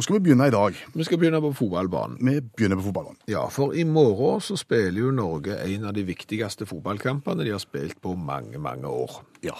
Hvor 0.00 0.06
skal 0.06 0.16
vi 0.16 0.30
begynne 0.30 0.46
i 0.48 0.52
dag? 0.54 0.76
Vi 0.96 1.04
skal 1.04 1.18
begynne 1.20 1.42
på 1.44 1.50
fotballbanen. 1.52 2.16
Vi 2.24 2.38
begynner 2.40 2.78
på 2.78 2.86
fotballbanen. 2.86 3.18
Ja, 3.28 3.42
for 3.52 3.74
i 3.76 3.82
morgen 3.84 4.40
så 4.40 4.54
spiller 4.56 4.96
jo 4.96 5.10
Norge 5.12 5.58
en 5.60 5.84
av 5.90 5.92
de 5.92 6.06
viktigste 6.08 6.64
fotballkampene 6.64 7.44
de 7.44 7.52
har 7.52 7.60
spilt 7.60 7.98
på 8.00 8.14
mange, 8.16 8.56
mange 8.56 8.88
år. 8.88 9.18
Ja. 9.44 9.58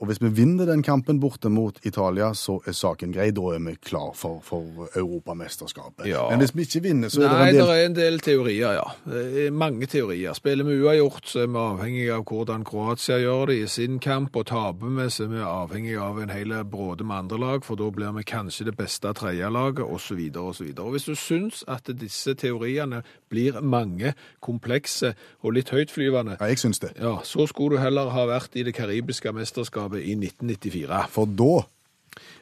Og 0.00 0.06
hvis 0.10 0.20
vi 0.22 0.28
vinner 0.34 0.66
den 0.68 0.82
kampen 0.82 1.20
borte 1.22 1.48
mot 1.52 1.78
Italia, 1.86 2.32
så 2.34 2.58
er 2.66 2.72
saken 2.76 3.12
grei. 3.14 3.30
Da 3.36 3.52
er 3.54 3.60
vi 3.64 3.76
klar 3.82 4.12
for, 4.18 4.40
for 4.44 4.88
Europamesterskapet. 4.96 6.06
Ja. 6.10 6.24
Men 6.30 6.40
hvis 6.42 6.54
vi 6.56 6.64
ikke 6.66 6.82
vinner, 6.88 7.08
så 7.12 7.22
er 7.22 7.32
Nei, 7.32 7.52
det 7.52 7.60
en 7.60 7.60
del 7.60 7.66
Nei, 7.66 7.76
det 7.76 7.82
er 7.82 7.86
en 7.86 7.96
del 7.98 8.20
teorier, 8.24 8.72
ja. 8.78 9.50
Mange 9.52 9.86
teorier. 9.90 10.34
Spiller 10.36 10.64
vi 10.68 10.78
uavgjort, 10.82 11.26
så 11.28 11.42
er 11.44 11.50
vi 11.52 11.60
avhengig 11.62 12.06
av 12.14 12.24
hvordan 12.28 12.64
Kroatia 12.66 13.18
gjør 13.22 13.46
det 13.52 13.58
i 13.62 13.68
sin 13.70 13.98
kamp, 14.02 14.36
og 14.36 14.46
taper 14.50 14.92
vi, 14.98 15.06
så 15.12 15.26
er 15.26 15.32
vi 15.34 15.44
avhengig 15.46 15.96
av 16.02 16.20
en 16.22 16.32
hel 16.34 16.54
bråde 16.66 17.04
med 17.06 17.16
andre 17.24 17.40
lag, 17.42 17.64
for 17.66 17.78
da 17.80 17.90
blir 17.94 18.14
vi 18.16 18.24
kanskje 18.26 18.68
det 18.70 18.76
beste 18.78 19.12
tredjelaget, 19.16 19.84
osv., 19.86 20.20
osv. 20.42 20.72
Hvis 20.96 21.08
du 21.08 21.14
syns 21.18 21.62
at 21.68 21.88
disse 22.00 22.34
teoriene 22.38 23.02
blir 23.30 23.60
mange, 23.62 24.14
komplekse 24.44 25.14
og 25.42 25.56
litt 25.56 25.70
høytflyvende, 25.74 26.36
Ja, 26.40 26.46
jeg 26.50 26.58
syns 26.62 26.78
det. 26.82 26.92
ja, 27.00 27.16
så 27.24 27.46
skulle 27.50 27.76
du 27.76 27.82
heller 27.82 28.10
ha 28.14 28.26
vært 28.30 28.56
i 28.56 28.62
det 28.66 28.74
karibiske 28.74 29.32
mesterskapet 29.34 29.75
i 30.02 30.14
1994. 30.16 31.06
For 31.10 31.26
da, 31.26 31.64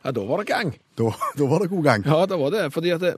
Ja, 0.04 0.10
da 0.12 0.20
var 0.22 0.38
det 0.38 0.46
gang. 0.46 0.68
da, 0.98 1.10
da 1.38 1.46
var 1.50 1.58
det 1.64 1.70
god 1.70 1.82
gang. 1.82 2.04
Ja, 2.06 2.26
da 2.30 2.36
var 2.36 2.50
det. 2.50 2.72
Fordi 2.72 2.90
at 2.94 3.00
det, 3.00 3.14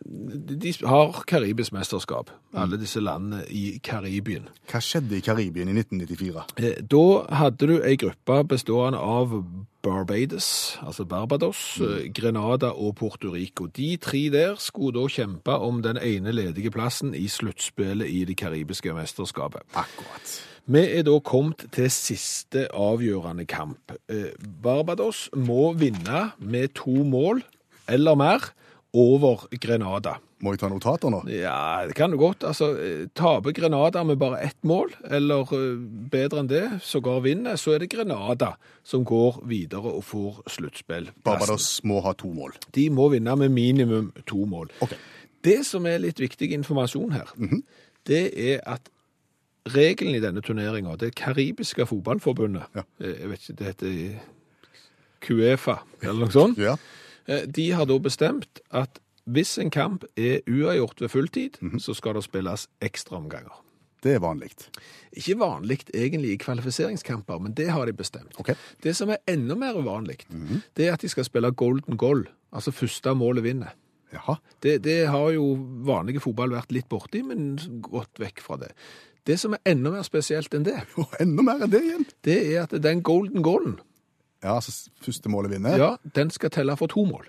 de 0.62 0.72
har 0.86 1.18
karibisk 1.28 1.72
mesterskap, 1.72 2.30
alle 2.54 2.78
disse 2.80 3.00
landene 3.02 3.42
i 3.50 3.78
Karibien. 3.84 4.46
Hva 4.70 4.80
skjedde 4.80 5.18
i 5.18 5.20
Karibien 5.20 5.68
i 5.68 5.74
1994? 5.74 6.44
Eh, 6.56 6.78
Da 6.86 7.02
hadde 7.42 7.66
du 7.68 7.74
ei 7.82 7.96
gruppe 8.00 8.38
bestående 8.48 8.98
av 9.02 9.34
Barbados, 9.82 10.78
altså 10.82 11.04
Barbados, 11.04 11.80
eh, 11.80 12.08
Grenada 12.14 12.70
og 12.72 12.96
Puerto 12.96 13.30
Rico. 13.34 13.66
De 13.66 13.96
tre 13.96 14.28
der 14.32 14.54
skulle 14.58 14.96
da 15.00 15.06
kjempe 15.08 15.58
om 15.60 15.82
den 15.82 15.98
ene 16.02 16.32
ledige 16.32 16.70
plassen 16.70 17.14
i 17.14 17.26
sluttspillet 17.28 18.08
i 18.08 18.24
det 18.24 18.36
karibiske 18.36 18.94
mesterskapet. 18.94 19.62
Akkurat. 19.74 20.40
Vi 20.66 20.80
er 20.82 21.04
da 21.06 21.12
kommet 21.22 21.62
til 21.70 21.86
siste 21.94 22.64
avgjørende 22.74 23.44
kamp. 23.46 23.92
Eh, 24.10 24.32
Barbados 24.42 25.28
må 25.38 25.70
vinne 25.78 26.32
med 26.42 26.72
to 26.74 27.04
mål 27.06 27.44
eller 27.86 28.16
mer 28.18 28.48
over 28.90 29.44
Grenada. 29.62 30.16
Må 30.42 30.52
jeg 30.52 30.64
ta 30.64 30.70
notater 30.72 31.12
nå? 31.14 31.20
Ja, 31.30 31.86
det 31.86 31.94
kan 31.94 32.10
du 32.10 32.18
godt. 32.18 32.42
Altså, 32.44 32.72
eh, 32.82 33.04
taper 33.14 33.54
Grenada 33.54 34.02
med 34.02 34.18
bare 34.18 34.40
ett 34.42 34.58
mål, 34.66 34.90
eller 35.06 35.46
eh, 35.54 35.78
bedre 36.10 36.42
enn 36.42 36.50
det, 36.50 36.64
sågar 36.82 37.22
vinner, 37.22 37.54
så 37.54 37.76
er 37.76 37.84
det 37.84 37.92
Grenada 37.94 38.56
som 38.82 39.06
går 39.06 39.44
videre 39.46 39.94
og 39.94 40.02
får 40.10 40.42
sluttspill. 40.50 41.12
Barbados 41.22 41.78
må 41.86 42.02
ha 42.02 42.16
to 42.18 42.32
mål. 42.34 42.58
De 42.74 42.88
må 42.90 43.06
vinne 43.14 43.38
med 43.38 43.54
minimum 43.54 44.10
to 44.26 44.42
mål. 44.50 44.74
Okay. 44.82 44.98
Det 45.46 45.60
som 45.62 45.86
er 45.86 46.02
litt 46.02 46.18
viktig 46.18 46.50
informasjon 46.58 47.14
her, 47.14 47.30
det 48.10 48.26
er 48.34 48.66
at 48.66 48.90
regelen 49.74 50.14
i 50.16 50.20
denne 50.22 50.42
turneringa, 50.44 50.96
det 51.00 51.14
karibiske 51.18 51.86
fotballforbundet, 51.86 52.66
Ja. 52.76 52.82
eh, 53.00 53.16
jeg 53.20 53.28
vet 53.30 53.40
ikke, 53.46 53.56
det 53.58 53.66
heter 53.66 54.20
QEFA 55.26 55.78
eller 56.02 56.26
noe 56.26 56.32
sånt, 56.34 56.58
Ja. 56.68 56.76
Eh, 57.26 57.46
De 57.50 57.70
har 57.74 57.86
da 57.86 57.98
bestemt 57.98 58.60
at 58.70 59.00
hvis 59.26 59.56
en 59.58 59.70
kamp 59.74 60.04
er 60.16 60.38
uavgjort 60.46 61.00
ved 61.02 61.10
fulltid, 61.10 61.56
så 61.82 61.94
skal 61.98 62.14
det 62.14 62.22
spilles 62.28 62.68
ekstraomganger. 62.80 63.56
Det 64.04 64.12
er 64.14 64.20
vanlig. 64.22 64.52
Ikke 65.18 65.34
vanlig 65.40 65.80
egentlig 65.90 66.30
i 66.36 66.38
kvalifiseringskamper, 66.38 67.40
men 67.42 67.56
det 67.58 67.66
har 67.74 67.86
de 67.88 67.92
bestemt. 67.96 68.36
Okay. 68.38 68.54
Det 68.84 68.92
som 68.94 69.10
er 69.10 69.18
enda 69.26 69.56
mer 69.58 69.74
uvanlig, 69.74 70.20
det 70.76 70.86
er 70.86 70.92
at 70.94 71.02
de 71.02 71.08
skal 71.10 71.26
spille 71.26 71.50
golden 71.58 71.96
goal, 71.98 72.22
altså 72.54 72.70
første 72.70 73.16
målet 73.18 73.42
vinner. 73.42 73.74
Jaha. 74.14 74.36
Det, 74.62 74.76
det 74.84 75.08
har 75.10 75.32
jo 75.34 75.56
vanlige 75.82 76.22
fotball 76.22 76.54
vært 76.54 76.70
litt 76.70 76.86
borti, 76.88 77.24
men 77.26 77.56
gått 77.82 78.22
vekk 78.22 78.38
fra 78.46 78.60
det. 78.62 78.70
Det 79.26 79.38
som 79.40 79.52
er 79.56 79.58
enda 79.66 79.90
mer 79.90 80.02
spesielt 80.06 80.54
enn 80.54 80.64
det, 80.64 80.76
Og 80.96 81.06
enda 81.20 81.42
mer 81.42 81.64
enn 81.66 81.70
det 81.72 81.80
igjen. 81.82 82.04
det 82.24 82.36
er 82.54 82.62
at 82.62 82.76
den 82.82 83.02
golden 83.02 83.42
goalen, 83.42 83.78
Ja, 84.44 84.54
altså 84.54 84.88
første 85.02 85.28
målet 85.28 85.50
vinner. 85.50 85.76
ja, 85.76 85.96
den 86.14 86.30
skal 86.30 86.50
telle 86.50 86.76
for 86.76 86.86
to 86.86 87.04
mål. 87.04 87.24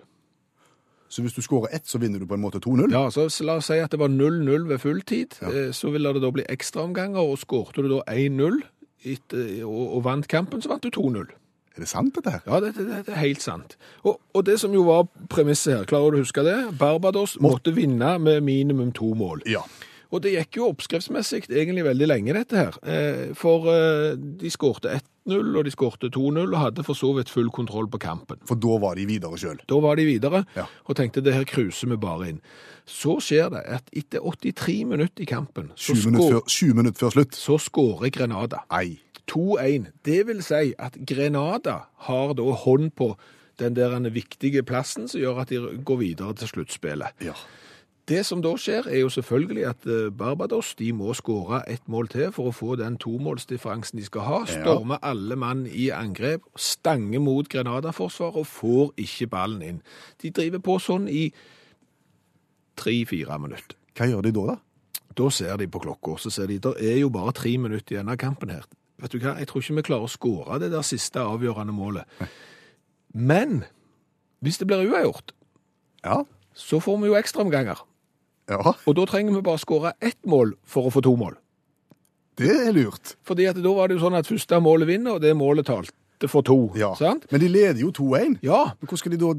Så 1.09 1.21
hvis 1.23 1.33
du 1.33 1.41
skårer 1.41 1.71
ett, 1.73 1.87
så 1.87 1.97
vinner 1.97 2.19
du 2.19 2.25
på 2.27 2.33
en 2.35 2.41
måte 2.43 2.59
2-0? 2.59 2.91
Ja, 2.91 3.05
så 3.09 3.29
la 3.47 3.55
oss 3.61 3.65
si 3.71 3.77
at 3.79 3.91
det 3.91 3.99
var 3.99 4.09
0-0 4.11 4.67
ved 4.67 4.77
fulltid, 4.83 5.37
Ja. 5.41 5.71
så 5.71 5.89
ville 5.91 6.11
det 6.13 6.21
da 6.21 6.29
bli 6.31 6.43
ekstraomganger, 6.49 7.17
og 7.23 7.37
skårte 7.39 7.81
du 7.81 7.87
da 7.87 8.01
1-0 8.11 8.61
og, 9.63 9.95
og 9.95 10.03
vant 10.03 10.27
kampen, 10.27 10.61
så 10.61 10.69
vant 10.73 10.83
du 10.83 10.89
2-0. 10.91 11.29
Er 11.77 11.79
det 11.85 11.87
sant, 11.87 12.15
dette 12.15 12.31
her? 12.31 12.41
Ja, 12.47 12.59
det, 12.59 12.73
det, 12.75 12.87
det 13.05 13.13
er 13.13 13.21
helt 13.21 13.41
sant. 13.41 13.77
Og, 14.03 14.19
og 14.33 14.45
det 14.45 14.59
som 14.59 14.73
jo 14.73 14.83
var 14.87 15.05
premisset 15.29 15.77
her, 15.77 15.85
klarer 15.85 16.11
du 16.11 16.17
å 16.17 16.23
huske 16.25 16.43
det? 16.43 16.55
Barbados 16.79 17.37
måtte 17.39 17.71
vinne 17.75 18.15
med 18.19 18.41
minimum 18.43 18.91
to 18.97 19.11
mål. 19.15 19.41
Ja. 19.45 19.61
Og 20.12 20.22
det 20.23 20.31
gikk 20.38 20.57
jo 20.62 20.69
oppskriftsmessig 20.72 21.45
egentlig 21.50 21.84
veldig 21.84 22.07
lenge, 22.07 22.34
dette 22.38 22.56
her. 22.56 22.78
Eh, 22.88 23.34
For 23.35 23.68
eh, 23.73 24.16
de 24.16 24.50
skårte 24.53 24.94
1-0, 25.28 25.57
og 25.59 25.66
de 25.68 25.72
skårte 25.73 26.09
2-0, 26.16 26.45
og 26.53 26.59
hadde 26.62 26.84
for 26.88 26.95
så 26.95 27.09
vidt 27.18 27.29
full 27.34 27.50
kontroll 27.51 27.90
på 27.91 28.00
kampen. 28.00 28.40
For 28.47 28.56
da 28.56 28.78
var 28.79 28.95
de 28.95 29.06
videre 29.09 29.35
sjøl. 29.38 29.59
Da 29.68 29.79
var 29.84 29.95
de 30.00 30.06
videre, 30.07 30.45
Ja. 30.56 30.63
og 30.85 30.95
tenkte 30.95 31.22
det 31.23 31.34
her 31.35 31.44
cruiser 31.44 31.90
vi 31.91 31.97
bare 31.97 32.29
inn. 32.29 32.40
Så 32.88 33.18
skjer 33.19 33.50
det 33.51 33.66
at 33.68 33.90
etter 33.91 34.23
83 34.23 34.85
minutter 34.88 35.23
i 35.23 35.25
kampen, 35.28 35.72
Sju 35.75 35.94
minutter 36.07 36.74
minutter 36.74 37.00
før 37.03 37.12
slutt. 37.18 37.35
så 37.35 37.57
skårer 37.59 38.09
Grenada. 38.12 38.63
Ei. 38.72 39.00
2-1. 39.28 39.88
Det 40.06 40.22
vil 40.28 40.41
si 40.41 40.74
at 40.79 40.94
Grenada 41.06 41.81
har 42.07 42.34
da 42.34 42.44
hånd 42.63 42.94
på 42.95 43.18
den 43.59 43.74
der 43.74 44.00
viktige 44.09 44.63
plassen 44.63 45.09
som 45.09 45.19
gjør 45.19 45.41
at 45.41 45.50
de 45.50 45.57
går 45.84 45.97
videre 46.00 46.34
til 46.34 46.47
sluttspillet. 46.47 47.12
Ja. 47.19 47.34
Det 48.07 48.22
som 48.23 48.40
da 48.40 48.53
skjer, 48.56 48.85
er 48.88 49.01
jo 49.01 49.09
selvfølgelig 49.12 49.63
at 49.68 49.88
eh, 49.91 50.06
Barbados 50.16 50.69
de 50.79 50.94
må 50.95 51.12
skåre 51.18 51.59
ett 51.68 51.84
mål 51.91 52.07
til 52.07 52.29
for 52.31 52.47
å 52.47 52.53
få 52.56 52.78
den 52.79 52.95
tomålsdifferansen 53.03 54.00
de 54.00 54.06
skal 54.07 54.23
ha. 54.23 54.38
Storme 54.47 54.95
alle 55.03 55.35
mann 55.35 55.66
i 55.68 55.90
angrep, 55.91 56.45
stanger 56.56 57.19
mot 57.19 57.50
Grenada-forsvaret 57.51 58.40
og 58.40 58.47
får 58.47 58.94
ikke 59.03 59.28
ballen 59.34 59.66
inn. 59.66 59.81
De 60.23 60.31
driver 60.31 60.63
på 60.63 60.78
sånn 60.79 61.09
i 61.12 61.25
tre-fire 62.79 63.35
minutter. 63.44 63.75
Hva 63.97 64.07
gjør 64.07 64.24
de 64.28 64.31
da, 64.38 64.45
da? 64.53 64.57
Da 65.18 65.28
ser 65.34 65.57
de 65.59 65.68
på 65.74 65.81
klokka, 65.81 66.16
så 66.22 66.31
ser 66.31 66.47
de 66.51 66.59
det 66.63 66.75
er 66.79 67.00
jo 67.01 67.09
bare 67.12 67.34
tre 67.35 67.56
minutter 67.59 67.97
igjen 67.97 68.12
av 68.13 68.19
kampen 68.22 68.53
her. 68.53 68.63
Vet 69.01 69.13
du 69.13 69.19
hva, 69.19 69.35
jeg 69.41 69.50
tror 69.50 69.63
ikke 69.66 69.78
vi 69.81 69.85
klarer 69.89 70.07
å 70.07 70.13
skåre 70.16 70.59
det 70.62 70.72
der 70.74 70.85
siste 70.85 71.22
avgjørende 71.25 71.74
målet. 71.75 72.07
Men 73.13 73.63
hvis 74.45 74.62
det 74.62 74.69
blir 74.69 74.85
uavgjort, 74.88 75.34
Ja. 76.06 76.22
så 76.53 76.79
får 76.79 77.01
vi 77.01 77.12
jo 77.12 77.18
ekstraomganger. 77.18 77.84
Ja, 78.49 78.73
Og 78.87 78.95
da 78.95 79.05
trenger 79.05 79.35
vi 79.35 79.41
bare 79.43 79.59
skåre 79.59 79.93
ett 80.01 80.19
mål 80.25 80.53
for 80.65 80.87
å 80.87 80.91
få 80.93 81.01
to 81.03 81.15
mål. 81.19 81.35
det 82.37 82.51
er 82.67 82.71
lurt. 82.71 83.15
Fordi 83.25 83.45
at 83.49 83.55
da 83.57 83.73
var 83.73 83.88
det 83.89 83.97
jo 83.97 84.03
sånn 84.05 84.15
at 84.17 84.27
første 84.29 84.59
målet 84.61 84.88
vinner, 84.88 85.15
og 85.17 85.21
det 85.21 85.33
målet 85.35 85.65
talte 85.65 86.27
for 86.29 86.41
to. 86.45 86.71
Ja. 86.77 86.94
Sant? 86.95 87.25
Men 87.31 87.41
de 87.41 87.47
leder 87.49 87.81
jo 87.81 87.91
2-1. 87.91 88.38
Ja, 88.45 88.71
Men 88.79 88.88
hvordan 88.88 88.97
skal 88.97 89.11
de 89.11 89.17
da 89.17 89.33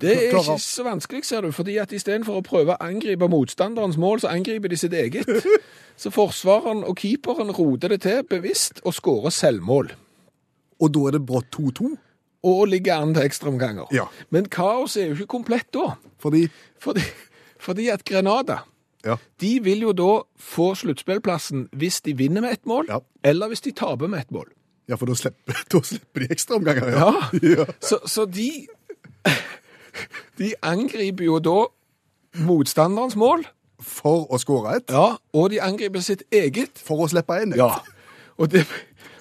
det 0.00 0.14
er 0.16 0.30
ikke 0.32 0.56
så 0.58 0.82
vanskelig, 0.86 1.24
ser 1.28 1.42
du. 1.44 1.50
fordi 1.52 1.76
at 1.76 1.90
istedenfor 1.92 2.38
å 2.38 2.42
prøve 2.42 2.72
å 2.72 2.80
angripe 2.80 3.28
motstanderens 3.28 3.98
mål, 4.00 4.20
så 4.22 4.30
angriper 4.32 4.68
de 4.72 4.76
sitt 4.76 4.92
eget. 4.96 5.26
Så 6.00 6.08
forsvareren 6.10 6.80
og 6.88 6.96
keeperen 6.96 7.50
roter 7.52 7.88
det 7.92 8.00
til 8.00 8.22
bevisst 8.24 8.80
og 8.88 8.94
skårer 8.96 9.28
selvmål. 9.30 9.90
Og 10.80 10.92
da 10.94 11.02
er 11.10 11.18
det 11.18 11.26
brått 11.28 11.50
2-2? 11.52 11.90
Og 12.48 12.62
ligger 12.72 13.02
an 13.02 13.12
til 13.12 13.26
ekstraomganger. 13.28 13.90
Ja. 13.92 14.06
Men 14.30 14.48
kaoset 14.48 15.02
er 15.02 15.10
jo 15.10 15.18
ikke 15.18 15.26
komplett 15.36 15.68
da. 15.76 15.90
Fordi 16.18 16.46
Fordi, 16.80 17.04
fordi 17.60 17.88
at 17.92 18.04
Grenada 18.04 18.62
Ja. 19.04 19.14
de 19.40 19.60
vil 19.64 19.80
jo 19.86 19.92
da 19.96 20.22
få 20.36 20.74
sluttspillplassen 20.76 21.68
hvis 21.72 22.00
de 22.04 22.12
vinner 22.18 22.40
med 22.44 22.52
ett 22.52 22.66
mål, 22.66 22.86
Ja. 22.90 22.98
eller 23.24 23.48
hvis 23.48 23.60
de 23.64 23.72
taper 23.72 24.08
med 24.08 24.20
ett 24.20 24.30
mål. 24.30 24.48
Ja, 24.88 24.96
for 24.96 25.06
da 25.06 25.14
slipper, 25.14 25.54
da 25.72 25.80
slipper 25.82 26.20
de 26.20 26.28
ekstraomganger. 26.34 26.90
Ja. 26.90 27.12
ja. 27.56 27.64
Så, 27.80 27.98
så 28.06 28.24
de 28.26 28.66
De 30.38 30.52
angriper 30.62 31.24
jo 31.24 31.38
da 31.38 31.64
motstanderens 32.46 33.16
mål, 33.16 33.44
For 33.80 34.26
å 34.28 34.36
skåre 34.38 34.74
et. 34.76 34.90
ja, 34.92 35.16
og 35.32 35.50
de 35.50 35.60
angriper 35.64 36.02
sitt 36.04 36.22
eget. 36.30 36.76
For 36.84 37.00
å 37.00 37.08
slippe 37.08 37.38
inn 37.42 37.54
et. 37.54 37.58
Ja. 37.62 37.78
Og 38.36 38.50
det, 38.52 38.66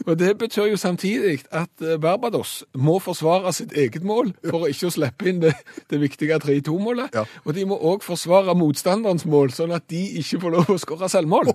Og 0.10 0.18
det 0.18 0.32
betyr 0.42 0.72
jo 0.72 0.78
samtidig 0.80 1.44
at 1.54 1.84
eh, 1.86 1.98
Barbados 2.02 2.64
må 2.74 2.96
forsvare 3.04 3.52
sitt 3.54 3.76
eget 3.78 4.04
mål 4.08 4.32
for 4.48 4.66
å 4.66 4.70
ikke 4.72 4.90
slippe 4.96 5.28
inn 5.30 5.44
det, 5.44 5.52
det 5.92 6.00
viktige 6.02 6.40
3-2-målet. 6.42 7.14
Ja. 7.14 7.26
Og 7.46 7.54
de 7.54 7.66
må 7.70 7.78
òg 7.78 8.02
forsvare 8.06 8.56
motstanderens 8.58 9.28
mål, 9.30 9.54
sånn 9.54 9.76
at 9.78 9.86
de 9.92 10.02
ikke 10.24 10.42
får 10.42 10.56
lov 10.58 10.72
å 10.74 10.80
skåre 10.82 11.10
selvmål. 11.14 11.54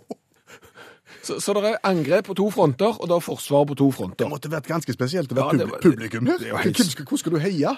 Så, 1.24 1.38
så 1.40 1.54
det 1.56 1.64
er 1.72 1.78
angrep 1.88 2.26
på 2.28 2.34
to 2.36 2.46
fronter, 2.52 2.94
og 3.00 3.08
det 3.08 3.16
er 3.16 3.22
forsvar 3.24 3.64
på 3.70 3.76
to 3.80 3.86
fronter. 3.96 4.22
Det 4.24 4.28
måtte 4.30 4.50
vært 4.52 4.68
ganske 4.68 4.92
spesielt 4.92 5.32
å 5.32 5.38
være 5.38 5.62
ja, 5.64 5.68
pub 5.72 5.80
publikum 5.88 6.28
her. 6.28 6.38
det 6.42 6.52
var 6.52 6.66
helt- 6.66 6.76
Hvem 6.82 6.90
skal- 6.92 7.06
Hvor 7.08 7.20
skal 7.22 7.32
du 7.32 7.38
heie? 7.40 7.72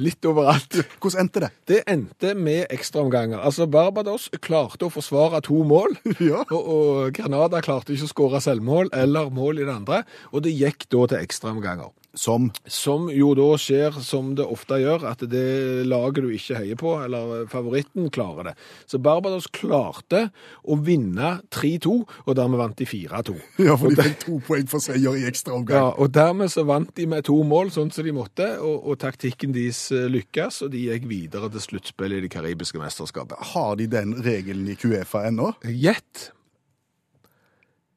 Litt 0.00 0.24
overalt. 0.28 0.78
Hvordan 1.00 1.24
endte 1.26 1.42
det? 1.44 1.50
Det 1.70 1.80
endte 1.90 2.32
med 2.38 2.66
ekstraomganger. 2.74 3.40
Altså, 3.42 3.66
Barbados 3.70 4.28
klarte 4.44 4.88
å 4.88 4.92
forsvare 4.92 5.40
to 5.46 5.60
mål, 5.66 5.96
Ja. 6.30 6.42
og, 6.50 6.62
og 6.76 7.12
Granada 7.16 7.60
klarte 7.64 7.94
ikke 7.94 8.08
å 8.08 8.12
skåre 8.14 8.40
selvmål 8.44 8.90
eller 8.96 9.30
mål 9.34 9.62
i 9.62 9.66
det 9.68 9.74
andre, 9.74 10.02
og 10.32 10.44
det 10.46 10.54
gikk 10.56 10.88
da 10.92 11.06
til 11.12 11.22
ekstraomganger. 11.22 11.92
Som 12.16 12.50
Som 12.64 13.10
jo 13.12 13.34
da 13.36 13.48
skjer, 13.60 13.98
som 14.02 14.32
det 14.38 14.46
ofte 14.48 14.78
gjør, 14.80 15.04
at 15.10 15.22
det 15.30 15.84
laget 15.86 16.24
du 16.24 16.30
ikke 16.32 16.56
heier 16.58 16.78
på, 16.80 16.94
eller 17.04 17.44
favoritten, 17.52 18.08
klarer 18.10 18.50
det. 18.50 18.54
Så 18.88 18.98
Barbados 19.02 19.48
klarte 19.52 20.30
å 20.64 20.78
vinne 20.80 21.36
3-2, 21.52 21.96
og 22.24 22.38
dermed 22.38 22.60
vant 22.62 22.78
de 22.78 22.88
4-2. 22.88 23.36
Ja, 23.66 23.74
for 23.78 23.92
de 23.92 24.04
fikk 24.06 24.18
to 24.22 24.38
poeng 24.46 24.68
for 24.70 24.82
seier 24.82 25.16
i 25.18 25.26
ekstraomgang. 25.28 25.76
Ja, 25.76 25.92
og 25.92 26.12
dermed 26.14 26.52
så 26.52 26.64
vant 26.68 26.92
de 26.96 27.06
med 27.10 27.26
to 27.28 27.36
mål, 27.46 27.72
sånn 27.74 27.92
som 27.92 28.06
de 28.06 28.14
måtte, 28.16 28.48
og, 28.62 28.86
og 28.86 29.00
taktikken 29.02 29.54
deres 29.56 29.86
eh, 29.94 30.06
lykkes, 30.12 30.62
og 30.66 30.72
de 30.74 30.86
gikk 30.86 31.08
videre 31.10 31.50
til 31.52 31.64
sluttspillet 31.68 32.22
i 32.22 32.26
det 32.26 32.32
karibiske 32.32 32.80
mesterskapet. 32.80 33.52
Har 33.52 33.76
de 33.80 33.90
den 33.90 34.16
regelen 34.24 34.68
i 34.70 34.78
Cuefa 34.78 35.26
ennå? 35.28 35.52
Gjett? 35.66 36.30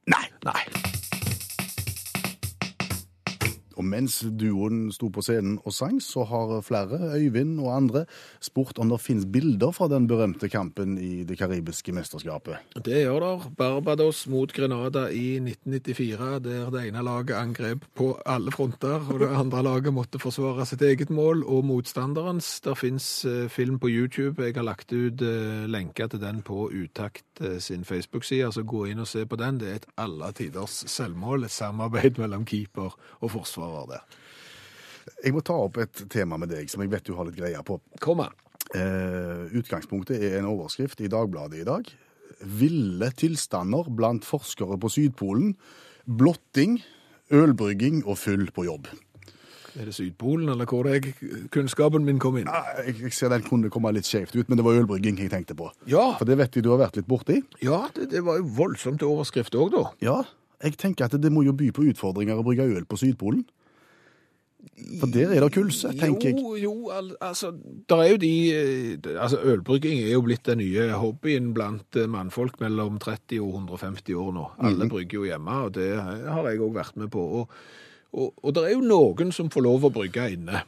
Nei. 0.10 0.25
Nei. 0.48 0.63
Og 3.79 3.85
mens 3.87 4.19
duoen 4.39 4.89
sto 4.95 5.09
på 5.13 5.23
scenen 5.23 5.57
og 5.63 5.75
sang, 5.75 5.99
så 6.03 6.25
har 6.27 6.55
flere, 6.65 6.99
Øyvind 7.15 7.59
og 7.63 7.71
andre, 7.75 8.05
spurt 8.43 8.79
om 8.79 8.91
det 8.91 8.99
finnes 9.01 9.27
bilder 9.29 9.71
fra 9.75 9.87
den 9.91 10.07
berømte 10.09 10.49
kampen 10.51 10.97
i 10.99 11.23
det 11.27 11.37
karibiske 11.39 11.93
mesterskapet. 11.95 12.59
Det 12.85 13.03
gjør 13.03 13.23
der. 13.23 13.47
Barbados 13.59 14.25
mot 14.27 14.53
Grenada 14.53 15.07
i 15.09 15.39
1994, 15.39 16.39
der 16.45 16.71
det 16.73 16.85
ene 16.87 17.03
laget 17.05 17.35
angrep 17.37 17.85
på 17.95 18.11
alle 18.25 18.51
fronter, 18.51 18.99
og 19.09 19.23
det 19.23 19.31
andre 19.35 19.63
laget 19.63 19.95
måtte 19.95 20.21
forsvare 20.21 20.67
sitt 20.69 20.83
eget 20.85 21.09
mål 21.09 21.45
og 21.47 21.65
motstanderens. 21.69 22.59
Der 22.65 22.77
finnes 22.79 23.25
eh, 23.25 23.47
film 23.49 23.79
på 23.79 23.89
YouTube. 23.89 24.43
Jeg 24.43 24.55
har 24.55 24.67
lagt 24.67 24.93
ut 24.93 25.19
lenke 25.19 25.99
lenker 25.99 26.07
til 26.07 26.21
den 26.21 26.41
på 26.41 26.69
Utakt 26.71 27.41
eh, 27.41 27.59
sin 27.59 27.83
Facebook-side, 27.85 28.51
så 28.51 28.63
gå 28.63 28.85
inn 28.85 28.99
og 28.99 29.07
se 29.07 29.25
på 29.25 29.35
den. 29.35 29.59
Det 29.59 29.69
er 29.69 29.75
et 29.75 29.85
alle 29.97 30.31
tiders 30.33 30.83
selvmål, 30.87 31.43
et 31.43 31.51
samarbeid 31.51 32.19
mellom 32.19 32.45
keeper 32.45 32.95
og 33.19 33.31
forsvarer 33.69 33.88
der. 33.95 34.04
Jeg 35.25 35.33
må 35.33 35.42
ta 35.45 35.56
opp 35.57 35.77
et 35.81 36.04
tema 36.12 36.38
med 36.38 36.51
deg 36.54 36.69
som 36.69 36.81
jeg 36.83 36.92
vet 36.92 37.06
du 37.07 37.16
har 37.18 37.25
litt 37.27 37.38
greie 37.39 37.62
på. 37.66 37.80
Kom 38.04 38.21
an. 38.24 38.36
Eh, 38.75 39.50
utgangspunktet 39.57 40.21
er 40.21 40.39
en 40.39 40.50
overskrift 40.51 41.01
i 41.01 41.10
Dagbladet 41.10 41.62
i 41.63 41.68
dag. 41.68 41.88
Ville 42.45 43.10
tilstander 43.18 43.89
blant 43.89 44.25
forskere 44.27 44.77
på 44.80 44.92
Sydpolen. 44.94 45.56
Blotting, 46.06 46.80
ølbrygging 47.33 48.04
og 48.06 48.18
fyll 48.21 48.50
på 48.54 48.68
jobb. 48.68 48.88
Er 49.80 49.86
det 49.86 49.94
Sydpolen, 49.95 50.50
eller 50.50 50.65
hvor 50.69 50.88
er 50.89 51.01
kunnskapen 51.54 52.06
min 52.06 52.19
kom 52.22 52.39
inn? 52.39 52.50
Ja, 52.50 52.81
jeg 52.88 53.13
ser 53.13 53.30
den 53.33 53.44
kunne 53.45 53.69
komme 53.74 53.92
litt 53.94 54.07
skjevt 54.10 54.33
ut, 54.36 54.48
men 54.50 54.57
det 54.57 54.65
var 54.65 54.77
ølbrygging 54.80 55.19
jeg 55.22 55.30
tenkte 55.33 55.56
på. 55.57 55.69
Ja, 55.89 56.15
For 56.18 56.25
det 56.30 56.39
vet 56.39 56.57
jeg 56.57 56.65
du 56.65 56.72
har 56.74 56.81
vært 56.81 56.98
litt 56.98 57.10
borti. 57.10 57.42
ja 57.65 57.88
det, 57.95 58.10
det 58.13 58.24
var 58.25 58.39
jo 58.42 58.50
voldsomt 58.57 59.04
overskrift 59.06 59.56
òg, 59.56 59.72
da. 59.74 59.83
Ja, 60.04 60.18
jeg 60.63 60.77
tenker 60.81 61.06
at 61.06 61.15
det 61.22 61.31
må 61.31 61.45
jo 61.45 61.54
by 61.56 61.69
på 61.72 61.86
utfordringer 61.89 62.42
å 62.42 62.45
brygge 62.45 62.65
øl 62.65 62.86
på 62.89 62.98
Sydpolen. 63.00 63.45
For 65.00 65.07
der 65.11 65.31
er 65.35 65.44
det 65.44 65.51
kulse, 65.53 65.91
tenker 66.00 66.29
jeg. 66.31 66.39
Jo, 66.39 66.56
jo, 66.59 66.73
al 66.95 67.11
altså, 67.21 67.51
der 67.89 68.01
er 68.03 68.09
jo 68.11 68.17
de 68.17 68.31
eh, 68.51 68.97
Altså, 69.21 69.38
ølbrygging 69.44 70.00
er 70.03 70.13
jo 70.13 70.21
blitt 70.25 70.44
den 70.47 70.57
nye 70.63 70.89
hobbyen 71.00 71.53
blant 71.56 71.95
eh, 72.00 72.07
mannfolk 72.11 72.59
mellom 72.63 72.97
30 73.00 73.39
og 73.44 73.53
150 73.61 74.15
år 74.15 74.33
nå. 74.35 74.47
Alle 74.59 74.83
Mhm. 74.85 74.89
brygger 74.89 75.19
jo 75.19 75.23
hjemme, 75.29 75.51
og 75.67 75.73
det 75.75 75.89
har 76.00 76.50
jeg 76.50 76.59
òg 76.59 76.73
vært 76.75 76.97
med 76.97 77.11
på. 77.11 77.19
Og, 77.19 77.50
og, 78.13 78.33
og 78.44 78.56
det 78.56 78.63
er 78.65 78.71
jo 78.75 78.81
noen 78.81 79.31
som 79.35 79.50
får 79.50 79.61
lov 79.63 79.83
å 79.88 79.94
brygge 79.94 80.31
inne. 80.33 80.63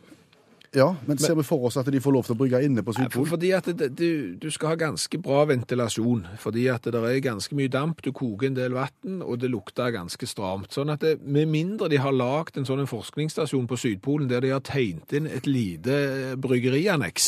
Ja, 0.74 0.86
men 1.04 1.18
ser 1.20 1.36
vi 1.36 1.44
for 1.44 1.66
oss 1.68 1.76
at 1.76 1.90
de 1.92 2.00
får 2.00 2.14
lov 2.16 2.24
til 2.24 2.32
å 2.32 2.40
brygge 2.40 2.62
inne 2.64 2.80
på 2.80 2.94
For, 2.94 3.04
Sydpolen? 3.04 3.28
fordi 3.28 3.50
at 3.58 3.66
det, 3.76 3.90
du, 4.00 4.36
du 4.40 4.46
skal 4.56 4.72
ha 4.72 4.76
ganske 4.80 5.20
bra 5.20 5.42
ventilasjon, 5.50 6.22
fordi 6.40 6.70
at 6.72 6.86
det 6.88 6.94
der 6.96 7.08
er 7.10 7.18
ganske 7.26 7.58
mye 7.60 7.68
damp, 7.74 8.00
du 8.06 8.14
koker 8.16 8.48
en 8.48 8.56
del 8.56 8.78
vann, 8.78 9.18
og 9.20 9.42
det 9.42 9.50
lukter 9.52 9.92
ganske 9.92 10.30
stramt. 10.32 10.72
Sånn 10.72 10.94
at 10.94 11.04
det, 11.04 11.18
med 11.28 11.50
mindre 11.52 11.90
de 11.92 12.00
har 12.00 12.16
lagd 12.16 12.56
en 12.62 12.68
sånn 12.70 12.86
forskningsstasjon 12.88 13.68
på 13.68 13.80
Sydpolen 13.84 14.30
der 14.32 14.40
de 14.48 14.54
har 14.56 14.64
tegnet 14.64 15.12
inn 15.20 15.28
et 15.28 15.50
lite 15.50 15.98
bryggerianneks, 16.40 17.28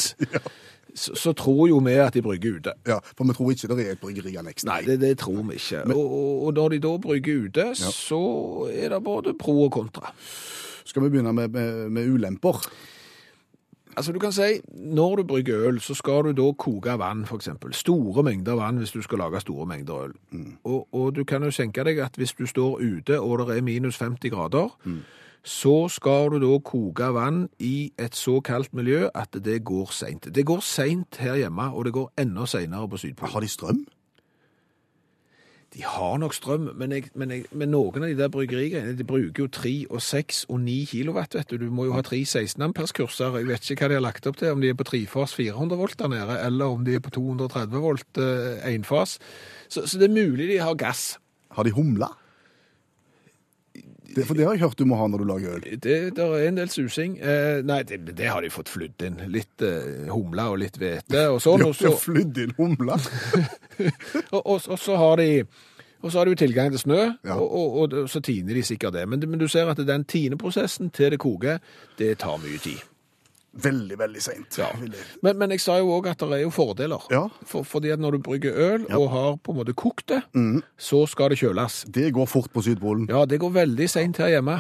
så, 1.04 1.16
så 1.26 1.36
tror 1.36 1.68
jo 1.74 1.82
vi 1.84 1.98
at 2.00 2.16
de 2.16 2.24
brygger 2.24 2.62
ute. 2.62 2.78
Ja, 2.88 3.02
for 3.12 3.28
vi 3.28 3.36
tror 3.36 3.52
ikke 3.58 3.76
det 3.76 3.90
er 3.90 3.98
et 3.98 4.04
bryggerianneks. 4.08 4.64
Nei, 4.72 4.80
det, 4.88 5.02
det 5.04 5.18
tror 5.20 5.44
vi 5.52 5.60
ikke. 5.60 5.84
og, 5.92 6.00
og- 6.00 6.48
og 6.48 6.56
når 6.62 6.78
de 6.78 6.82
da 6.88 6.96
brygger 7.10 7.44
ute, 7.50 7.68
så 7.76 8.24
er 8.72 8.96
det 8.96 9.04
både 9.04 9.36
pro 9.40 9.60
og 9.68 9.72
kontra. 9.76 10.16
Skal 10.88 11.06
vi 11.06 11.12
begynne 11.14 11.32
med, 11.36 11.52
med, 11.52 11.90
med 11.96 12.08
ulemper? 12.12 12.64
Altså 13.98 14.12
du 14.12 14.20
kan 14.20 14.32
si, 14.32 14.60
når 14.74 15.16
du 15.16 15.24
brygger 15.24 15.68
øl, 15.68 15.80
så 15.82 15.94
skal 15.94 16.24
du 16.24 16.32
da 16.32 16.52
koke 16.52 16.96
vann, 17.00 17.26
eksempel. 17.36 17.74
Store 17.74 18.24
mengder 18.24 18.56
vann 18.56 18.78
hvis 18.78 18.92
du 18.92 19.02
skal 19.02 19.18
lage 19.18 19.40
store 19.42 19.66
mengder 19.66 19.96
øl. 20.08 20.14
Og, 20.64 20.88
og 20.94 21.16
du 21.16 21.24
kan 21.24 21.44
jo 21.44 21.52
tenke 21.52 21.84
deg 21.84 22.00
at 22.00 22.16
hvis 22.18 22.34
du 22.34 22.46
står 22.46 22.80
ute 22.82 23.20
og 23.20 23.40
det 23.48 23.58
er 23.58 23.62
minus 23.62 23.98
50 23.98 24.30
grader, 24.32 24.70
så 25.44 25.88
skal 25.92 26.30
du 26.32 26.40
da 26.40 26.60
koke 26.60 27.04
vann 27.14 27.50
i 27.60 27.92
et 28.00 28.16
så 28.16 28.40
kaldt 28.40 28.74
miljø 28.74 29.10
at 29.16 29.34
det 29.46 29.64
går 29.64 29.92
sent. 29.92 30.36
Det 30.36 30.46
går 30.46 30.60
sent 30.60 31.18
her 31.20 31.36
hjemme, 31.36 31.72
og 31.74 31.86
det 31.86 31.94
går 31.94 32.14
enda 32.18 32.46
senere 32.46 32.90
på 32.90 32.98
Sydpolen. 32.98 33.34
Har 33.34 33.40
de 33.40 33.48
strøm? 33.48 33.86
De 35.74 35.82
har 35.82 36.18
nok 36.22 36.36
strøm, 36.38 36.68
men, 36.78 36.92
jeg, 36.94 37.08
men, 37.18 37.32
jeg, 37.34 37.48
men 37.52 37.72
noen 37.74 38.04
av 38.06 38.12
de 38.12 38.18
der 38.20 38.30
bryggerigreiene, 38.30 38.94
de 38.98 39.06
bruker 39.10 39.48
jo 39.48 39.50
3 39.50 39.72
og 39.90 40.04
6 40.06 40.44
og 40.54 40.60
9 40.62 40.76
kilowatt, 40.92 41.34
vet 41.34 41.50
du. 41.50 41.58
Du 41.64 41.72
må 41.74 41.88
jo 41.88 41.96
ha 41.98 42.04
tre 42.06 42.20
16 42.22 42.62
amperskurser. 42.62 43.40
Jeg 43.42 43.50
vet 43.50 43.72
ikke 43.74 43.88
hva 43.88 43.90
de 43.90 43.98
har 43.98 44.06
lagt 44.06 44.30
opp 44.30 44.38
til, 44.38 44.54
om 44.54 44.62
de 44.62 44.70
er 44.70 44.78
på 44.78 44.86
trefas 44.86 45.34
400 45.34 45.80
volt 45.80 45.98
der 45.98 46.12
nede, 46.14 46.38
eller 46.46 46.78
om 46.78 46.86
de 46.86 47.00
er 47.00 47.02
på 47.02 47.14
230 47.18 47.82
volt 47.82 48.22
eh, 48.22 48.68
enfas. 48.76 49.18
Så, 49.66 49.88
så 49.88 49.98
det 49.98 50.12
er 50.12 50.14
mulig 50.20 50.52
de 50.52 50.62
har 50.62 50.78
gass. 50.78 51.16
Har 51.58 51.66
de 51.66 51.74
humla? 51.74 52.12
Det, 54.14 54.28
for 54.28 54.38
det 54.38 54.46
har 54.46 54.54
jeg 54.54 54.62
hørt 54.62 54.78
du 54.78 54.86
må 54.86 54.98
ha 55.00 55.08
når 55.10 55.24
du 55.24 55.26
lager 55.26 55.56
øl. 55.58 55.64
Det 55.82 55.98
der 56.14 56.36
er 56.38 56.48
en 56.48 56.58
del 56.60 56.70
susing. 56.70 57.16
Eh, 57.18 57.64
nei, 57.66 57.82
det, 57.90 58.04
det 58.14 58.30
har 58.30 58.46
de 58.46 58.52
fått 58.54 58.70
flydd 58.70 59.06
inn. 59.08 59.18
Litt 59.34 59.64
eh, 59.66 60.06
humle 60.14 60.46
og 60.54 60.60
litt 60.62 60.78
hvete 60.78 61.26
og 61.32 61.40
De 61.40 61.46
sånn. 61.48 61.64
har 61.64 61.72
Og 61.72 61.78
så, 61.80 61.94
flydd 61.98 62.42
inn 62.46 62.54
humle. 62.60 63.00
og, 64.36 64.42
og, 64.44 64.60
og 64.60 64.78
så 64.78 65.00
har 65.02 65.18
de 65.18 65.30
og 66.04 66.12
så 66.12 66.20
har 66.20 66.28
jo 66.30 66.36
tilgang 66.36 66.70
til 66.72 66.80
snø, 66.84 67.02
Ja. 67.26 67.36
og, 67.40 67.78
og, 67.80 67.94
og 67.94 68.10
så 68.12 68.20
tiner 68.22 68.54
de 68.54 68.64
sikkert 68.64 68.94
det. 68.94 69.08
Men, 69.10 69.24
men 69.30 69.40
du 69.40 69.48
ser 69.48 69.70
at 69.72 69.78
den 69.88 70.04
tineprosessen 70.06 70.90
til 70.92 71.12
det 71.16 71.20
koker, 71.24 71.58
det 71.98 72.18
tar 72.20 72.38
mye 72.44 72.60
tid. 72.60 72.82
Veldig, 73.54 73.98
veldig 74.00 74.22
seint. 74.26 74.56
Ja. 74.58 74.66
Men, 75.22 75.38
men 75.38 75.52
jeg 75.54 75.62
sa 75.62 75.76
jo 75.78 75.92
òg 75.94 76.08
at 76.10 76.18
det 76.26 76.40
er 76.40 76.42
jo 76.42 76.50
fordeler. 76.50 77.04
Ja. 77.14 77.28
For, 77.46 77.62
fordi 77.64 77.92
at 77.94 78.02
når 78.02 78.16
du 78.18 78.24
brygger 78.26 78.56
øl 78.58 78.88
og 78.98 79.10
har 79.14 79.36
på 79.46 79.54
en 79.54 79.60
måte 79.60 79.76
kokt 79.78 80.08
det, 80.10 80.22
så 80.82 81.04
skal 81.08 81.30
det 81.30 81.38
kjøles. 81.38 81.84
Det 81.94 82.08
går 82.18 82.26
fort 82.32 82.50
på 82.54 82.64
Sydpolen. 82.66 83.06
Ja, 83.14 83.26
det 83.30 83.38
går 83.44 83.54
veldig 83.54 83.90
seint 83.94 84.18
her 84.18 84.32
hjemme. 84.34 84.58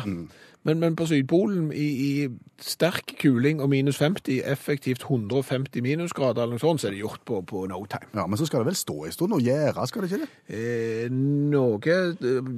Men, 0.64 0.80
men 0.80 0.96
på 0.96 1.06
Sydpolen, 1.10 1.72
i, 1.76 1.88
i 2.24 2.28
sterk 2.64 3.16
kuling 3.20 3.60
og 3.62 3.70
minus 3.70 3.98
50, 4.00 4.40
effektivt 4.48 5.04
150 5.04 5.84
minusgrader 5.84 6.46
eller 6.46 6.56
noe 6.56 6.64
sånt, 6.64 6.82
så 6.82 6.88
er 6.88 6.96
det 6.96 7.02
gjort 7.02 7.24
på, 7.28 7.42
på 7.48 7.66
no 7.68 7.82
time. 7.92 8.08
Ja, 8.16 8.28
Men 8.28 8.40
så 8.40 8.48
skal 8.48 8.64
det 8.64 8.72
vel 8.72 8.80
stå 8.80 8.96
en 9.04 9.16
stund 9.16 9.36
og 9.36 9.44
gjære, 9.44 9.88
skal 9.88 10.06
det 10.06 10.12
ikke 10.12 10.24
det? 10.24 10.32
Eh, 10.56 11.12
noe 11.12 11.98
eh, 11.98 12.50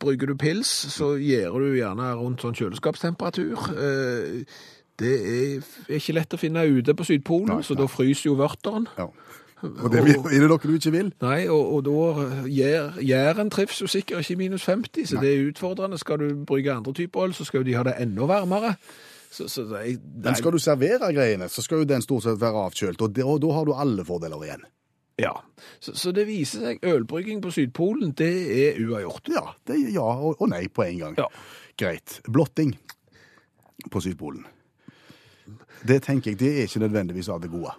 Brygger 0.00 0.34
du 0.34 0.36
pils, 0.40 0.70
så 0.92 1.14
gjør 1.16 1.58
du 1.64 1.68
gjerne 1.78 2.12
rundt 2.20 2.44
sånn 2.44 2.56
kjøleskapstemperatur. 2.58 3.68
Eh, 3.72 4.58
det 5.00 5.14
er, 5.14 5.70
er 5.88 5.96
ikke 5.98 6.14
lett 6.20 6.36
å 6.36 6.38
finne 6.38 6.68
ute 6.68 6.94
på 6.94 7.06
Sydpolen, 7.08 7.56
Nei, 7.56 7.64
så 7.66 7.74
da 7.78 7.88
fryser 7.90 8.28
jo 8.28 8.36
vørteren. 8.38 8.86
Ja. 9.00 9.08
Og 9.64 9.92
det 9.92 10.04
vil- 10.04 10.18
er 10.28 10.40
det 10.44 10.48
noe 10.50 10.58
du 10.62 10.74
ikke 10.76 10.92
vil? 10.92 11.12
Nei, 11.22 11.46
og, 11.48 11.72
og 11.74 11.84
da 11.86 12.44
Jæren 13.00 13.50
trives 13.50 13.80
jo 13.80 13.86
sikkert 13.86 14.20
ikke 14.24 14.32
i 14.36 14.40
minus 14.44 14.64
50, 14.68 15.08
så 15.10 15.20
det 15.20 15.32
er 15.34 15.48
utfordrende. 15.48 15.98
Skal 15.98 16.18
du 16.18 16.44
brygge 16.46 16.72
andre 16.72 16.92
typer 16.92 17.24
øl, 17.28 17.34
så 17.34 17.44
skal 17.44 17.62
jo 17.62 17.64
de 17.70 17.74
ha 17.78 17.82
det 17.88 17.94
enda 18.02 18.26
varmere. 18.28 18.74
Så, 19.30 19.48
så 19.48 19.64
det, 19.66 19.98
det, 19.98 20.24
Men 20.24 20.34
skal 20.38 20.52
du 20.54 20.58
servere 20.62 21.08
greiene, 21.14 21.48
så 21.50 21.62
skal 21.62 21.78
jo 21.82 21.84
den 21.90 22.02
stort 22.02 22.22
sett 22.22 22.40
være 22.40 22.60
avkjølt, 22.68 23.02
og, 23.02 23.14
det, 23.16 23.24
og 23.26 23.40
da 23.42 23.50
har 23.56 23.64
du 23.66 23.72
alle 23.74 24.04
fordeler 24.06 24.44
igjen. 24.46 24.62
Ja, 25.18 25.32
så, 25.80 25.92
så 25.94 26.12
det 26.14 26.26
viser 26.26 26.60
seg 26.68 26.84
ølbrygging 26.90 27.40
på 27.42 27.50
Sydpolen, 27.54 28.12
det 28.18 28.30
er 28.68 28.78
uavgjort. 28.82 29.28
Ja, 29.34 29.42
det 29.66 29.76
er 29.80 29.90
ja 29.94 30.06
og, 30.06 30.40
og 30.42 30.48
nei 30.50 30.64
på 30.68 30.82
en 30.86 30.98
gang. 30.98 31.18
Ja. 31.18 31.26
Greit. 31.78 32.20
Blotting 32.30 32.76
på 33.90 34.00
Sydpolen. 34.02 34.44
Det 35.86 36.00
tenker 36.06 36.30
jeg, 36.32 36.38
det 36.40 36.50
er 36.58 36.62
ikke 36.68 36.82
nødvendigvis 36.86 37.28
av 37.28 37.42
det 37.42 37.50
gode. 37.52 37.74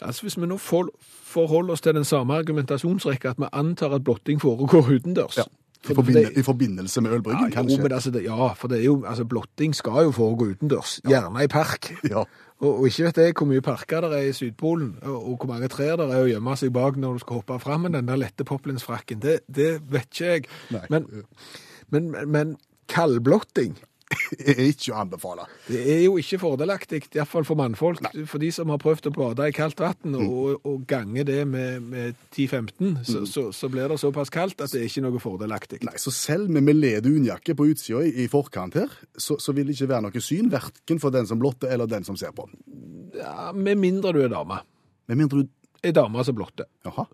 Altså 0.00 0.22
Hvis 0.22 0.36
vi 0.40 0.46
nå 0.46 0.56
forholder 0.58 1.72
oss 1.72 1.80
til 1.80 1.94
den 1.94 2.04
samme 2.04 2.34
argumentasjonsrekka, 2.38 3.28
at 3.34 3.38
vi 3.38 3.44
antar 3.52 3.94
at 3.94 4.04
blotting 4.04 4.40
foregår 4.40 4.88
utendørs, 4.94 5.36
Ja. 5.36 5.42
I, 5.42 5.86
For- 5.86 5.94
for 5.94 6.02
forbinde, 6.02 6.20
det- 6.24 6.38
I 6.38 6.42
forbindelse 6.42 7.00
med 7.00 7.10
ølbryggen, 7.12 7.40
Ja, 7.40 7.46
jo, 7.46 7.62
kanskje? 7.62 7.82
men 7.82 7.92
altså, 7.92 8.10
det, 8.10 8.22
ja, 8.24 8.52
for 8.52 8.68
det 8.68 8.78
er 8.80 8.84
jo, 8.84 9.04
altså, 9.06 9.24
blotting 9.24 9.74
skal 9.74 9.92
jo 10.04 10.10
foregå 10.10 10.44
utendørs, 10.54 11.00
gjerne 11.08 11.44
i 11.44 11.46
park. 11.46 11.92
Ja. 12.10 12.22
Og, 12.60 12.78
og 12.78 12.86
ikke 12.86 13.04
vet 13.04 13.16
jeg 13.16 13.32
hvor 13.36 13.46
mye 13.46 13.60
parker 13.60 14.00
det 14.00 14.12
er 14.12 14.28
i 14.28 14.32
Sydpolen, 14.32 14.94
og, 15.02 15.28
og 15.28 15.36
hvor 15.36 15.46
mange 15.52 15.68
trær 15.68 15.96
det 15.96 16.06
er 16.08 16.22
å 16.22 16.28
gjemme 16.30 16.56
seg 16.56 16.72
bak 16.72 16.96
når 16.96 17.12
du 17.12 17.18
skal 17.18 17.34
hoppe 17.42 17.58
fram 17.60 17.80
med 17.80 17.92
den 17.92 18.06
der 18.08 18.16
lette 18.16 18.44
poplinsfrakken. 18.44 19.18
Det, 19.20 19.40
det 19.54 19.82
vet 19.92 20.06
ikke 20.08 20.24
jeg. 20.30 20.44
Nei. 20.70 20.80
Men, 20.90 21.06
men, 21.90 22.14
men 22.30 22.56
kaldblotting, 22.88 23.76
Er 24.44 24.60
ikke 24.66 24.92
å 24.94 24.98
anbefale. 25.02 25.44
det 25.68 25.80
er 25.94 26.00
jo 26.04 26.16
ikke 26.20 26.38
fordelaktig, 26.42 27.00
i 27.06 27.18
hvert 27.18 27.30
fall 27.30 27.44
for 27.48 27.58
mannfolk. 27.58 28.00
For 28.30 28.42
de 28.42 28.50
som 28.54 28.70
har 28.72 28.80
prøvd 28.82 29.08
å 29.10 29.12
bade 29.14 29.46
i 29.48 29.54
kaldt 29.56 29.80
vann, 29.82 30.16
og, 30.18 30.60
og 30.66 30.84
gange 30.90 31.24
det 31.28 31.40
med, 31.48 31.82
med 31.90 32.18
10-15, 32.34 32.98
så, 33.08 33.22
så, 33.30 33.44
så 33.56 33.70
blir 33.72 33.88
det 33.92 33.98
såpass 34.02 34.32
kaldt 34.34 34.60
at 34.64 34.72
det 34.74 34.82
er 34.82 34.88
ikke 34.90 35.04
noe 35.06 35.22
fordelaktig. 35.22 35.80
Nei, 35.86 35.96
så 36.02 36.12
selv 36.14 36.52
med 36.54 36.66
melé 36.66 36.94
dunjakke 37.04 37.56
på 37.58 37.68
utsida 37.72 38.02
i, 38.06 38.12
i 38.24 38.28
forkant 38.32 38.76
her, 38.80 38.92
så, 39.16 39.38
så 39.42 39.54
vil 39.56 39.68
det 39.70 39.76
ikke 39.78 39.90
være 39.94 40.06
noe 40.08 40.24
syn, 40.24 40.50
verken 40.52 41.02
for 41.02 41.14
den 41.14 41.28
som 41.30 41.40
blotter 41.42 41.72
eller 41.74 41.90
den 41.90 42.06
som 42.06 42.18
ser 42.20 42.34
på. 42.36 42.48
Ja, 43.18 43.50
med 43.54 43.78
mindre 43.80 44.12
du 44.16 44.22
er 44.24 44.32
dame. 44.32 44.60
Med 45.10 45.20
mindre 45.20 45.44
du 45.44 45.50
Er 45.84 45.92
dame 45.92 46.22
som 46.24 46.36
blotter. 46.38 46.64
Jaha. 46.86 47.04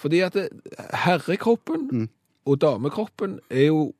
Fordi 0.00 0.20
at 0.24 0.32
det- 0.34 0.48
herrekroppen 1.04 2.08
og 2.48 2.58
damekroppen 2.60 3.38
er 3.50 3.66
jo 3.68 3.92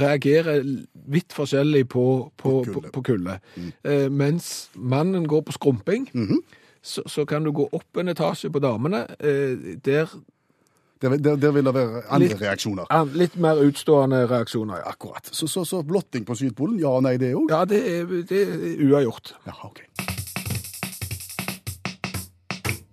reagerer 0.00 0.62
vidt 1.08 1.32
forskjellig 1.32 1.88
på, 1.88 2.04
på, 2.36 2.64
På 2.64 2.80
på, 2.92 3.02
kulde. 3.02 3.38
kulde. 3.54 3.72
Eh, 3.84 4.08
mens 4.10 4.70
mannen 4.74 5.26
går 5.28 5.40
på 5.48 5.52
skrumping, 5.52 6.08
så, 6.82 7.02
så 7.06 7.24
kan 7.24 7.44
du 7.44 7.52
gå 7.52 7.68
opp 7.72 7.96
en 8.02 8.08
etasje 8.08 8.50
på 8.50 8.58
damene. 8.62 9.04
Eh, 9.20 9.76
der 9.84 10.06
Der, 11.02 11.16
der, 11.18 11.50
vil 11.50 11.64
det 11.66 11.74
være 11.74 12.02
andre 12.14 12.28
Litt- 12.28 12.40
reaksjoner. 12.40 12.84
er 12.90 13.04
litt 13.18 13.34
mer 13.36 13.58
utstående 13.58 14.20
reaksjoner. 14.30 14.76
Ja, 14.84 14.90
Akkurat. 14.92 15.26
Så, 15.34 15.48
så, 15.50 15.64
så 15.66 15.80
blotting 15.82 16.22
på 16.24 16.34
Sydpolen, 16.38 16.78
ja 16.78 16.92
og 16.94 17.02
nei 17.02 17.16
det 17.18 17.32
òg? 17.34 17.50
ja 17.50 17.64
det, 17.64 17.80
er, 17.96 18.04
det 18.30 18.42
er 18.42 18.84
uavgjort. 18.86 19.32
Ja, 19.46 19.52
ok. 19.66 19.80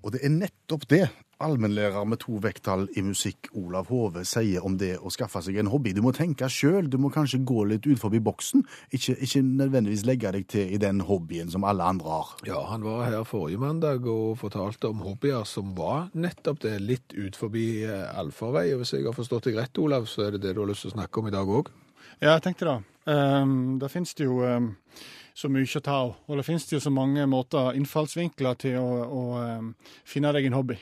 Og 0.09 0.15
det 0.15 0.23
er 0.25 0.31
nettopp 0.33 0.87
det 0.89 1.03
allmennlærer 1.37 2.07
med 2.09 2.17
to 2.23 2.39
vekttall 2.41 2.87
i 2.97 3.03
musikk 3.05 3.51
Olav 3.53 3.91
Hove 3.93 4.23
sier 4.25 4.63
om 4.65 4.73
det 4.81 4.95
å 4.97 5.11
skaffe 5.13 5.43
seg 5.45 5.59
en 5.61 5.69
hobby. 5.69 5.91
Du 5.93 6.01
må 6.01 6.09
tenke 6.17 6.47
sjøl, 6.49 6.87
du 6.89 6.97
må 6.97 7.11
kanskje 7.13 7.43
gå 7.45 7.67
litt 7.69 7.85
ut 7.85 8.01
forbi 8.01 8.17
boksen. 8.25 8.63
Ikke, 8.89 9.13
ikke 9.21 9.43
nødvendigvis 9.45 10.07
legge 10.09 10.31
deg 10.33 10.47
til 10.49 10.73
i 10.73 10.79
den 10.81 11.03
hobbyen 11.05 11.53
som 11.53 11.67
alle 11.69 11.85
andre 11.93 12.09
har. 12.09 12.31
Ja, 12.49 12.63
han 12.71 12.87
var 12.87 13.05
her 13.05 13.21
forrige 13.29 13.61
mandag 13.61 14.09
og 14.09 14.39
fortalte 14.41 14.89
om 14.89 15.05
hobbyer 15.05 15.45
som 15.45 15.75
var 15.77 16.09
nettopp 16.17 16.63
det, 16.65 16.73
litt 16.81 17.13
ut 17.13 17.37
forbi 17.37 17.67
eh, 17.85 18.09
allfarvei. 18.17 18.71
Og 18.73 18.81
hvis 18.81 18.95
jeg 18.97 19.05
har 19.05 19.13
forstått 19.13 19.51
deg 19.51 19.61
rett, 19.61 19.77
Olav, 19.77 20.09
så 20.09 20.25
er 20.25 20.39
det 20.39 20.47
det 20.47 20.57
du 20.57 20.63
har 20.63 20.73
lyst 20.73 20.87
til 20.87 20.95
å 20.95 20.97
snakke 20.97 21.21
om 21.21 21.29
i 21.29 21.35
dag 21.37 21.53
òg? 21.59 21.69
Ja, 22.19 22.33
jeg 22.35 22.43
tenkte 22.43 22.67
det. 22.67 22.77
Um, 23.07 23.77
det 23.79 23.87
finnes 23.93 24.11
det 24.19 24.25
jo 24.25 24.41
um, 24.43 24.73
så 25.31 25.47
mye 25.47 25.63
å 25.63 25.81
ta 25.83 25.93
av. 26.03 26.09
Og 26.27 26.35
det 26.35 26.43
finnes 26.43 26.65
det 26.67 26.75
jo 26.75 26.81
så 26.83 26.91
mange 26.91 27.23
måter, 27.31 27.71
innfallsvinkler, 27.79 28.57
til 28.59 28.75
å, 28.81 28.87
å 29.07 29.21
um, 29.39 29.69
finne 30.03 30.33
deg 30.35 30.49
en 30.49 30.57
hobby. 30.57 30.75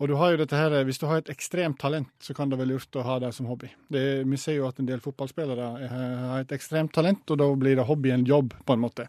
Og 0.00 0.08
du 0.08 0.14
har 0.16 0.32
jo 0.32 0.38
dette 0.40 0.56
her, 0.56 0.72
Hvis 0.84 0.98
du 0.98 1.06
har 1.06 1.20
et 1.20 1.28
ekstremt 1.28 1.78
talent, 1.78 2.08
så 2.24 2.32
kan 2.34 2.48
det 2.48 2.56
være 2.58 2.72
lurt 2.72 2.96
å 2.96 3.04
ha 3.04 3.18
det 3.20 3.34
som 3.36 3.46
hobby. 3.46 3.68
Det, 3.92 4.24
vi 4.24 4.36
ser 4.40 4.56
jo 4.56 4.68
at 4.68 4.80
en 4.80 4.88
del 4.88 5.00
fotballspillere 5.00 5.66
eh, 5.84 5.92
har 6.30 6.40
et 6.40 6.54
ekstremt 6.56 6.92
talent, 6.92 7.20
og 7.28 7.36
da 7.36 7.48
blir 7.54 7.76
det 7.76 7.84
hobby 7.84 8.14
en 8.14 8.24
jobb, 8.24 8.54
på 8.64 8.72
en 8.72 8.80
måte. 8.80 9.06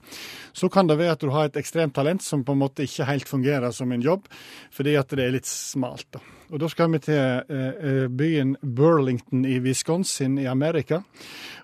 Så 0.51 0.67
kan 0.69 0.91
det 0.91 0.99
være 0.99 1.15
at 1.15 1.23
du 1.23 1.31
har 1.31 1.47
et 1.47 1.59
ekstremt 1.61 1.95
talent 1.95 2.23
som 2.23 2.43
på 2.43 2.51
en 2.51 2.59
måte 2.59 2.83
ikke 2.83 3.07
helt 3.07 3.31
fungerer 3.31 3.71
som 3.71 3.91
en 3.91 4.03
jobb, 4.03 4.27
fordi 4.71 4.97
at 4.99 5.15
det 5.15 5.29
er 5.29 5.35
litt 5.37 5.47
smalt. 5.47 6.09
da. 6.11 6.19
Og 6.51 6.59
Da 6.59 6.67
skal 6.67 6.91
vi 6.91 6.99
til 6.99 7.15
eh, 7.15 7.71
eh, 7.71 8.07
byen 8.11 8.57
Burlington 8.59 9.47
i 9.47 9.61
Wisconsin 9.63 10.37
i 10.43 10.49
Amerika. 10.51 11.05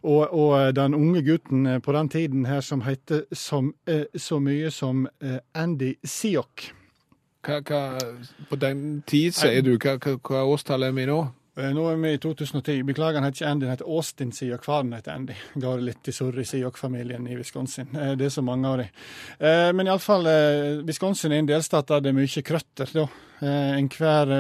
Og, 0.07 0.31
og 0.31 0.75
den 0.75 0.96
unge 0.96 1.25
gutten 1.25 1.81
på 1.84 1.91
den 1.91 2.10
tiden 2.10 2.46
her 2.46 2.62
som 2.62 2.86
heter 2.86 3.25
som, 3.34 3.74
så 4.15 4.39
mye 4.39 4.72
som 4.72 5.07
Andy 5.57 5.98
Siok. 6.05 6.76
Hva, 7.46 7.62
hva, 7.62 7.82
på 8.50 8.58
den 8.60 9.03
tid, 9.08 9.34
sier 9.38 9.62
du. 9.63 9.77
Hva, 9.77 9.98
hva, 10.01 10.17
hva 10.20 10.41
årstall 10.53 10.84
er 10.88 10.96
vi 10.98 11.06
nå? 11.10 11.20
Eh, 11.58 11.72
Nå 11.74 11.86
er 11.89 11.96
vi 12.01 12.12
i 12.13 12.17
2010. 12.22 12.84
Beklager, 12.86 13.17
han 13.22 13.25
heter 13.29 13.39
ikke 13.44 13.51
Andy, 13.51 13.65
han 13.65 13.75
heter 13.77 13.88
Austin 13.89 14.32
Siok. 14.36 14.65
Faren 14.67 14.91
heter 14.94 15.15
Andy. 15.15 15.34
Går 15.63 15.82
litt 15.86 16.08
i 16.12 16.13
surr 16.13 16.38
i 16.41 16.46
Siok-familien 16.46 17.27
i 17.32 17.38
Wisconsin. 17.39 17.89
Eh, 17.96 18.15
Det 18.20 18.27
er 18.27 18.36
så 18.36 18.44
mange 18.46 18.67
av 18.67 18.77
dem. 18.84 18.91
Eh, 19.39 19.72
Men 19.74 19.88
iallfall, 19.89 20.27
Wisconsin 20.86 21.32
er 21.34 21.41
en 21.44 21.50
delstat 21.50 21.88
der 21.94 22.03
det 22.06 22.12
er 22.13 22.20
mye 22.20 22.44
krøtter. 22.51 22.94
da. 22.94 23.08
Eh, 23.41 23.77
Enhver 23.77 24.32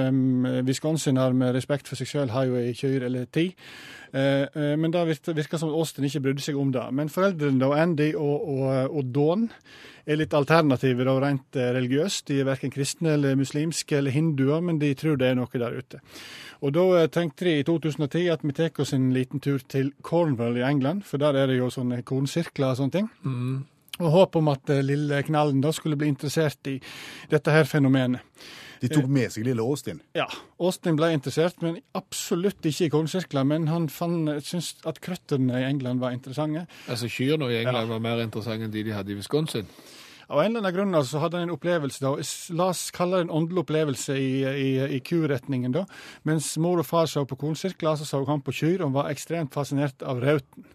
Wisconsin 0.65 1.17
har 1.17 1.35
med 1.37 1.53
respekt 1.53 1.89
for 1.89 1.99
seg 1.99 2.09
sjøl 2.09 2.31
har 2.33 2.47
jo 2.49 2.57
ei 2.57 2.73
kyr 2.77 3.05
eller 3.05 3.27
ti. 3.29 3.51
Eh, 4.13 4.47
eh, 4.47 4.75
Men 4.77 4.91
det 4.91 5.05
virker 5.07 5.57
som 5.57 5.69
Austin 5.69 6.05
ikke 6.05 6.23
brydde 6.25 6.41
seg 6.41 6.57
om 6.57 6.71
det. 6.71 6.85
Men 6.91 7.09
foreldrene, 7.09 7.59
da, 7.59 7.69
Andy 7.77 8.13
og, 8.15 8.47
og, 8.47 8.97
og 8.97 9.13
Dawn, 9.13 9.49
er 10.07 10.17
litt 10.17 10.33
alternative 10.33 11.05
da, 11.05 11.17
rent 11.19 11.53
religiøst. 11.53 12.27
De 12.27 12.39
er 12.41 12.47
verken 12.47 12.71
kristne 12.71 13.13
eller 13.17 13.35
muslimske 13.35 13.97
eller 13.97 14.15
hinduer, 14.15 14.61
men 14.63 14.79
de 14.79 14.93
tror 14.95 15.17
det 15.19 15.29
er 15.29 15.35
noe 15.37 15.51
der 15.51 15.77
ute. 15.77 15.99
Og 16.63 16.73
da 16.73 17.05
tenkte 17.11 17.45
de 17.45 17.57
i 17.59 17.65
2010 17.67 18.29
at 18.33 18.45
vi 18.45 18.55
tar 18.55 18.81
oss 18.81 18.95
en 18.95 19.11
liten 19.13 19.43
tur 19.43 19.59
til 19.67 19.91
Cornwall 20.01 20.57
i 20.57 20.65
England, 20.65 21.03
for 21.05 21.21
der 21.21 21.35
er 21.35 21.51
det 21.51 21.59
jo 21.59 21.67
sånne 21.69 22.01
kornsirkler 22.07 22.71
og 22.71 22.79
sånne 22.79 22.95
ting. 22.95 23.11
Og 23.99 24.13
håp 24.13 24.39
om 24.39 24.47
at 24.53 24.71
lille 24.85 25.19
knallen 25.27 25.59
da 25.61 25.73
skulle 25.73 25.97
bli 25.99 26.07
interessert 26.07 26.71
i 26.71 26.79
dette 27.29 27.51
her 27.51 27.67
fenomenet. 27.67 28.23
De 28.81 28.89
tok 28.91 29.07
med 29.09 29.31
seg 29.33 29.45
lille 29.47 29.63
Austin. 29.63 30.01
Ja, 30.17 30.27
Austin 30.59 30.97
ble 30.99 31.11
interessert, 31.15 31.61
men 31.65 31.79
absolutt 31.97 32.65
ikke 32.65 32.87
i 32.87 32.93
kornsirkler. 32.93 33.47
Men 33.47 33.67
han 33.71 33.87
syntes 33.89 34.75
at 34.87 35.01
krøttene 35.03 35.61
i 35.61 35.67
England 35.69 36.03
var 36.03 36.15
interessante. 36.15 36.67
Altså 36.87 37.09
Kyrne 37.11 37.51
i 37.53 37.61
England 37.63 37.89
var 37.89 38.03
mer 38.03 38.23
interessante 38.25 38.67
enn 38.67 38.73
de 38.73 38.83
de 38.87 38.95
hadde 38.95 39.13
i 39.13 39.19
Wisconsin. 39.19 39.69
Av 40.27 40.41
en 40.41 40.49
eller 40.49 40.59
annen 40.59 40.75
grunn 40.75 40.95
altså, 40.99 41.21
hadde 41.23 41.39
han 41.39 41.47
en 41.47 41.55
opplevelse, 41.55 42.01
da, 42.03 42.13
la 42.59 42.69
oss 42.73 42.87
kalle 42.95 43.21
det 43.21 43.27
en 43.27 43.35
åndelig 43.39 43.61
opplevelse 43.63 44.15
i, 44.19 44.31
i, 44.43 44.71
i 44.97 44.99
kuretningen. 44.99 45.71
da. 45.71 45.85
Mens 46.27 46.49
mor 46.59 46.81
og 46.81 46.87
far 46.87 47.07
så 47.07 47.23
på 47.27 47.37
kornsirkler, 47.39 47.95
så 47.95 48.07
så 48.07 48.23
han 48.27 48.43
på 48.43 48.55
kyr 48.55 48.83
og 48.83 48.95
var 48.97 49.11
ekstremt 49.13 49.55
fascinert 49.55 50.03
av 50.03 50.19
rauten. 50.23 50.67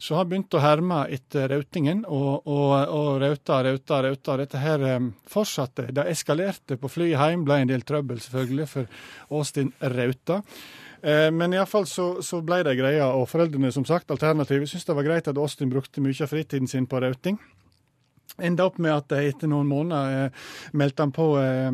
Så 0.00 0.16
han 0.16 0.28
begynte 0.28 0.56
å 0.56 0.64
herme 0.64 1.02
etter 1.12 1.48
rautingen, 1.52 2.02
og, 2.08 2.46
og, 2.48 2.74
og 2.96 3.08
rauta, 3.20 3.58
rauta, 3.66 4.02
rauta. 4.06 4.36
Dette 4.40 4.60
her 4.60 4.84
eh, 4.88 5.08
fortsatte. 5.28 5.90
Det 5.96 6.06
eskalerte 6.08 6.78
på 6.80 6.88
flyet 6.88 7.20
hjem, 7.20 7.44
ble 7.44 7.58
en 7.60 7.72
del 7.72 7.84
trøbbel 7.84 8.20
selvfølgelig, 8.24 8.68
for 8.68 8.88
Austin 9.36 9.72
rauta. 9.80 10.42
Eh, 11.00 11.28
Men 11.32 11.56
iallfall 11.56 11.88
så, 11.88 12.10
så 12.24 12.40
ble 12.44 12.62
det 12.68 12.76
greia, 12.80 13.10
og 13.12 13.28
foreldrene 13.28 13.72
som 13.76 13.84
sagt, 13.88 14.12
alternativet 14.12 14.68
syntes 14.68 14.88
det 14.88 14.96
var 14.96 15.08
greit 15.08 15.28
at 15.28 15.40
Austin 15.40 15.72
brukte 15.72 16.04
mye 16.04 16.16
av 16.24 16.32
fritiden 16.32 16.68
sin 16.68 16.88
på 16.88 17.00
rauting. 17.00 17.36
Enda 18.38 18.66
opp 18.68 18.78
med 18.78 18.94
at 18.94 19.12
etter 19.18 19.50
noen 19.50 19.68
måneder 19.68 20.26
eh, 20.26 20.48
meldte 20.78 21.04
han 21.04 21.12
på 21.14 21.26
eh, 21.40 21.70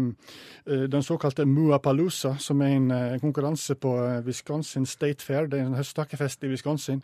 eh, 0.66 0.86
den 0.90 1.04
såkalte 1.04 1.44
Muapalooza, 1.48 2.36
som 2.42 2.62
er 2.64 2.74
en 2.76 2.90
eh, 2.94 3.18
konkurranse 3.22 3.76
på 3.80 3.92
eh, 4.02 4.20
Wisconsin 4.26 4.86
State 4.88 5.24
Fair. 5.26 5.50
Det 5.50 5.60
er 5.60 5.68
en 5.68 5.78
høsttakkefest 5.78 6.46
i 6.46 6.50
Wisconsin. 6.52 7.02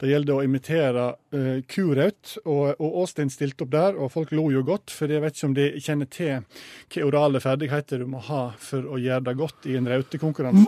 Det 0.00 0.10
gjelder 0.10 0.36
å 0.36 0.44
imitere 0.46 1.06
eh, 1.32 1.60
kuraut, 1.70 2.36
og, 2.44 2.74
Austin 2.88 3.30
stilte 3.32 3.64
opp 3.66 3.72
der, 3.74 3.98
og 3.98 4.12
folk 4.14 4.34
lo 4.34 4.48
jo 4.52 4.64
godt, 4.66 4.92
for 4.94 5.10
jeg 5.10 5.22
vet 5.24 5.36
ikke 5.36 5.50
om 5.50 5.56
de 5.56 5.68
kjenner 5.78 6.10
til 6.12 6.34
hvilke 6.42 7.06
orale 7.06 7.42
ferdigheter 7.44 8.02
du 8.02 8.08
må 8.10 8.22
ha 8.28 8.48
for 8.58 8.84
å 8.84 9.00
gjøre 9.00 9.28
det 9.30 9.38
godt 9.38 9.70
i 9.70 9.78
en 9.78 9.88
rautekonkurranse. 9.88 10.66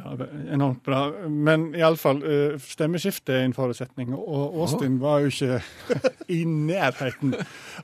Ja, 0.00 0.26
enormt 0.52 0.84
bra. 0.84 1.00
Men 1.28 1.70
iallfall, 1.76 2.22
uh, 2.24 2.54
stemmeskifte 2.62 3.34
er 3.36 3.44
en 3.44 3.54
forutsetning. 3.56 4.14
Og 4.16 4.56
Austin 4.62 4.96
var 5.02 5.24
jo 5.24 5.30
ikke 5.30 5.60
i 6.38 6.40
nærheten 6.48 7.34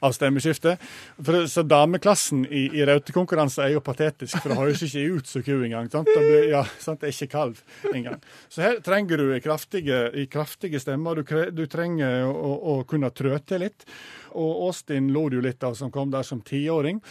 av 0.00 0.14
stemmeskifte. 0.16 0.76
For 1.20 1.48
så 1.50 1.64
Dameklassen 1.66 2.46
i, 2.48 2.66
i 2.78 2.86
rautekonkurranser 2.88 3.66
er 3.66 3.74
jo 3.76 3.84
patetisk, 3.84 4.38
for 4.40 4.52
det 4.52 4.58
høres 4.60 4.84
ikke 4.86 5.04
ut 5.18 5.30
som 5.30 5.44
ku 5.46 5.54
engang. 5.58 5.90
Sant? 5.92 6.08
Det, 6.08 6.22
blir, 6.24 6.48
ja, 6.54 6.64
sant? 6.80 7.02
det 7.02 7.10
er 7.10 7.16
ikke 7.16 7.32
kalv 7.36 7.62
engang. 7.92 8.20
Så 8.48 8.64
her 8.64 8.80
trenger 8.86 9.20
du 9.20 9.32
kraftige, 9.44 10.06
i 10.16 10.28
kraftige 10.32 10.80
stemmer. 10.82 11.20
Du, 11.20 11.34
du 11.52 11.66
trenger 11.70 12.24
å, 12.30 12.52
å 12.56 12.78
kunne 12.88 13.12
trø 13.12 13.36
til 13.44 13.66
litt. 13.66 13.88
Og 14.36 14.68
Austin 14.68 15.12
lo 15.12 15.28
det 15.28 15.40
jo 15.40 15.48
litt 15.48 15.66
av, 15.66 15.76
som 15.76 15.92
kom 15.92 16.12
der 16.12 16.24
som 16.26 16.40
tiåring. 16.44 17.02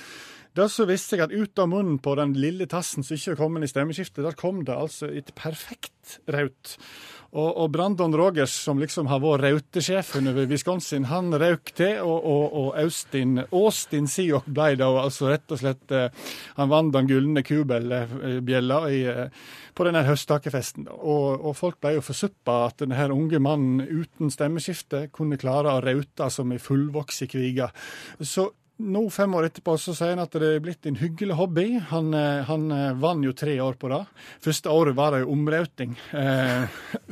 Da 0.56 0.70
så 0.72 0.86
visste 0.88 1.18
jeg 1.18 1.26
at 1.26 1.34
ut 1.36 1.60
av 1.60 1.68
munnen 1.68 1.98
på 2.00 2.14
den 2.16 2.32
lille 2.40 2.68
tassen 2.72 3.04
som 3.04 3.18
ikke 3.18 3.34
var 3.34 3.42
kommet 3.42 3.68
i 3.68 3.72
stemmeskiftet, 3.74 4.24
der 4.24 4.38
kom 4.40 4.64
det 4.64 4.78
altså 4.78 5.10
et 5.12 5.34
perfekt 5.36 6.20
raut. 6.32 6.78
Og, 7.36 7.50
og 7.60 7.72
Brandon 7.74 8.16
Rogers, 8.16 8.54
som 8.64 8.80
liksom 8.80 9.10
har 9.12 9.20
vært 9.20 9.44
rautesjefen 9.44 10.30
over 10.32 10.48
Wisconsin, 10.48 11.10
han 11.12 11.36
røk 11.36 11.74
til, 11.76 12.00
og, 12.06 12.24
og, 12.24 12.56
og 12.56 12.80
Austin, 12.80 13.42
Austin 13.50 14.08
Siok 14.08 14.48
ble 14.48 14.78
da 14.80 14.88
altså 15.02 15.34
rett 15.34 15.52
og 15.52 15.60
slett 15.60 15.92
eh, 15.92 16.32
Han 16.56 16.72
vant 16.72 16.96
den 16.96 17.10
gylne 17.12 17.44
kubelbjella 17.44 18.82
eh, 18.88 19.48
på 19.76 19.88
denne 19.90 20.06
høsttakkefesten. 20.08 20.88
Og, 20.96 21.44
og 21.44 21.58
folk 21.60 21.82
ble 21.84 21.98
jo 21.98 22.06
forsuppa 22.06 22.62
at 22.70 22.86
denne 22.86 23.12
unge 23.12 23.44
mannen 23.44 23.84
uten 23.84 24.32
stemmeskifte 24.32 25.10
kunne 25.12 25.42
klare 25.42 25.76
å 25.76 25.84
raute 25.84 26.32
som 26.32 26.56
ei 26.56 26.64
fullvoksen 26.64 27.36
kvige. 27.36 27.74
Så 28.24 28.54
nå, 28.78 29.10
fem 29.10 29.34
år 29.36 29.48
etterpå, 29.48 29.78
så 29.80 29.94
sier 29.96 30.12
han 30.14 30.24
at 30.26 30.34
det 30.36 30.50
er 30.58 30.64
blitt 30.64 30.88
en 30.90 30.98
hyggelig 31.00 31.38
hobby. 31.40 31.66
Han, 31.92 32.10
eh, 32.18 32.42
han 32.48 32.66
eh, 32.76 32.98
vant 33.00 33.24
jo 33.24 33.32
tre 33.38 33.54
år 33.64 33.78
på 33.80 33.88
det. 33.92 34.02
Første 34.44 34.72
året 34.72 34.98
var 34.98 35.16
det 35.16 35.22
jo 35.24 35.32
omrauting, 35.32 35.94
eh, 36.12 36.66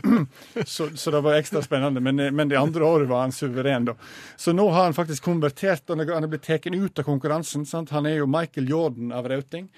så, 0.74 0.90
så 0.92 1.14
det 1.14 1.22
var 1.24 1.38
ekstra 1.38 1.64
spennende. 1.64 2.04
Men, 2.04 2.20
men 2.36 2.52
det 2.52 2.60
andre 2.60 2.84
året 2.84 3.08
var 3.08 3.24
han 3.24 3.36
suveren, 3.36 3.88
da. 3.88 3.96
Så 4.36 4.52
nå 4.56 4.66
har 4.74 4.90
han 4.90 4.98
faktisk 4.98 5.24
konvertert, 5.30 5.88
han 5.88 6.04
er 6.04 6.32
blitt 6.32 6.44
tatt 6.50 6.68
ut 6.68 7.00
av 7.00 7.08
konkurransen. 7.08 7.64
Sant? 7.70 7.94
Han 7.96 8.10
er 8.12 8.20
jo 8.20 8.28
Michael 8.28 8.68
Jordan 8.70 9.16
av 9.16 9.32
rauting. 9.32 9.70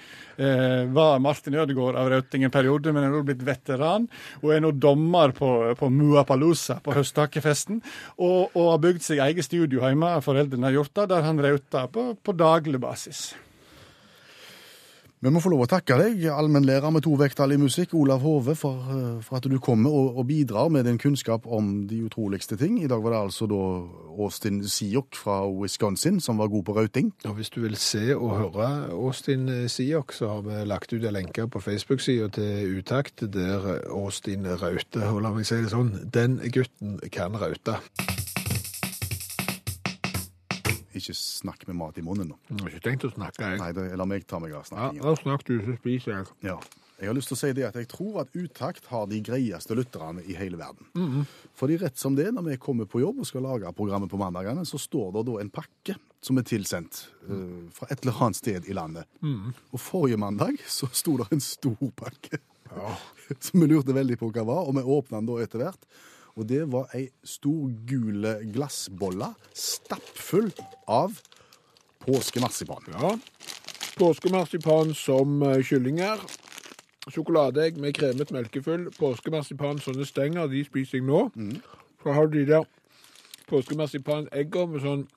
Eh, 0.41 0.89
var 0.89 1.21
Martin 1.21 1.59
Ødegaard 1.61 2.01
av 2.01 2.09
rauting 2.09 2.47
en 2.47 2.53
periode, 2.53 2.93
men 2.95 3.05
er 3.05 3.13
nå 3.13 3.21
blitt 3.27 3.45
veteran. 3.45 4.09
Og 4.41 4.55
er 4.55 4.65
nå 4.65 4.73
dommer 4.73 5.35
på, 5.37 5.51
på 5.77 5.91
Muapalooza 5.93 6.81
på 6.81 6.97
høsttakkefesten. 6.97 7.83
Og, 8.17 8.57
og 8.57 8.73
har 8.73 8.83
bygd 8.89 9.05
seg 9.05 9.21
eget 9.29 9.45
studio 9.47 9.85
hjemme, 9.85 10.15
foreldrene 10.25 10.71
har 10.71 10.79
gjort 10.79 10.95
det, 10.97 11.09
der 11.13 11.29
han 11.29 11.45
rauter 11.45 11.74
på, 11.91 12.13
på 12.23 12.37
daglig 12.37 12.81
basis. 12.81 13.27
Vi 15.25 15.31
må 15.33 15.39
få 15.41 15.49
lov 15.49 15.63
å 15.63 15.69
takke 15.71 15.95
deg, 15.97 16.19
allmennlærer 16.29 16.91
med 16.93 17.01
to 17.01 17.15
vekttall 17.17 17.55
i 17.55 17.57
musikk, 17.57 17.95
Olav 17.97 18.21
Hove, 18.21 18.53
for, 18.59 18.83
eh, 18.93 19.23
for 19.25 19.39
at 19.39 19.47
du 19.49 19.55
kommer 19.63 19.89
og, 19.89 20.19
og 20.19 20.27
bidrar 20.29 20.69
med 20.69 20.85
din 20.85 20.99
kunnskap 21.01 21.47
om 21.47 21.87
de 21.89 22.03
utroligste 22.05 22.59
ting. 22.59 22.75
I 22.83 22.89
dag 22.91 23.01
var 23.01 23.15
det 23.15 23.21
altså 23.23 23.47
da 23.49 23.61
Austin 24.19 24.61
Siok 24.61 25.17
fra 25.17 25.39
Wisconsin 25.49 26.19
som 26.21 26.37
var 26.37 26.51
god 26.53 26.67
på 26.67 26.77
rauting. 26.77 27.09
Og 27.25 27.39
hvis 27.39 27.49
du 27.49 27.61
vil 27.63 27.73
se 27.79 28.13
og 28.13 28.37
høre 28.37 28.69
Austin 28.93 29.49
Siok, 29.65 30.13
så 30.13 30.29
har 30.35 30.45
vi 30.45 30.61
lagt 30.69 30.93
ut 30.93 31.01
en 31.01 31.17
lenke 31.17 31.47
på 31.49 31.63
Facebook-sida 31.63 32.29
til 32.37 32.77
Utakt, 32.77 33.25
der 33.25 33.87
Austin 33.89 34.45
rauter. 34.45 35.09
Og 35.09 35.23
la 35.25 35.33
meg 35.33 35.49
si 35.49 35.57
det 35.57 35.73
sånn, 35.73 35.95
den 36.05 36.37
gutten 36.53 36.99
kan 37.09 37.33
raute. 37.33 37.79
Ikke 40.95 41.15
snakk 41.17 41.67
med 41.67 41.77
mat 41.79 41.99
i 41.99 42.05
munnen 42.05 42.31
nå. 42.31 42.39
Jeg 42.49 42.61
har 42.61 42.73
ikke 42.73 42.85
tenkt 42.89 43.05
å 43.09 43.11
snakke, 43.11 43.51
jeg. 43.51 43.59
Nei, 43.61 43.69
det, 43.75 43.85
la 43.99 44.07
meg 44.07 44.25
ta 44.29 44.39
meg 44.43 44.55
av 44.55 44.71
Ja, 44.95 45.13
snakk 45.19 45.45
du, 45.47 45.57
så 45.65 45.75
spiser 45.81 46.19
jeg. 46.19 46.33
Ja. 46.47 46.57
Jeg 46.95 47.09
har 47.09 47.15
lyst 47.17 47.27
til 47.27 47.35
å 47.35 47.39
si 47.41 47.49
det 47.57 47.65
at 47.67 47.75
jeg 47.75 47.89
tror 47.91 48.21
at 48.21 48.35
Utakt 48.39 48.85
har 48.87 49.07
de 49.11 49.17
greieste 49.23 49.75
lytterne 49.75 50.23
i 50.23 50.35
hele 50.39 50.55
verden. 50.59 51.25
Fordi 51.59 51.75
rett 51.81 51.99
som 51.99 52.15
det, 52.15 52.29
når 52.31 52.45
vi 52.47 52.59
kommer 52.61 52.87
på 52.87 53.01
jobb 53.03 53.19
og 53.19 53.27
skal 53.27 53.43
lage 53.43 53.73
programmet 53.75 54.11
på 54.11 54.19
mandagene, 54.21 54.63
så 54.67 54.79
står 54.79 55.11
det 55.17 55.25
da 55.27 55.35
en 55.41 55.51
pakke 55.51 55.97
som 56.23 56.39
er 56.39 56.47
tilsendt 56.47 57.03
uh, 57.27 57.67
fra 57.75 57.89
et 57.91 57.99
eller 57.99 58.23
annet 58.23 58.39
sted 58.39 58.71
i 58.71 58.77
landet. 58.77 59.11
Og 59.75 59.81
forrige 59.83 60.21
mandag 60.21 60.63
så 60.71 60.87
sto 60.95 61.17
det 61.19 61.27
en 61.35 61.43
stor 61.43 61.83
pakke 61.99 62.39
som 63.43 63.61
vi 63.61 63.67
lurte 63.69 63.95
veldig 63.95 64.17
på 64.21 64.31
hva 64.31 64.47
var, 64.47 64.67
og 64.67 64.79
vi 64.79 64.87
åpna 64.95 65.19
den 65.19 65.29
da 65.29 65.39
etter 65.43 65.65
hvert. 65.65 65.87
Og 66.35 66.47
det 66.49 66.65
var 66.71 66.89
ei 66.95 67.07
stor 67.23 67.69
gule 67.87 68.35
glassbolle 68.51 69.31
stappfull 69.55 70.51
av 70.91 71.15
påskemarsipan. 72.03 72.89
Ja. 72.91 73.13
Påskemarsipan 73.95 74.93
som 74.93 75.41
eh, 75.43 75.61
kyllinger. 75.63 76.19
Sjokoladeegg 77.07 77.77
med 77.79 77.95
kremet 77.95 78.33
melkefull. 78.35 78.89
Påskemarsipan, 78.99 79.79
sånne 79.79 80.07
stenger, 80.09 80.49
de 80.51 80.65
spiser 80.67 80.99
jeg 80.99 81.07
nå. 81.07 81.29
Så 82.03 82.17
har 82.17 82.27
du 82.27 82.39
de 82.39 82.45
der 82.49 82.67
påskemarsipaneggene 83.49 84.73
med 84.73 84.83
sånn 84.83 85.07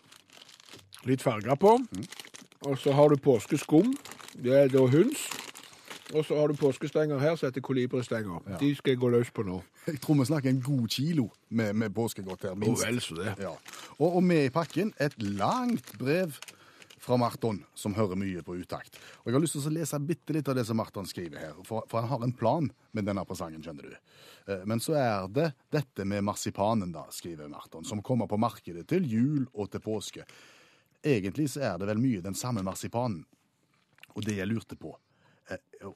litt 1.08 1.24
farger 1.24 1.58
på. 1.58 1.78
Og 2.68 2.78
så 2.78 2.94
har 2.94 3.10
du 3.10 3.18
påskeskum. 3.22 3.94
Det 4.38 4.54
er 4.54 4.70
da 4.70 4.86
høns. 4.86 5.26
Og 6.14 6.24
så 6.24 6.36
har 6.38 6.48
du 6.48 6.56
påskestenger 6.56 7.18
her 7.20 7.34
som 7.36 7.50
heter 7.50 7.60
kolibristenger. 7.60 8.58
De 8.60 8.70
skal 8.78 8.94
jeg 8.94 9.00
gå 9.02 9.10
løs 9.12 9.30
på 9.34 9.44
nå. 9.44 9.58
Jeg 9.86 10.00
tror 10.00 10.16
vi 10.20 10.24
snakker 10.30 10.50
en 10.50 10.62
god 10.64 10.86
kilo 10.88 11.26
med, 11.48 11.74
med 11.76 11.92
påskegodt 11.94 12.46
her. 12.48 12.54
minst. 12.54 12.80
minst. 12.80 12.86
vel, 12.86 13.00
så 13.04 13.18
det. 13.18 13.34
Ja. 13.44 13.52
Og, 13.98 14.16
og 14.16 14.22
med 14.24 14.46
i 14.46 14.52
pakken 14.54 14.94
et 15.00 15.16
langt 15.22 15.92
brev 16.00 16.32
fra 16.98 17.16
Marton, 17.16 17.60
som 17.78 17.94
hører 17.94 18.18
mye 18.18 18.42
på 18.44 18.56
utakt. 18.58 18.96
Og 19.22 19.30
Jeg 19.30 19.36
har 19.36 19.42
lyst 19.44 19.54
til 19.56 19.68
å 19.70 19.74
lese 19.76 20.00
bitte 20.02 20.34
litt 20.34 20.48
av 20.50 20.56
det 20.58 20.64
som 20.68 20.76
Marton 20.80 21.06
skriver 21.08 21.38
her, 21.40 21.58
for, 21.64 21.84
for 21.88 22.02
han 22.02 22.10
har 22.10 22.24
en 22.26 22.34
plan 22.36 22.70
med 22.96 23.06
denne 23.08 23.24
presangen, 23.28 23.62
skjønner 23.64 23.86
du. 23.88 23.96
Eh, 24.48 24.64
Men 24.68 24.80
så 24.80 24.96
er 24.98 25.28
det 25.32 25.50
dette 25.72 26.04
med 26.08 26.24
marsipanen, 26.26 26.92
da, 26.92 27.06
skriver 27.14 27.48
Marton, 27.52 27.84
som 27.84 28.02
kommer 28.02 28.26
på 28.26 28.36
markedet 28.40 28.86
til 28.90 29.06
jul 29.08 29.44
og 29.54 29.70
til 29.72 29.84
påske. 29.84 30.24
Egentlig 31.04 31.50
så 31.52 31.62
er 31.68 31.78
det 31.78 31.88
vel 31.92 32.00
mye 32.02 32.24
den 32.24 32.34
samme 32.36 32.64
marsipanen. 32.66 33.22
Og 34.16 34.24
det 34.26 34.40
jeg 34.40 34.50
lurte 34.50 34.76
på, 34.76 34.96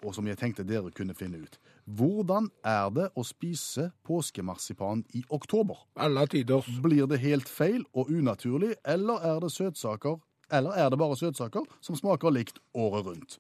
og 0.03 0.15
som 0.15 0.27
jeg 0.27 0.39
tenkte 0.41 0.67
dere 0.67 0.91
kunne 0.95 1.15
finne 1.15 1.43
ut. 1.43 1.59
Hvordan 1.85 2.49
er 2.65 2.91
det 2.95 3.09
å 3.19 3.25
spise 3.27 3.91
påskemarsipan 4.07 5.05
i 5.19 5.25
oktober? 5.29 5.85
Alle 5.97 6.27
tiders. 6.31 6.69
Blir 6.83 7.09
det 7.11 7.21
helt 7.25 7.51
feil 7.51 7.85
og 7.93 8.11
unaturlig, 8.11 8.77
eller 8.85 9.25
er 9.27 9.43
det 9.43 9.53
søtsaker 9.53 10.21
eller 10.53 10.77
er 10.77 10.91
det 10.93 10.99
bare 11.01 11.17
søtsaker 11.17 11.65
som 11.81 11.97
smaker 11.97 12.33
likt 12.35 12.59
året 12.77 13.07
rundt? 13.07 13.39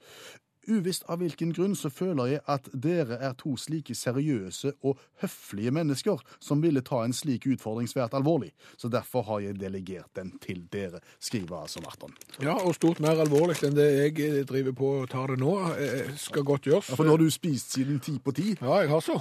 Uvisst 0.70 1.02
av 1.10 1.18
hvilken 1.18 1.50
grunn 1.56 1.72
så 1.74 1.90
føler 1.90 2.28
jeg 2.36 2.40
at 2.54 2.68
dere 2.72 3.16
er 3.18 3.32
to 3.40 3.56
slike 3.58 3.94
seriøse 3.98 4.72
og 4.86 5.00
høflige 5.22 5.72
mennesker 5.74 6.20
som 6.38 6.62
ville 6.62 6.82
ta 6.86 7.00
en 7.02 7.14
slik 7.16 7.48
utfordring 7.50 7.88
svært 7.90 8.14
alvorlig. 8.14 8.52
Så 8.78 8.90
derfor 8.92 9.24
har 9.26 9.40
jeg 9.42 9.58
delegert 9.58 10.10
den 10.14 10.34
til 10.44 10.60
dere, 10.72 11.00
skriver 11.18 11.64
altså 11.64 11.82
Marton. 11.82 12.14
Ja, 12.42 12.54
og 12.62 12.76
stort 12.78 13.02
mer 13.02 13.18
alvorlig 13.24 13.58
enn 13.66 13.74
det 13.74 13.88
jeg 13.90 14.14
eh, 14.28 14.40
driver 14.46 14.76
på 14.78 14.92
og 15.02 15.10
tar 15.10 15.34
det 15.34 15.40
nå. 15.42 15.56
eh, 15.76 16.12
Skal 16.22 16.46
godt 16.46 16.70
gjøres. 16.70 16.92
Ja, 16.92 16.98
for 17.00 17.08
nå 17.10 17.16
har 17.16 17.22
du 17.24 17.30
spist 17.34 17.74
siden 17.74 17.98
ti 18.02 18.18
på 18.22 18.34
ti, 18.36 18.52
Ja, 18.60 18.78
jeg 18.84 18.92
har 18.94 19.02
så. 19.02 19.18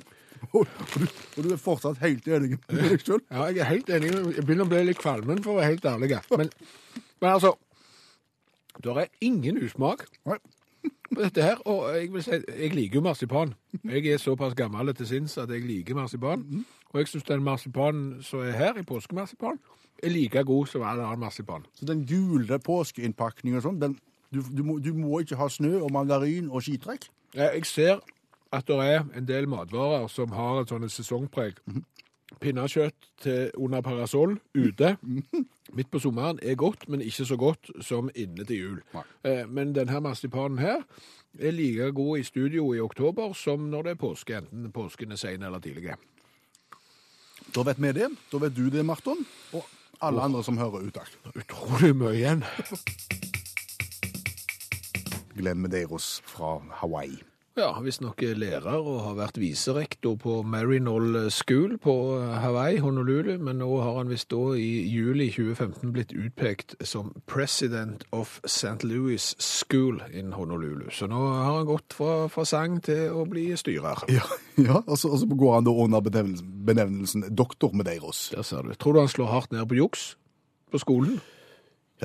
og, 0.54 0.62
og, 0.62 0.96
du, 1.02 1.06
og 1.36 1.44
du 1.46 1.52
er 1.56 1.60
fortsatt 1.60 1.98
helt 2.04 2.26
enig 2.30 2.56
med 2.70 2.82
deg 2.92 3.02
sjøl. 3.02 3.22
Ja, 3.30 3.48
jeg 3.50 3.64
er 3.64 3.70
helt 3.74 3.90
enig. 3.96 4.12
Jeg 4.36 4.44
begynner 4.46 4.68
å 4.68 4.70
bli 4.70 4.84
litt 4.86 5.00
kvalmen, 5.02 5.42
for 5.42 5.56
å 5.56 5.60
være 5.60 5.72
helt 5.74 5.88
ærlig. 5.90 6.12
Men, 6.38 6.50
men 7.20 7.32
altså 7.32 7.54
Det 8.84 8.92
er 8.92 9.06
ingen 9.24 9.56
usmak 9.64 10.02
Nei. 10.28 10.36
På 11.14 11.22
dette 11.22 11.42
her. 11.42 11.60
Og 11.68 11.86
jeg 11.94 12.12
vil 12.12 12.24
si, 12.24 12.40
jeg 12.48 12.74
liker 12.74 13.00
jo 13.00 13.04
marsipan. 13.06 13.54
Jeg 13.84 14.06
er 14.12 14.22
såpass 14.22 14.54
gammel 14.58 14.94
til 14.94 15.08
sinns 15.08 15.38
at 15.38 15.50
jeg 15.50 15.66
liker 15.66 15.98
marsipan. 15.98 16.44
Og 16.92 17.00
jeg 17.00 17.08
syns 17.08 17.28
den 17.28 17.44
marsipanen 17.44 18.22
som 18.22 18.40
er 18.40 18.56
her, 18.56 18.78
i 18.78 18.86
påskemarsipan, 18.86 19.58
er 20.02 20.12
like 20.12 20.44
god 20.44 20.66
som 20.66 20.82
all 20.82 21.00
annen 21.00 21.20
marsipan. 21.20 21.66
Så 21.74 21.86
den 21.88 22.06
gule 22.06 22.58
påskeinnpakningen 22.58 23.60
og 23.60 23.64
sånn, 23.64 23.80
den, 23.80 23.98
du, 24.32 24.42
du, 24.42 24.62
må, 24.64 24.78
du 24.78 24.92
må 24.96 25.20
ikke 25.24 25.38
ha 25.40 25.48
snø 25.52 25.78
og 25.80 25.92
margarin 25.92 26.50
og 26.50 26.64
skitrekk? 26.66 27.08
Jeg 27.36 27.66
ser 27.68 28.00
at 28.54 28.66
det 28.68 28.76
er 28.80 29.04
en 29.16 29.28
del 29.28 29.48
matvarer 29.50 30.06
som 30.08 30.32
har 30.32 30.62
et 30.62 30.72
sånt 30.72 30.92
sesongpreg. 30.92 31.58
Pinnekjøtt 32.40 33.06
til 33.22 33.50
under 33.56 33.80
parasoll 33.80 34.34
ute 34.54 34.96
midt 35.72 35.90
på 35.90 35.98
sommeren 35.98 36.38
er 36.42 36.54
godt, 36.54 36.88
men 36.88 37.00
ikke 37.00 37.24
så 37.24 37.36
godt 37.40 37.70
som 37.84 38.10
inne 38.14 38.44
til 38.44 38.56
jul. 38.60 38.82
Eh, 39.24 39.46
Men 39.48 39.72
denne 39.74 40.00
marsipanen 40.00 40.58
her 40.58 40.82
er 41.38 41.50
like 41.50 41.92
god 41.92 42.18
i 42.18 42.22
studio 42.22 42.72
i 42.74 42.80
oktober 42.80 43.32
som 43.32 43.60
når 43.70 43.82
det 43.82 43.90
er 43.90 43.94
påske, 44.00 44.36
enten 44.36 44.72
påsken 44.72 45.12
er 45.12 45.16
sen 45.16 45.42
eller 45.42 45.58
tidlig. 45.58 45.94
Da 47.54 47.62
vet 47.62 47.80
vi 47.82 47.92
det. 47.92 48.10
Da 48.32 48.38
vet 48.38 48.56
du 48.56 48.68
det, 48.70 48.84
Marton. 48.84 49.26
Og 49.52 49.64
alle 50.02 50.20
andre 50.22 50.44
som 50.44 50.58
hører 50.58 50.86
utakt. 50.88 51.18
Utrolig 51.36 51.96
mye 51.96 52.14
igjen. 52.14 52.44
Glenn 55.36 55.60
Medeiros 55.60 56.22
fra 56.24 56.58
Hawaii. 56.80 57.18
Ja, 57.56 57.70
visstnok 57.80 58.20
er 58.20 58.36
lærer 58.36 58.74
og 58.84 58.98
har 59.00 59.14
vært 59.16 59.38
viserektor 59.40 60.18
på 60.20 60.42
Marinoll 60.44 61.30
School 61.32 61.78
på 61.80 61.94
Hawaii, 62.42 62.82
Honolulu, 62.84 63.38
men 63.40 63.62
nå 63.62 63.68
har 63.80 63.94
han 63.96 64.10
visst 64.12 64.28
da 64.28 64.50
i 64.60 64.82
juli 64.92 65.30
2015 65.32 65.94
blitt 65.94 66.12
utpekt 66.12 66.74
som 66.84 67.14
president 67.24 68.04
of 68.12 68.34
St. 68.44 68.84
Louis 68.84 69.30
School 69.40 70.02
in 70.12 70.34
Honolulu. 70.36 70.90
Så 70.92 71.08
nå 71.08 71.16
har 71.16 71.48
han 71.54 71.70
gått 71.70 71.96
fra, 71.96 72.26
fra 72.28 72.44
sang 72.44 72.76
til 72.84 73.16
å 73.16 73.24
bli 73.24 73.46
styrer. 73.56 74.04
Ja, 74.12 74.28
ja 74.60 74.82
og, 74.82 74.98
så, 75.00 75.14
og 75.16 75.24
så 75.24 75.30
går 75.32 75.56
han 75.56 75.70
da 75.70 75.76
under 75.86 76.04
benevnelsen, 76.04 76.52
benevnelsen 76.68 77.26
doktor 77.32 77.72
Medeiros. 77.72 78.26
Der 78.36 78.44
ser 78.44 78.68
du. 78.68 78.76
Tror 78.76 79.00
du 79.00 79.06
han 79.06 79.12
slår 79.16 79.32
hardt 79.32 79.56
ned 79.56 79.64
på 79.72 79.80
juks 79.80 80.10
på 80.68 80.84
skolen? 80.84 81.22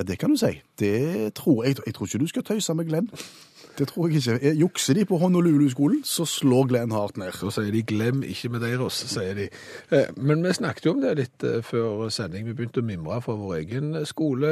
Ja, 0.00 0.08
det 0.08 0.16
kan 0.16 0.32
du 0.32 0.40
si. 0.40 0.62
Det 0.80 1.34
tror 1.36 1.66
jeg. 1.66 1.76
Jeg 1.84 1.92
tror 1.92 2.08
ikke 2.08 2.24
du 2.24 2.30
skal 2.32 2.48
tøyse 2.54 2.72
med 2.72 2.88
Glenn. 2.88 3.12
Det 3.78 3.86
tror 3.88 4.08
jeg 4.10 4.20
ikke. 4.20 4.34
Eh, 4.44 4.58
Jukser 4.60 4.94
de 4.98 5.04
på 5.08 5.16
Honolulu-skolen, 5.18 6.02
så 6.04 6.26
slår 6.28 6.66
Glenn 6.68 6.92
hardt 6.92 7.16
ned. 7.16 7.32
Så 7.32 7.50
sier 7.54 7.70
de 7.72 7.82
'glem 7.82 8.22
ikke 8.22 8.50
Medeiros', 8.52 8.98
sier 9.08 9.34
de. 9.34 9.48
Eh, 9.90 10.06
Men 10.16 10.42
vi 10.42 10.52
snakket 10.52 10.84
jo 10.86 10.90
om 10.92 11.00
det 11.00 11.16
litt 11.16 11.44
eh, 11.44 11.62
før 11.62 12.10
sending. 12.10 12.44
Vi 12.46 12.52
begynte 12.52 12.82
å 12.82 12.84
mimre 12.84 13.22
fra 13.22 13.32
vår 13.34 13.54
egen 13.62 14.04
skole. 14.04 14.50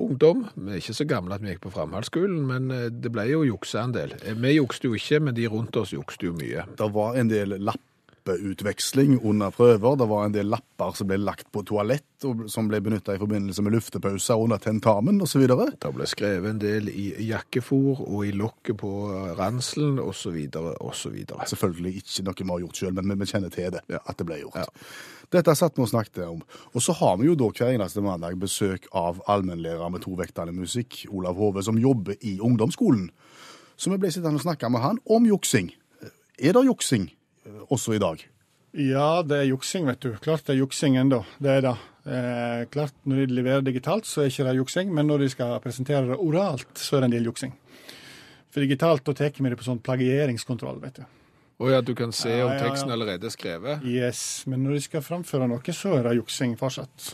Ungdom. 0.00 0.46
Vi 0.56 0.70
er 0.72 0.76
ikke 0.80 0.94
så 0.94 1.06
gamle 1.06 1.34
at 1.34 1.42
vi 1.42 1.48
gikk 1.54 1.60
på 1.68 1.72
framhaldsskolen, 1.72 2.46
men 2.46 2.70
eh, 2.70 2.88
det 2.90 3.12
ble 3.12 3.28
jo 3.30 3.44
juksa 3.44 3.84
en 3.84 3.92
del. 3.92 4.14
Eh, 4.26 4.34
Vi 4.34 4.56
jukste 4.58 4.88
jo 4.90 4.94
ikke, 4.94 5.20
men 5.20 5.34
de 5.34 5.46
rundt 5.48 5.76
oss 5.76 5.92
jukste 5.92 6.26
jo 6.26 6.32
mye. 6.32 6.64
Det 6.76 6.92
var 6.94 7.14
en 7.16 7.28
del 7.28 7.48
lapp, 7.60 7.80
lappeutveksling 8.22 9.20
under 9.22 9.50
prøver. 9.50 9.96
Det 9.96 10.08
var 10.08 10.24
en 10.24 10.32
del 10.32 10.46
lapper 10.46 10.92
som 10.94 11.06
ble 11.08 11.18
lagt 11.18 11.50
på 11.52 11.62
toalett, 11.62 12.24
og 12.24 12.48
som 12.50 12.68
ble 12.68 12.80
benytta 12.80 13.14
i 13.14 13.18
forbindelse 13.18 13.62
med 13.62 13.72
luftepauser 13.72 14.38
under 14.38 14.58
tentamen 14.58 15.20
osv. 15.22 15.46
Det 15.46 15.92
ble 15.94 16.06
skrevet 16.06 16.50
en 16.50 16.60
del 16.60 16.88
i 16.88 17.12
jakkefor 17.28 18.04
og 18.06 18.26
i 18.26 18.32
lokket 18.32 18.78
på 18.78 18.92
ranselen 19.38 19.98
osv. 19.98 20.38
osv. 20.80 21.16
Selvfølgelig 21.46 21.96
ikke 22.02 22.22
noe 22.26 22.38
vi 22.38 22.50
har 22.50 22.62
gjort 22.66 22.82
sjøl, 22.82 23.02
men 23.02 23.18
vi 23.18 23.26
kjenner 23.26 23.50
til 23.50 23.72
det, 23.72 23.82
at 23.90 24.18
det 24.18 24.26
ble 24.26 24.42
gjort. 24.42 24.62
Ja. 24.62 24.66
Dette 25.32 25.54
satt 25.56 25.78
vi 25.78 25.82
og 25.82 25.88
snakket 25.88 26.26
om. 26.26 26.42
Og 26.74 26.82
så 26.84 26.92
har 26.92 27.16
vi 27.18 27.26
jo 27.26 27.36
da 27.38 27.48
hver 27.48 27.72
eneste 27.72 28.02
mandag 28.04 28.36
besøk 28.38 28.86
av 28.92 29.22
allmennlærer 29.26 29.88
med 29.90 30.04
tovektende 30.04 30.52
musikk, 30.52 31.06
Olav 31.10 31.40
Hove, 31.40 31.62
som 31.64 31.80
jobber 31.80 32.20
i 32.20 32.38
ungdomsskolen. 32.40 33.08
Så 33.76 33.90
vi 33.90 33.98
ble 33.98 34.12
sittende 34.12 34.38
og 34.38 34.44
snakke 34.44 34.68
med 34.70 34.84
han 34.84 35.00
om 35.10 35.24
juksing. 35.26 35.72
Er 36.38 36.52
det 36.52 36.66
juksing 36.68 37.08
også 37.68 37.96
i 37.96 38.02
dag? 38.02 38.22
Ja, 38.72 39.22
det 39.22 39.36
er 39.36 39.48
juksing, 39.50 39.86
vet 39.90 40.00
du. 40.00 40.12
Klart 40.24 40.46
det 40.46 40.54
er 40.54 40.62
juksing 40.62 40.96
ennå. 40.96 41.22
Det 41.42 41.58
er 41.58 41.64
det. 41.66 41.74
Eh, 42.02 42.62
klart 42.72 42.94
Når 43.04 43.26
de 43.26 43.34
leverer 43.36 43.64
digitalt, 43.64 44.06
så 44.08 44.22
er 44.22 44.30
ikke 44.30 44.46
det 44.48 44.56
juksing, 44.58 44.94
men 44.94 45.06
når 45.06 45.22
de 45.22 45.28
skal 45.34 45.58
presentere 45.62 46.06
det 46.08 46.16
oralt, 46.16 46.70
så 46.74 46.96
er 46.96 47.04
det 47.04 47.10
en 47.10 47.16
del 47.18 47.28
juksing. 47.28 47.52
For 48.52 48.64
digitalt 48.64 49.04
da 49.04 49.14
tar 49.16 49.36
vi 49.36 49.52
det 49.52 49.58
på 49.60 49.66
sånn 49.66 49.82
plagieringskontroll, 49.84 50.80
vet 50.82 51.02
du. 51.02 51.04
Og 51.62 51.70
ja, 51.70 51.82
du 51.84 51.92
kan 51.94 52.10
se 52.16 52.32
om 52.42 52.50
ja, 52.50 52.56
ja. 52.56 52.62
teksten 52.64 52.90
allerede 52.90 53.28
er 53.28 53.34
skrevet. 53.34 53.84
Yes, 53.86 54.42
Men 54.50 54.64
når 54.64 54.78
de 54.78 54.86
skal 54.88 55.04
framføre 55.04 55.46
noe, 55.48 55.76
så 55.76 55.94
er 55.98 56.08
det 56.08 56.16
juksing 56.18 56.56
fortsatt. 56.58 57.12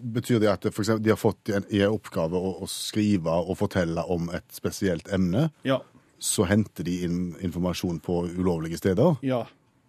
Betyr 0.00 0.40
det 0.42 0.50
at 0.50 0.66
for 0.72 0.82
eksempel, 0.82 1.04
de 1.04 1.12
har 1.12 1.20
fått 1.20 1.52
en, 1.54 1.68
i 1.70 1.84
en 1.84 1.94
oppgave 1.94 2.40
å, 2.40 2.56
å 2.64 2.68
skrive 2.70 3.36
og 3.44 3.58
fortelle 3.60 4.02
om 4.10 4.32
et 4.34 4.48
spesielt 4.56 5.12
emne, 5.12 5.50
Ja. 5.68 5.82
Så 6.20 6.44
henter 6.48 6.84
de 6.84 6.98
inn 7.06 7.20
informasjon 7.40 8.00
på 8.04 8.22
ulovlige 8.36 8.78
steder? 8.80 9.16
Ja, 9.24 9.44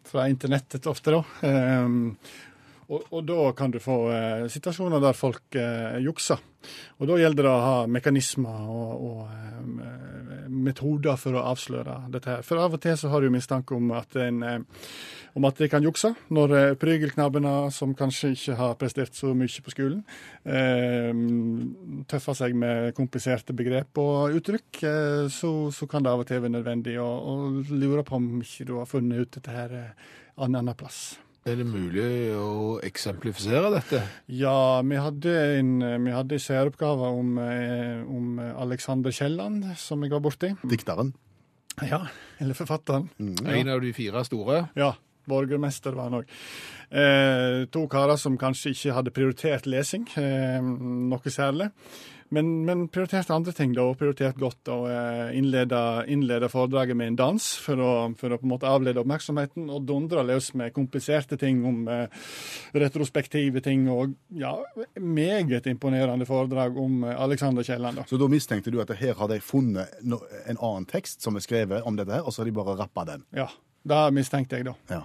fra 0.08 0.30
internettet 0.32 0.88
ofte, 0.89 1.20
da. 1.20 1.48
Og, 2.91 3.06
og 3.15 3.23
da 3.23 3.51
kan 3.56 3.71
du 3.71 3.80
få 3.80 3.97
eh, 4.12 4.47
situasjoner 4.51 4.99
der 5.04 5.15
folk 5.15 5.56
eh, 5.56 6.01
jukser. 6.04 6.41
Og 6.99 7.08
da 7.10 7.17
gjelder 7.17 7.47
det 7.47 7.51
å 7.51 7.63
ha 7.63 7.77
mekanismer 7.89 8.67
og, 8.69 9.06
og 9.08 9.21
eh, 9.32 10.01
metoder 10.51 11.17
for 11.19 11.38
å 11.38 11.45
avsløre 11.54 11.95
dette 12.12 12.36
her. 12.36 12.43
For 12.45 12.62
av 12.62 12.75
og 12.75 12.84
til 12.84 12.97
så 12.99 13.12
har 13.13 13.23
du 13.23 13.32
mistanke 13.34 13.75
om 13.77 13.93
at, 13.95 14.15
en, 14.19 14.43
eh, 14.43 14.84
om 15.39 15.47
at 15.47 15.63
de 15.63 15.69
kan 15.71 15.88
jukse, 15.88 16.12
når 16.36 16.56
eh, 16.58 16.75
prygelknabbene, 16.82 17.56
som 17.73 17.95
kanskje 17.97 18.34
ikke 18.36 18.60
har 18.60 18.77
prestert 18.82 19.15
så 19.17 19.32
mye 19.38 19.65
på 19.65 19.73
skolen, 19.73 20.04
eh, 20.43 21.12
tøffer 22.12 22.39
seg 22.43 22.60
med 22.60 22.91
kompliserte 22.97 23.56
begrep 23.58 24.04
og 24.04 24.38
uttrykk, 24.41 24.84
eh, 24.84 25.25
så, 25.32 25.56
så 25.71 25.88
kan 25.89 26.04
det 26.04 26.12
av 26.13 26.25
og 26.25 26.30
til 26.30 26.43
være 26.43 26.58
nødvendig 26.60 26.99
å 27.01 27.10
lure 27.71 28.04
på 28.04 28.19
om 28.19 28.32
ikke 28.43 28.67
du 28.67 28.77
har 28.82 28.89
funnet 28.89 29.23
ut 29.23 29.36
dette 29.39 29.60
her 29.62 29.77
eh, 29.80 30.10
en 30.41 30.58
annen 30.58 30.75
plass. 30.75 31.13
Er 31.41 31.56
det 31.58 31.65
mulig 31.65 32.04
å 32.38 32.75
eksemplifisere 32.86 33.71
dette? 33.73 34.04
Ja, 34.30 34.82
vi 34.86 34.99
hadde 35.01 35.32
en, 35.58 35.71
vi 36.04 36.13
hadde 36.13 36.38
en 36.38 36.43
særoppgave 36.43 37.08
om, 37.17 37.32
eh, 37.41 38.04
om 38.06 38.38
Alexander 38.38 39.10
Kielland, 39.10 39.65
som 39.82 40.04
jeg 40.06 40.13
var 40.13 40.21
borti. 40.21 40.51
Dikteren? 40.62 41.15
Ja, 41.82 42.04
eller 42.38 42.54
forfatteren. 42.54 43.10
En 43.17 43.73
av 43.73 43.82
de 43.82 43.89
fire 43.95 44.21
store? 44.27 44.67
Ja, 44.77 44.91
borgermester 45.25 45.97
var 45.97 46.12
han 46.12 46.19
òg. 46.21 46.30
Eh, 46.91 47.65
to 47.73 47.88
karer 47.89 48.21
som 48.21 48.38
kanskje 48.38 48.75
ikke 48.75 48.95
hadde 48.99 49.15
prioritert 49.15 49.65
lesing, 49.65 50.06
eh, 50.21 50.62
noe 50.62 51.34
særlig. 51.34 51.71
Men, 52.34 52.65
men 52.65 52.86
prioriterte 52.88 53.34
andre 53.36 53.52
ting, 53.52 53.74
da, 53.76 53.84
og 53.91 53.98
prioritert 54.00 54.38
godt. 54.39 54.70
Og 54.72 54.86
eh, 54.88 55.34
innleda, 55.36 56.06
innleda 56.08 56.48
foredraget 56.52 56.96
med 56.96 57.12
en 57.12 57.17
dans 57.20 57.48
for 57.60 57.82
å, 57.84 57.89
for 58.15 58.32
å 58.32 58.38
på 58.39 58.48
en 58.48 58.54
måte 58.54 58.70
avlede 58.72 59.02
oppmerksomheten, 59.02 59.65
og 59.67 59.84
dundra 59.89 60.24
løs 60.24 60.54
med 60.56 60.72
kompliserte 60.72 61.36
ting 61.41 61.60
om 61.67 61.82
eh, 61.91 62.30
retrospektive 62.80 63.60
ting, 63.65 63.84
og 63.91 64.13
ja, 64.39 64.54
meget 64.96 65.67
imponerende 65.67 66.28
foredrag 66.30 66.80
om 66.80 67.04
eh, 67.04 67.20
Alexander 67.20 67.67
Kielland. 67.67 68.00
Så 68.08 68.20
da 68.22 68.32
mistenkte 68.32 68.72
du 68.72 68.80
at 68.80 68.96
her 69.02 69.20
har 69.20 69.32
de 69.34 69.41
funnet 69.44 70.00
no 70.08 70.22
en 70.46 70.56
annen 70.56 70.88
tekst 70.88 71.28
som 71.28 71.36
er 71.36 71.44
skrevet 71.44 71.84
om 71.84 72.00
dette 72.00 72.15
her, 72.15 72.24
og 72.24 72.32
så 72.32 72.46
har 72.46 72.52
de 72.52 72.56
bare 72.56 72.78
rappa 72.80 73.06
den? 73.12 73.28
Ja, 73.36 73.50
det 73.91 74.00
mistenkte 74.15 74.62
jeg, 74.62 74.70
da. 74.72 74.78
Ja. 74.94 75.04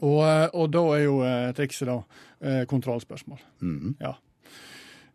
Og, 0.00 0.24
og 0.56 0.72
da 0.72 0.86
er 0.94 1.04
jo 1.04 1.20
trikset 1.58 1.90
da 1.90 2.00
kontrollspørsmål. 2.70 3.40
Mm 3.60 3.78
-hmm. 3.78 3.94
Ja. 4.00 4.14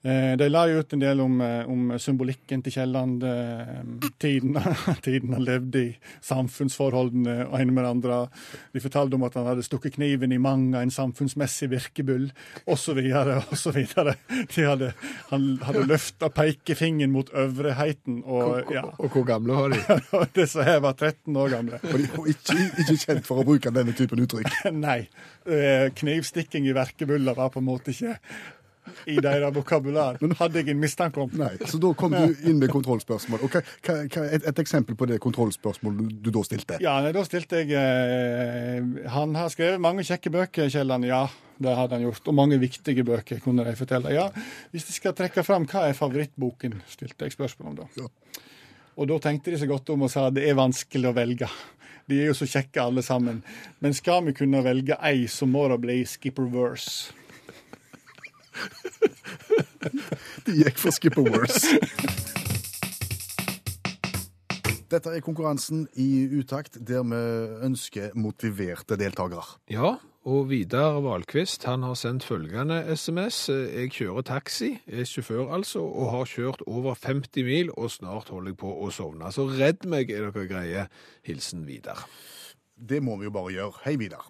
Eh, 0.06 0.36
De 0.38 0.48
la 0.52 0.68
jo 0.70 0.82
ut 0.84 0.94
en 0.94 1.02
del 1.02 1.22
om, 1.24 1.40
eh, 1.42 1.66
om 1.70 1.94
symbolikken 1.98 2.62
til 2.64 2.76
Kielland, 2.76 3.24
eh, 3.26 4.10
tiden, 4.22 4.54
tiden 5.06 5.34
han 5.34 5.46
levde 5.46 5.82
i, 5.82 5.96
samfunnsforholdene 6.22 7.48
og 7.48 7.56
ene 7.58 7.74
med 7.74 7.84
det 7.84 7.90
andre. 7.90 8.18
De 8.74 8.84
fortalte 8.84 9.18
om 9.18 9.24
at 9.26 9.34
han 9.40 9.48
hadde 9.50 9.66
stukket 9.66 9.96
kniven 9.98 10.36
i 10.36 10.38
mang 10.42 10.68
en 10.78 10.94
samfunnsmessig 10.94 11.72
virkebull, 11.72 12.28
osv., 12.70 13.00
osv. 13.56 13.80
De 14.54 14.68
hadde, 14.68 14.92
han 15.32 15.48
hadde 15.66 15.86
løfta 15.90 16.30
pekefingeren 16.30 17.14
mot 17.16 17.32
øvrigheten. 17.34 18.22
og 18.26 18.70
ja, 18.74 18.84
Og 19.00 19.10
hvor 19.10 19.26
gamle 19.26 19.58
var 19.58 19.74
de? 19.74 19.82
disse 20.42 20.64
her 20.64 20.84
var 20.86 20.94
13 20.94 21.34
år 21.36 21.50
gamle. 21.56 21.80
Og 21.82 21.98
de 21.98 22.12
var 22.14 22.30
ikke, 22.30 22.60
ikke 22.84 23.00
kjent 23.08 23.26
for 23.26 23.42
å 23.42 23.48
bruke 23.48 23.74
denne 23.74 23.98
typen 23.98 24.22
uttrykk. 24.22 24.54
Nei. 24.76 25.08
Knivstikking 25.98 26.70
i 26.70 26.78
verkebuller 26.78 27.38
var 27.38 27.50
på 27.54 27.62
en 27.62 27.68
måte 27.70 27.94
ikke 27.94 28.20
i 29.08 29.16
deres 29.22 29.54
vokabular. 29.56 30.20
Hadde 30.40 30.62
jeg 30.62 30.74
en 30.74 30.82
mistanke 30.82 31.22
om. 31.24 31.32
Nei, 31.40 31.54
Så 31.70 31.80
da 31.82 31.92
kom 31.98 32.14
du 32.16 32.36
inn 32.48 32.60
med 32.62 32.72
kontrollspørsmål. 32.74 33.44
Og 33.46 33.56
hva, 33.56 33.62
hva, 33.86 34.26
et, 34.26 34.46
et 34.52 34.62
eksempel 34.66 34.98
på 35.00 35.08
det 35.10 35.20
kontrollspørsmålet 35.24 36.20
du 36.26 36.30
da 36.36 36.44
stilte? 36.48 36.80
Ja, 36.84 36.98
nei, 37.06 37.14
da 37.16 37.24
stilte 37.28 37.62
jeg 37.64 37.74
eh, 37.80 39.10
Han 39.16 39.36
har 39.38 39.52
skrevet 39.54 39.82
mange 39.84 40.06
kjekke 40.08 40.34
bøker, 40.34 40.70
Kielland. 40.72 41.08
Ja, 41.10 41.26
det 41.62 41.76
hadde 41.78 41.98
han 41.98 42.06
gjort. 42.08 42.26
Og 42.28 42.38
mange 42.38 42.60
viktige 42.62 43.06
bøker, 43.08 43.40
kunne 43.44 43.66
de 43.68 43.76
fortelle. 43.80 44.14
Ja, 44.16 44.30
Hvis 44.74 44.88
de 44.90 44.96
skal 44.98 45.16
trekke 45.18 45.44
fram, 45.46 45.68
hva 45.70 45.88
er 45.90 45.98
favorittboken? 45.98 46.82
stilte 46.92 47.28
jeg 47.30 47.36
spørsmål 47.38 47.74
om 47.74 47.80
da. 47.84 47.90
Ja. 48.00 48.10
Og 48.96 49.10
da 49.12 49.18
tenkte 49.20 49.52
de 49.52 49.60
seg 49.60 49.72
godt 49.72 49.90
om 49.92 50.06
og 50.08 50.12
sa 50.12 50.30
det 50.32 50.46
er 50.48 50.56
vanskelig 50.56 51.10
å 51.10 51.16
velge. 51.16 51.50
De 52.08 52.20
er 52.22 52.30
jo 52.30 52.36
så 52.38 52.46
kjekke 52.48 52.84
alle 52.84 53.02
sammen. 53.04 53.42
Men 53.84 53.96
skal 53.98 54.24
vi 54.28 54.36
kunne 54.38 54.62
velge 54.64 54.98
ei, 55.04 55.26
så 55.32 55.48
må 55.50 55.66
det 55.72 55.80
bli 55.84 55.98
Skipper 56.08 56.48
Verse. 56.54 57.12
De 60.46 60.56
gikk 60.62 60.80
for 60.82 60.96
Skipper 60.96 61.26
Worse. 61.28 61.76
Dette 64.92 65.12
er 65.12 65.24
konkurransen 65.26 65.88
i 65.98 66.28
utakt, 66.38 66.78
der 66.88 67.02
vi 67.10 67.22
ønsker 67.66 68.14
motiverte 68.16 68.96
deltakere. 69.02 69.58
Ja, 69.72 69.96
og 70.26 70.48
Vidar 70.50 71.02
Valkvist 71.06 71.66
han 71.68 71.84
har 71.86 71.98
sendt 72.00 72.24
følgende 72.26 72.78
SMS. 72.96 73.50
Jeg 73.50 73.92
kjører 73.94 74.26
taxi, 74.26 74.72
er 74.88 75.06
sjåfør 75.10 75.52
altså, 75.58 75.84
og 75.84 76.14
har 76.14 76.30
kjørt 76.30 76.64
over 76.66 76.96
50 77.02 77.44
mil, 77.46 77.74
og 77.78 77.92
snart 77.92 78.30
holder 78.34 78.54
jeg 78.54 78.60
på 78.62 78.72
å 78.72 78.92
sovne. 78.94 79.34
Så 79.34 79.48
redd 79.52 79.86
meg, 79.90 80.14
er 80.14 80.30
dere 80.30 80.48
greie. 80.50 80.86
Hilsen 81.26 81.66
Vidar. 81.68 82.06
Det 82.76 83.02
må 83.04 83.18
vi 83.20 83.28
jo 83.28 83.34
bare 83.36 83.54
gjøre. 83.54 83.82
Hei, 83.84 83.98
Vidar. 84.02 84.30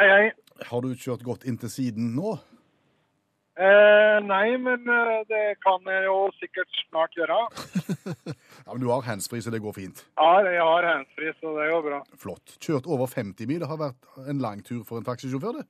Hei, 0.00 0.08
hei. 0.10 0.26
Har 0.68 0.84
du 0.84 0.92
kjørt 0.92 1.24
godt 1.24 1.44
inn 1.48 1.60
til 1.60 1.72
siden 1.72 2.12
nå? 2.16 2.38
Eh, 3.54 4.16
nei, 4.26 4.56
men 4.58 4.88
eh, 4.90 5.20
det 5.30 5.42
kan 5.62 5.84
jeg 5.86 6.08
jo 6.08 6.16
sikkert 6.40 6.80
snart 6.88 7.14
gjøre. 7.18 7.36
Ja, 8.64 8.72
men 8.72 8.80
Du 8.80 8.88
har 8.88 9.02
handsfree, 9.04 9.42
så 9.44 9.50
det 9.52 9.60
går 9.60 9.74
fint. 9.76 9.98
Ja, 10.16 10.40
jeg 10.40 10.62
har 10.64 10.86
handsfree, 10.88 11.34
så 11.36 11.50
det 11.58 11.66
går 11.68 11.82
bra. 11.84 11.98
Flott. 12.16 12.54
Kjørt 12.64 12.86
over 12.88 13.10
50 13.12 13.44
mil. 13.50 13.60
Det 13.60 13.68
har 13.68 13.76
vært 13.76 14.08
en 14.30 14.40
lang 14.40 14.62
tur 14.64 14.80
for 14.88 14.96
en 14.98 15.04
taxisjåfør, 15.04 15.58
det. 15.58 15.66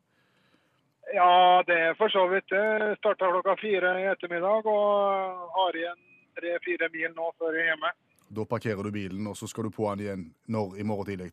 Ja, 1.17 1.63
det 1.67 1.75
er 1.89 1.97
for 1.99 2.13
så 2.15 2.23
vidt 2.31 2.47
det. 2.55 2.95
Starta 3.01 3.33
klokka 3.33 3.57
fire 3.61 3.91
i 3.99 4.07
ettermiddag 4.13 4.69
og 4.71 5.43
har 5.59 5.81
igjen 5.81 5.99
tre-fire 6.39 6.89
mil 6.95 7.11
nå 7.19 7.33
før 7.39 7.59
jeg 7.59 7.67
er 7.67 7.73
hjemme. 7.73 7.91
Da 8.39 8.47
parkerer 8.55 8.87
du 8.87 8.95
bilen, 8.95 9.27
og 9.31 9.37
så 9.39 9.51
skal 9.51 9.67
du 9.69 9.75
på 9.75 9.91
den 9.91 10.07
igjen 10.07 10.25
når 10.55 10.79
i 10.79 10.87
morgen 10.87 11.11
tidlig. 11.11 11.33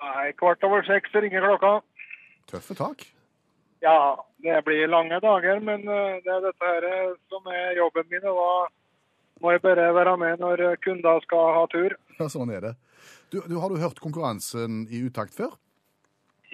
Nei, 0.00 0.30
kvart 0.38 0.64
over 0.70 0.86
seks 0.86 1.12
ringer 1.18 1.44
klokka. 1.50 1.74
Tøffe 2.50 2.78
tak. 2.78 3.02
Ja, 3.84 4.24
det 4.44 4.62
blir 4.64 4.88
lange 4.88 5.20
dager, 5.20 5.60
men 5.60 5.84
eh, 5.88 6.18
det 6.24 6.32
er 6.32 6.42
dette 6.48 6.72
her 6.72 6.88
eh, 6.88 7.14
som 7.32 7.46
er 7.52 7.76
jobben 7.76 8.08
min. 8.10 8.24
Og 8.30 8.40
da 8.40 9.44
må 9.44 9.52
jeg 9.52 9.62
bare 9.66 9.92
være 9.94 10.16
med 10.20 10.40
når 10.40 10.64
kunder 10.84 11.20
skal 11.26 11.52
ha 11.58 11.66
tur. 11.72 11.96
Ja, 12.16 12.28
sånn 12.32 12.52
er 12.54 12.70
det. 12.70 12.74
Du, 13.32 13.40
du, 13.44 13.58
har 13.60 13.70
du 13.70 13.80
hørt 13.82 14.00
konkurransen 14.00 14.86
i 14.88 15.02
utakt 15.06 15.36
før? 15.36 15.56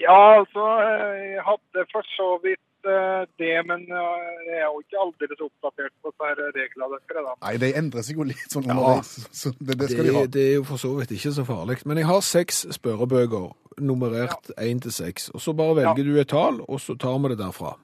Ja, 0.01 0.41
altså, 0.41 0.65
eh, 0.83 1.37
jeg 1.37 1.47
hadde 1.47 1.87
for 1.93 2.07
så 2.17 2.29
vidt 2.43 2.63
det, 2.85 3.53
men 3.69 3.85
eh, 3.87 4.27
jeg 4.49 4.59
er 4.59 4.67
jo 4.67 4.83
ikke 4.83 5.01
aldeles 5.05 5.45
oppdatert 5.47 5.95
på 6.03 6.13
disse 6.13 6.49
reglene 6.57 6.99
dere 6.99 7.25
da. 7.29 7.35
Nei, 7.45 7.55
de 7.63 7.71
endrer 7.79 8.07
seg 8.07 8.21
jo 8.21 8.27
litt 8.29 8.55
sånn 8.55 8.67
underveis. 8.67 9.13
Så 9.31 9.55
det, 9.59 9.79
det 9.81 9.91
skal 9.93 10.09
de 10.09 10.17
ha. 10.17 10.25
Det, 10.27 10.47
er 10.51 10.59
jo 10.61 10.67
for 10.69 10.83
så 10.83 10.93
vidt 10.99 11.15
ikke 11.17 11.35
så 11.37 11.47
farlig. 11.49 11.79
Men 11.89 12.03
jeg 12.03 12.11
har 12.11 12.27
seks 12.27 12.65
spørrebøker, 12.79 13.49
nummerert 13.81 14.53
én 14.61 14.83
til 14.85 14.93
seks. 14.93 15.31
Og 15.33 15.45
så 15.45 15.55
bare 15.57 15.79
velger 15.81 16.05
du 16.05 16.21
et 16.21 16.33
tall, 16.33 16.61
og 16.67 16.83
så 16.83 16.99
tar 17.01 17.19
vi 17.23 17.33
det 17.33 17.41
derfra. 17.41 17.77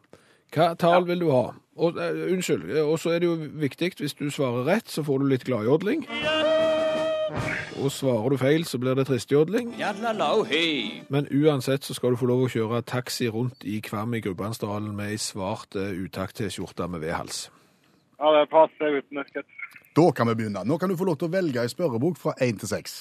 Hva 0.55 0.73
tall 0.81 1.09
vil 1.09 1.27
du 1.27 1.33
ha? 1.33 1.49
Og, 1.79 1.95
uh, 1.95 2.23
unnskyld, 2.33 2.71
og 2.83 2.97
så 2.99 3.15
er 3.15 3.23
det 3.23 3.29
jo 3.29 3.37
viktig, 3.63 3.93
hvis 4.01 4.17
du 4.19 4.27
svarer 4.35 4.67
rett, 4.67 4.91
så 4.91 5.05
får 5.07 5.23
du 5.23 5.29
litt 5.31 5.47
gladjodling. 5.47 6.09
Og 7.83 7.93
svarer 7.93 8.33
du 8.33 8.37
feil, 8.41 8.65
så 8.65 8.79
blir 8.79 8.97
det 8.99 9.07
tristjodling. 9.09 9.75
Men 11.09 11.29
uansett 11.31 11.85
så 11.85 11.95
skal 11.95 12.15
du 12.15 12.21
få 12.21 12.29
lov 12.31 12.47
å 12.47 12.51
kjøre 12.53 12.83
taxi 12.89 13.29
rundt 13.33 13.65
i 13.69 13.81
Kvam 13.85 14.17
i 14.17 14.23
Gudbrandsdalen 14.25 14.95
med 14.97 15.13
ei 15.13 15.21
svart 15.23 15.77
eh, 15.77 15.95
utakt-T-skjorte 16.07 16.89
med 16.89 17.05
V-hals. 17.05 17.47
Ja, 18.19 18.33
det 18.35 18.49
passer 18.51 18.99
utmerket. 19.03 19.47
Da 19.97 20.11
kan 20.15 20.29
vi 20.29 20.35
begynne. 20.41 20.65
Nå 20.65 20.79
kan 20.79 20.91
du 20.91 20.97
få 20.99 21.07
lov 21.09 21.19
til 21.21 21.29
å 21.29 21.37
velge 21.37 21.63
ei 21.63 21.71
spørrebok 21.71 22.19
fra 22.19 22.35
én 22.45 22.59
til 22.59 22.71
seks. 22.71 22.99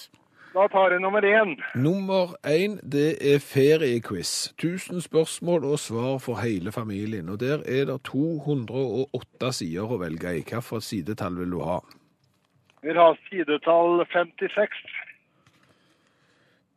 Da 0.54 0.64
tar 0.74 0.94
jeg 0.96 1.02
nummer 1.04 1.22
én. 1.22 1.56
Nummer 1.76 2.34
én, 2.48 2.80
det 2.82 3.18
er 3.22 3.40
feriequiz. 3.44 4.54
1000 4.58 5.04
spørsmål 5.06 5.68
og 5.70 5.80
svar 5.80 6.18
for 6.24 6.42
hele 6.42 6.72
familien. 6.72 7.30
Og 7.30 7.40
der 7.40 7.62
er 7.66 7.86
det 7.86 8.00
208 8.10 9.52
sider 9.54 9.94
å 9.94 10.00
velge 10.02 10.34
i. 10.40 10.42
Hvilket 10.42 10.84
sidetall 10.84 11.38
vil 11.38 11.54
du 11.54 11.62
ha? 11.62 11.78
Vil 12.82 13.00
ha 13.00 13.14
sidetall 13.30 14.06
56. 14.12 14.82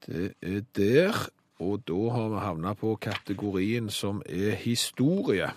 Det 0.07 0.35
er 0.43 0.63
der, 0.77 1.13
og 1.61 1.83
da 1.89 2.09
har 2.15 2.29
vi 2.29 2.39
havna 2.41 2.75
på 2.75 2.95
kategorien 2.97 3.91
som 3.91 4.23
er 4.27 4.55
historie. 4.55 5.51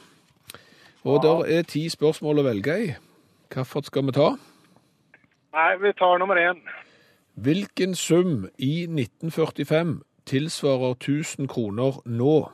Og 1.03 1.23
der 1.23 1.57
er 1.57 1.61
ti 1.67 1.87
spørsmål 1.89 2.39
å 2.39 2.47
velge 2.47 2.75
i. 2.83 2.89
Hvilket 3.53 3.87
skal 3.87 4.07
vi 4.07 4.15
ta? 4.15 4.29
Nei, 5.53 5.71
vi 5.81 5.91
tar 5.99 6.17
nummer 6.17 6.39
én. 6.39 6.59
Hvilken 7.35 7.95
sum 7.95 8.49
i 8.57 8.83
1945 8.83 10.01
tilsvarer 10.25 10.95
1000 10.95 11.47
kroner 11.47 11.99
nå? 12.05 12.49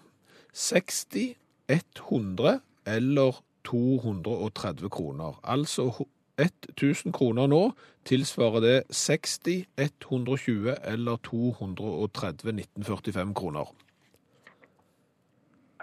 60, 0.53 1.35
100 1.69 2.59
eller 2.85 3.41
230 3.65 4.89
kroner? 4.89 5.39
Altså 5.43 6.05
1000 6.39 7.13
kroner 7.13 7.47
nå 7.51 7.63
tilsvarer 8.07 8.63
det 8.63 8.77
60, 8.95 9.65
120 9.77 10.75
eller 10.83 11.19
230 11.27 12.49
1945 12.55 13.33
kroner. 13.35 13.69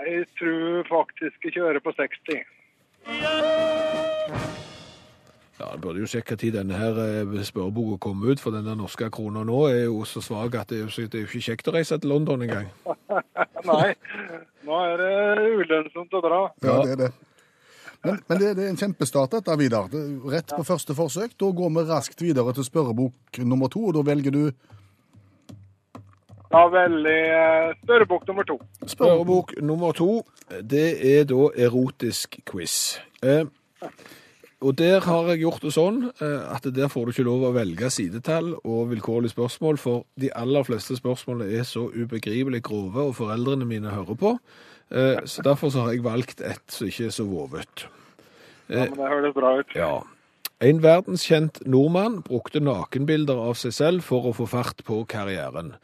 Jeg 0.06 0.26
tror 0.38 0.84
faktisk 0.88 1.44
jeg 1.44 1.52
kjører 1.52 1.80
på 1.80 1.92
60. 1.96 2.44
Ja, 5.56 5.72
En 5.74 5.80
burde 5.80 6.02
jo 6.02 6.06
sjekke 6.06 6.36
når 6.36 6.52
denne 6.52 6.76
her 6.76 6.98
eh, 7.00 7.44
spørreboka 7.44 7.96
kom 8.04 8.24
ut, 8.28 8.40
for 8.40 8.52
den 8.52 8.68
norske 8.76 9.08
krona 9.10 9.44
nå 9.44 9.62
er 9.70 9.84
jo 9.86 10.04
så 10.04 10.20
svak 10.20 10.54
at 10.54 10.68
det 10.68 10.82
er 10.82 11.08
det 11.08 11.14
er 11.14 11.24
jo 11.24 11.30
ikke 11.30 11.46
kjekt 11.48 11.68
å 11.68 11.72
reise 11.78 11.98
til 11.98 12.12
London 12.12 12.42
engang. 12.44 12.68
Nei, 13.70 13.94
nå 14.68 14.82
er 14.84 15.00
det 15.00 15.46
ulønnsomt 15.56 16.12
å 16.12 16.20
dra. 16.20 16.42
Ja, 16.62 16.76
det 16.84 16.92
er 16.92 17.00
det. 17.06 17.12
Men, 18.06 18.22
men 18.28 18.40
det, 18.40 18.54
det 18.58 18.64
er 18.64 18.72
en 18.72 18.80
kjempestart, 18.80 19.34
dette, 19.34 19.58
Vidar. 19.58 19.90
Rett 20.30 20.54
på 20.54 20.64
første 20.66 20.94
forsøk. 20.96 21.36
Da 21.40 21.50
går 21.60 21.72
vi 21.74 21.84
raskt 21.90 22.22
videre 22.22 22.54
til 22.56 22.66
spørrebok 22.66 23.40
nummer 23.44 23.72
to, 23.72 23.88
og 23.90 23.96
da 23.98 24.04
velger 24.06 24.34
du 24.34 24.42
Da 26.52 26.62
veldig 26.70 27.20
spørrebok 27.82 28.28
nummer 28.28 28.46
to. 28.46 28.60
Spørrebok 28.86 29.56
nummer 29.62 29.96
to, 29.96 30.20
det 30.62 30.88
er 31.16 31.26
da 31.26 31.48
erotisk 31.66 32.38
quiz. 32.46 33.00
Eh, 33.22 33.42
og 34.64 34.78
der 34.78 35.00
har 35.04 35.26
jeg 35.28 35.42
gjort 35.42 35.64
det 35.66 35.72
sånn 35.74 35.98
eh, 36.08 36.44
at 36.54 36.64
der 36.74 36.88
får 36.88 37.04
du 37.04 37.12
ikke 37.12 37.26
lov 37.26 37.44
å 37.48 37.52
velge 37.56 37.90
sidetall 37.92 38.54
og 38.62 38.92
vilkårlige 38.94 39.34
spørsmål, 39.34 39.76
for 39.82 40.06
de 40.20 40.30
aller 40.32 40.64
fleste 40.64 40.96
spørsmålene 40.96 41.58
er 41.58 41.66
så 41.68 41.84
ubegripelig 41.92 42.62
grove, 42.64 43.10
og 43.10 43.18
foreldrene 43.18 43.68
mine 43.68 43.92
hører 43.92 44.16
på. 44.16 44.32
Eh, 44.90 45.24
så 45.24 45.42
derfor 45.42 45.70
så 45.74 45.86
har 45.86 45.96
jeg 45.96 46.04
valgt 46.04 46.40
et 46.40 46.62
som 46.70 46.86
ikke 46.86 47.08
er 47.08 47.14
så 47.14 47.26
vovet. 47.26 47.86
Ja, 48.68 48.86
men 48.86 48.98
det 48.98 49.08
høres 49.10 49.34
bra 49.34 49.56
ut. 49.58 49.74
Ja. 49.74 49.94
En 50.64 50.80
verdenskjent 50.80 51.60
nordmann 51.68 52.22
brukte 52.24 52.62
nakenbilder 52.64 53.36
av 53.50 53.58
seg 53.60 53.74
selv 53.76 54.06
for 54.06 54.30
å 54.30 54.32
få 54.36 54.46
fart 54.48 54.80
på 54.86 55.02
karrieren. 55.10 55.74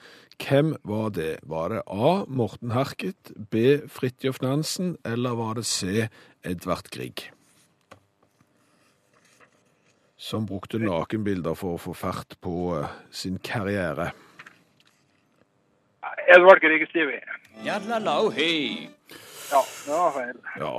Hvem 0.40 0.72
var 0.88 1.12
det? 1.14 1.42
Var 1.46 1.74
det 1.74 1.82
A. 1.86 2.24
Morten 2.26 2.72
Harket, 2.72 3.34
B. 3.52 3.82
Fridtjof 3.86 4.40
Nansen, 4.42 4.96
eller 5.04 5.36
var 5.38 5.58
det 5.60 5.66
C. 5.68 6.08
Edvard 6.42 6.88
Grieg? 6.94 7.28
Som 10.16 10.46
brukte 10.46 10.80
nakenbilder 10.80 11.58
for 11.58 11.76
å 11.76 11.82
få 11.82 11.94
fart 11.98 12.38
på 12.40 12.72
eh, 12.78 12.90
sin 13.10 13.38
karriere. 13.42 14.12
Edvard 16.32 16.62
Grieg 16.62 16.88
Stivi. 17.52 17.66
Jadlalau-hei. 17.68 18.88
Ja, 19.52 19.62
det 19.86 19.92
var 19.92 20.10
feil. 20.16 20.36
Ja. 20.58 20.74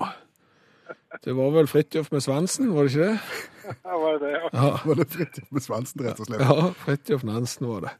Det 1.24 1.34
var 1.38 1.52
vel 1.54 1.68
Fridtjof 1.70 2.10
med 2.12 2.24
svansen, 2.26 2.72
var 2.74 2.84
det 2.88 2.92
ikke 2.92 3.06
det? 3.08 3.20
Det 3.84 3.96
var 3.96 4.18
det. 4.20 4.32
ja. 4.34 4.50
Ja, 4.54 4.72
Var 4.86 4.96
det 5.00 5.06
Fridtjof 5.14 5.52
med 5.56 5.64
svansen, 5.64 6.02
rett 6.04 6.20
og 6.20 6.28
slett? 6.28 6.42
ja 6.44 6.72
Fridtjof 6.84 7.24
Nansen 7.24 7.68
var 7.70 7.86
det. 7.86 7.92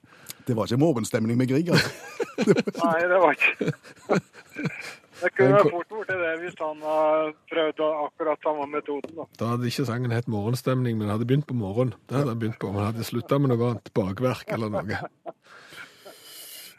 Det 0.48 0.56
var 0.58 0.68
ikke 0.68 0.80
morgenstemning 0.82 1.38
med 1.40 1.48
Grieg, 1.48 1.70
altså. 1.72 1.90
Nei, 2.84 2.98
det 3.08 3.20
var 3.22 3.38
ikke 3.38 3.70
Det 5.24 5.30
kunne 5.38 5.60
fort 5.72 5.88
blitt 5.94 6.10
det 6.10 6.32
hvis 6.42 6.56
han 6.60 6.82
hadde 6.84 7.30
prøvd 7.48 7.80
akkurat 7.88 8.42
samme 8.44 8.66
metoden. 8.74 9.14
da. 9.16 9.24
Da 9.40 9.52
hadde 9.54 9.70
ikke 9.70 9.86
sangen 9.88 10.12
hett 10.12 10.28
Morgenstemning, 10.28 10.98
men 11.00 11.08
hadde 11.14 11.24
begynt 11.30 11.48
på 11.48 11.56
morgen. 11.56 11.94
Det 12.10 12.18
hadde 12.18 12.34
han 12.34 12.42
begynt 12.42 12.58
på, 12.60 12.74
men 12.76 12.84
hadde 12.90 13.06
slutta 13.08 13.40
med 13.40 13.54
noe 13.54 13.70
annet, 13.70 13.88
bakverk 13.96 14.52
eller 14.52 14.74
noe. 14.74 15.00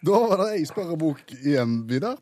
Da 0.04 0.18
var 0.28 0.36
det 0.42 0.48
ei 0.58 0.64
spørrebok 0.68 1.20
igjen, 1.40 1.88
Vidar. 1.88 2.16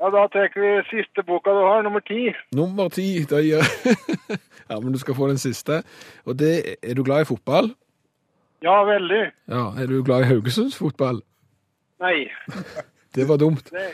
Ja, 0.00 0.08
Da 0.10 0.26
tar 0.32 0.48
vi 0.56 0.70
siste 0.90 1.22
boka 1.26 1.50
du 1.54 1.62
har, 1.64 1.82
nummer 1.82 2.00
ti. 2.00 2.32
Nummer 2.56 2.88
ti, 2.92 3.24
da 3.30 3.40
gjør 3.44 3.62
Ja, 4.70 4.78
men 4.80 4.92
du 4.92 4.98
skal 4.98 5.14
få 5.14 5.28
den 5.28 5.38
siste. 5.38 5.82
Og 6.26 6.38
det 6.38 6.76
Er 6.82 6.94
du 6.94 7.04
glad 7.04 7.20
i 7.22 7.28
fotball? 7.28 7.74
Ja, 8.64 8.78
veldig. 8.88 9.22
Ja. 9.48 9.64
Er 9.76 9.86
du 9.86 10.02
glad 10.02 10.24
i 10.24 10.28
Haugesunds 10.32 10.76
fotball? 10.76 11.20
Nei, 12.00 12.28
Det 13.14 13.28
var 13.28 13.36
dumt. 13.38 13.70
det, 13.70 13.90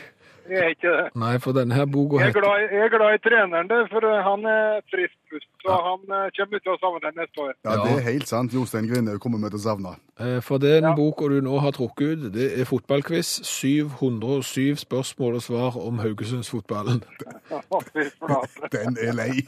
jeg 0.51 0.59
er 0.65 0.69
ikke 0.75 0.91
det. 0.97 1.05
Nei, 1.15 1.33
for 1.39 1.55
denne 1.55 1.73
her 1.79 1.85
boka 1.87 2.19
Jeg 2.21 2.35
er 2.35 2.67
jeg 2.71 2.81
er 2.85 2.91
glad 2.97 3.13
i 3.15 3.21
treneren, 3.23 3.67
det, 3.71 3.79
for 3.91 4.03
eh, 4.05 4.21
han 4.27 4.45
er 4.45 4.81
frisk 4.91 5.15
pust. 5.31 5.47
Så 5.63 5.71
han 5.87 6.01
eh, 6.17 6.29
kommer 6.37 6.59
til 6.65 6.71
å 6.73 6.77
savne 6.81 7.01
den 7.05 7.15
neste 7.21 7.37
år. 7.45 7.53
Ja, 7.63 7.71
Ja. 7.77 7.83
det 7.85 7.91
er 7.97 8.05
helt 8.11 8.27
sant. 8.27 8.53
Jostein 8.53 8.87
Grine 8.89 9.17
kommer 9.21 9.37
vi 9.43 9.49
til 9.53 9.59
å 9.61 9.65
savne. 9.69 9.95
eh, 10.19 10.39
For 10.41 10.57
den 10.57 10.83
Ja. 10.83 10.93
boka 10.97 11.29
du 11.29 11.39
nå 11.41 11.59
har 11.61 11.71
trukket 11.71 12.25
ut, 12.25 12.31
det 12.33 12.59
er 12.59 12.65
fotballquiz. 12.65 13.41
707 13.45 14.75
spørsmål 14.85 15.35
og 15.35 15.41
svar 15.41 15.77
om 15.77 15.99
Haugesundsfotballen. 15.99 17.03
Den 18.71 18.97
er 19.01 19.13
lei. 19.13 19.41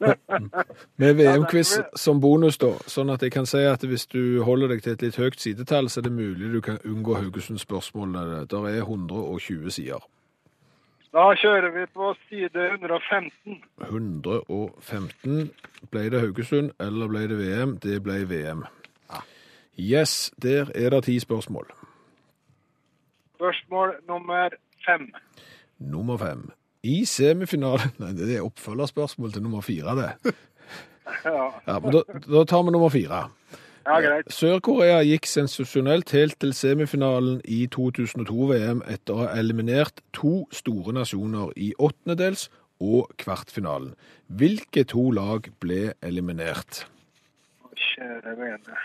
Med 1.00 1.14
VM-quiz 1.16 1.78
som 1.96 2.20
bonus, 2.20 2.58
da. 2.58 2.72
Sånn 2.90 3.10
at 3.14 3.22
jeg 3.22 3.32
kan 3.32 3.46
si 3.46 3.58
at 3.68 3.82
hvis 3.86 4.06
du 4.10 4.42
holder 4.46 4.68
deg 4.74 4.82
til 4.84 4.92
et 4.96 5.02
litt 5.02 5.16
høyt 5.20 5.40
sidetall, 5.40 5.88
så 5.90 6.00
er 6.00 6.08
det 6.08 6.12
mulig 6.16 6.52
du 6.52 6.60
kan 6.64 6.78
unngå 6.84 7.16
Haugesund-spørsmålene. 7.20 8.46
Der 8.50 8.66
er 8.70 8.80
120 8.84 9.70
sider. 9.70 10.00
Da 11.10 11.24
kjører 11.34 11.72
vi 11.74 11.86
på 11.90 12.12
side 12.28 12.66
115. 12.72 13.56
115. 13.82 15.50
Ble 15.90 16.04
det 16.12 16.20
Haugesund, 16.22 16.70
eller 16.80 17.10
ble 17.10 17.24
det 17.32 17.38
VM? 17.40 17.72
Det 17.82 17.96
ble 18.04 18.20
VM. 18.30 18.62
Yes, 19.80 20.30
der 20.42 20.70
er 20.74 20.90
det 20.94 21.04
ti 21.08 21.16
spørsmål. 21.18 21.66
Spørsmål 23.34 23.94
nummer 24.08 24.54
fem. 24.86 25.08
Nummer 25.78 26.16
fem. 26.20 26.50
I 26.82 27.04
semifinalen 27.04 27.90
Nei, 28.00 28.12
det 28.16 28.36
er 28.36 28.44
oppfølgerspørsmål 28.46 29.32
til 29.32 29.42
nummer 29.42 29.60
fire, 29.66 29.96
det. 29.98 30.34
Ja, 31.24 31.50
Ja, 31.66 31.78
men 31.82 31.90
da, 31.90 32.00
da 32.22 32.44
tar 32.46 32.62
vi 32.62 32.70
nummer 32.70 32.88
fire. 32.88 33.24
Ja 33.86 33.98
greit. 34.04 34.30
Sør-Korea 34.32 35.00
gikk 35.06 35.26
sensasjonelt 35.26 36.12
helt 36.16 36.38
til 36.40 36.52
semifinalen 36.56 37.40
i 37.44 37.64
2002-VM 37.74 38.82
etter 38.90 39.14
å 39.14 39.24
ha 39.24 39.34
eliminert 39.40 40.02
to 40.16 40.46
store 40.52 40.94
nasjoner 40.96 41.52
i 41.56 41.72
åttendedels 41.78 42.48
og 42.80 43.10
kvartfinalen. 43.20 43.94
Hvilke 44.28 44.84
to 44.88 45.10
lag 45.12 45.50
ble 45.60 45.92
eliminert? 46.02 46.86
Kjære 47.76 48.36
vene. 48.38 48.80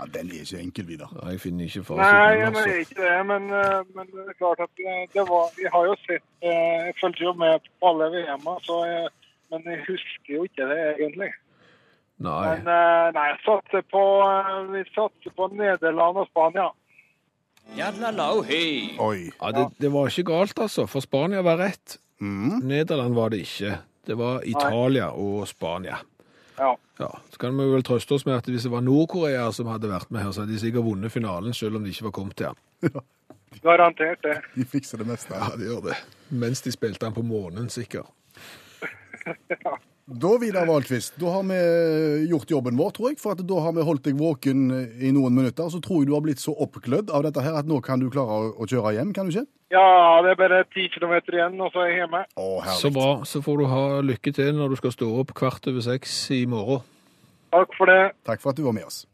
Ja, 0.00 0.04
Den 0.14 0.30
er 0.30 0.40
ikke 0.40 0.58
enkel, 0.58 0.86
Vidar. 0.88 1.10
Nei, 1.22 1.30
Jeg 1.30 1.40
finner 1.40 1.64
ikke 1.64 1.96
Nei, 1.96 2.06
jeg 2.06 2.52
mener 2.52 2.58
Altså. 2.58 2.78
ikke 2.82 3.02
det, 3.02 3.26
men, 3.26 3.42
eh, 3.60 3.80
men 3.96 4.06
det 4.12 4.28
er 4.32 4.38
klart 4.38 4.60
at 4.66 4.74
eh, 4.90 5.02
det 5.14 5.24
var 5.28 5.44
Vi 5.56 5.66
har 5.74 5.84
jo 5.90 5.94
sett 6.06 6.24
eh, 6.42 6.78
Jeg 6.86 6.94
fulgte 7.00 7.24
jo 7.24 7.32
med 7.32 7.58
på 7.80 7.88
alle 7.90 8.06
VM-er, 8.14 9.10
men 9.50 9.60
jeg 9.72 9.78
husker 9.88 10.30
jo 10.36 10.42
ikke 10.48 10.68
det 10.72 10.80
egentlig. 11.00 11.30
Nei. 12.20 12.40
Men 12.50 12.68
eh, 12.68 13.06
nei, 13.16 13.26
jeg 13.30 13.38
satser 13.46 13.84
på 13.88 14.02
eh, 14.26 14.56
Vi 14.74 14.82
satser 14.92 15.32
på 15.36 15.48
Nederland 15.56 16.20
og 16.20 16.28
Spania. 16.28 16.68
Oi. 19.00 19.30
Ja, 19.30 19.52
det, 19.56 19.66
det 19.80 19.90
var 19.94 20.10
ikke 20.10 20.26
galt, 20.32 20.58
altså. 20.60 20.84
For 20.90 21.04
Spania 21.04 21.40
var 21.46 21.60
rett. 21.62 21.96
Mm. 22.20 22.60
Nederland 22.68 23.16
var 23.16 23.32
det 23.32 23.44
ikke. 23.46 23.78
Det 24.06 24.16
var 24.18 24.44
Italia 24.48 25.10
og 25.16 25.46
Spania. 25.48 26.00
Ja. 26.58 26.74
Ja, 26.98 27.10
Så 27.32 27.38
kan 27.40 27.56
vi 27.56 27.64
vel 27.72 27.84
trøste 27.86 28.12
oss 28.18 28.26
med 28.28 28.36
at 28.36 28.48
hvis 28.50 28.66
det 28.66 28.72
var 28.74 28.82
Nord-Korea 28.84 29.46
som 29.56 29.70
hadde 29.72 29.88
vært 29.88 30.10
med 30.12 30.20
her, 30.26 30.32
så 30.34 30.42
hadde 30.42 30.52
de 30.52 30.60
sikkert 30.60 30.84
vunnet 30.84 31.12
finalen, 31.14 31.54
selv 31.56 31.78
om 31.78 31.84
de 31.86 31.94
ikke 31.94 32.10
var 32.10 32.16
kommet 32.18 32.36
til 32.36 32.50
den. 32.50 33.00
Garantert 33.64 34.20
det. 34.26 34.34
De 34.56 34.66
fikser 34.68 35.00
det 35.00 35.06
meste. 35.08 35.32
Ja, 35.32 35.54
de 35.56 35.70
gjør 35.70 35.86
det. 35.88 35.96
Mens 36.28 36.60
de 36.66 36.72
spilte 36.74 37.06
den 37.06 37.16
på 37.16 37.24
månen, 37.24 37.70
sikkert. 37.72 38.12
Da, 40.10 40.30
Vidar 40.42 40.66
Valkvist, 40.66 41.14
da 41.22 41.30
har 41.30 41.44
vi 41.46 41.58
gjort 42.26 42.50
jobben 42.50 42.74
vår, 42.74 42.90
tror 42.96 43.12
jeg. 43.12 43.18
For 43.22 43.36
at 43.36 43.44
da 43.46 43.60
har 43.62 43.76
vi 43.76 43.84
holdt 43.86 44.08
deg 44.08 44.16
våken 44.18 44.64
i 44.98 45.12
noen 45.14 45.36
minutter. 45.36 45.68
Så 45.70 45.78
tror 45.84 46.02
jeg 46.02 46.10
du 46.10 46.16
har 46.16 46.24
blitt 46.24 46.42
så 46.42 46.50
oppglødd 46.50 47.12
av 47.14 47.22
dette 47.28 47.44
her 47.44 47.60
at 47.60 47.70
nå 47.70 47.78
kan 47.86 48.02
du 48.02 48.08
klare 48.10 48.40
å, 48.40 48.50
å 48.58 48.66
kjøre 48.66 48.96
hjem, 48.96 49.14
kan 49.14 49.30
du 49.30 49.36
ikke? 49.36 49.46
Ja, 49.70 50.18
det 50.26 50.32
er 50.32 50.40
bare 50.40 50.64
ti 50.74 50.88
kilometer 50.90 51.38
igjen, 51.38 51.54
og 51.62 51.70
så 51.70 51.84
er 51.84 51.92
jeg 51.92 52.02
hjemme. 52.02 52.24
Å. 52.42 52.48
Så 52.80 52.90
bra. 52.94 53.10
Så 53.22 53.38
får 53.46 53.62
du 53.62 53.68
ha 53.70 53.84
lykke 54.02 54.34
til 54.34 54.50
når 54.58 54.74
du 54.74 54.80
skal 54.82 54.96
stå 54.96 55.12
opp 55.22 55.30
kvart 55.38 55.70
over 55.70 55.86
seks 55.86 56.16
i 56.34 56.42
morgen. 56.50 56.82
Takk 57.54 57.78
for 57.78 57.90
det. 57.90 58.00
Takk 58.26 58.42
for 58.42 58.50
at 58.50 58.58
du 58.58 58.66
var 58.66 58.74
med 58.74 58.90
oss. 58.90 59.04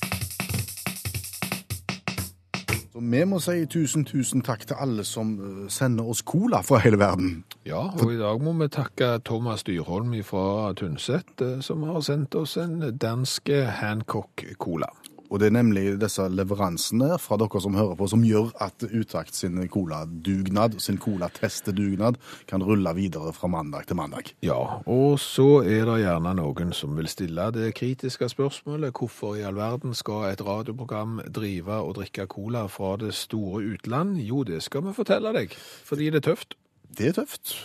Så 2.97 3.03
vi 3.05 3.19
må 3.29 3.37
si 3.45 3.67
tusen, 3.69 4.07
tusen 4.09 4.41
takk 4.41 4.63
til 4.71 4.79
alle 4.81 5.03
som 5.05 5.35
eh, 5.37 5.57
sender 5.69 6.07
oss 6.09 6.23
cola 6.25 6.63
fra 6.65 6.79
hele 6.81 6.97
verden. 6.97 7.43
Ja, 7.69 7.91
og 7.93 8.13
i 8.15 8.17
dag 8.17 8.41
må 8.41 8.55
vi 8.57 8.71
takke 8.73 9.19
Thomas 9.21 9.67
Dyrholm 9.69 10.15
fra 10.25 10.73
Tynset, 10.81 11.35
eh, 11.45 11.59
som 11.61 11.85
har 11.85 12.01
sendt 12.01 12.39
oss 12.41 12.57
en 12.57 12.81
dansk 12.97 13.53
Hancock-cola. 13.83 14.89
Og 15.31 15.41
det 15.41 15.49
er 15.49 15.57
nemlig 15.59 15.85
disse 16.01 16.27
leveransene 16.31 17.17
fra 17.23 17.39
dere 17.41 17.63
som 17.63 17.77
hører 17.79 17.97
på, 17.99 18.09
som 18.11 18.25
gjør 18.27 18.53
at 18.63 18.85
Utakt 18.87 19.35
sin 19.35 19.59
coladugnad, 19.69 20.79
sin 20.81 20.99
colatestedugnad, 21.03 22.19
kan 22.49 22.63
rulle 22.65 22.93
videre 22.97 23.33
fra 23.37 23.51
mandag 23.51 23.89
til 23.89 23.99
mandag. 23.99 24.31
Ja, 24.47 24.59
og 24.87 25.19
så 25.21 25.63
er 25.67 25.85
det 25.89 25.99
gjerne 26.05 26.35
noen 26.39 26.73
som 26.77 26.97
vil 26.97 27.11
stille 27.11 27.51
det 27.55 27.73
kritiske 27.77 28.29
spørsmålet 28.33 28.95
hvorfor 28.97 29.37
i 29.37 29.45
all 29.47 29.59
verden 29.59 29.95
skal 29.97 30.31
et 30.31 30.45
radioprogram 30.45 31.21
drive 31.35 31.81
og 31.83 31.97
drikke 32.01 32.29
cola 32.31 32.67
fra 32.73 32.95
det 33.01 33.15
store 33.15 33.65
utland? 33.75 34.21
Jo, 34.23 34.45
det 34.47 34.63
skal 34.67 34.87
vi 34.87 34.97
fortelle 34.97 35.35
deg, 35.37 35.57
fordi 35.85 36.11
det 36.11 36.23
er 36.23 36.31
tøft. 36.31 36.57
Det 36.97 37.11
er 37.11 37.19
tøft. 37.19 37.57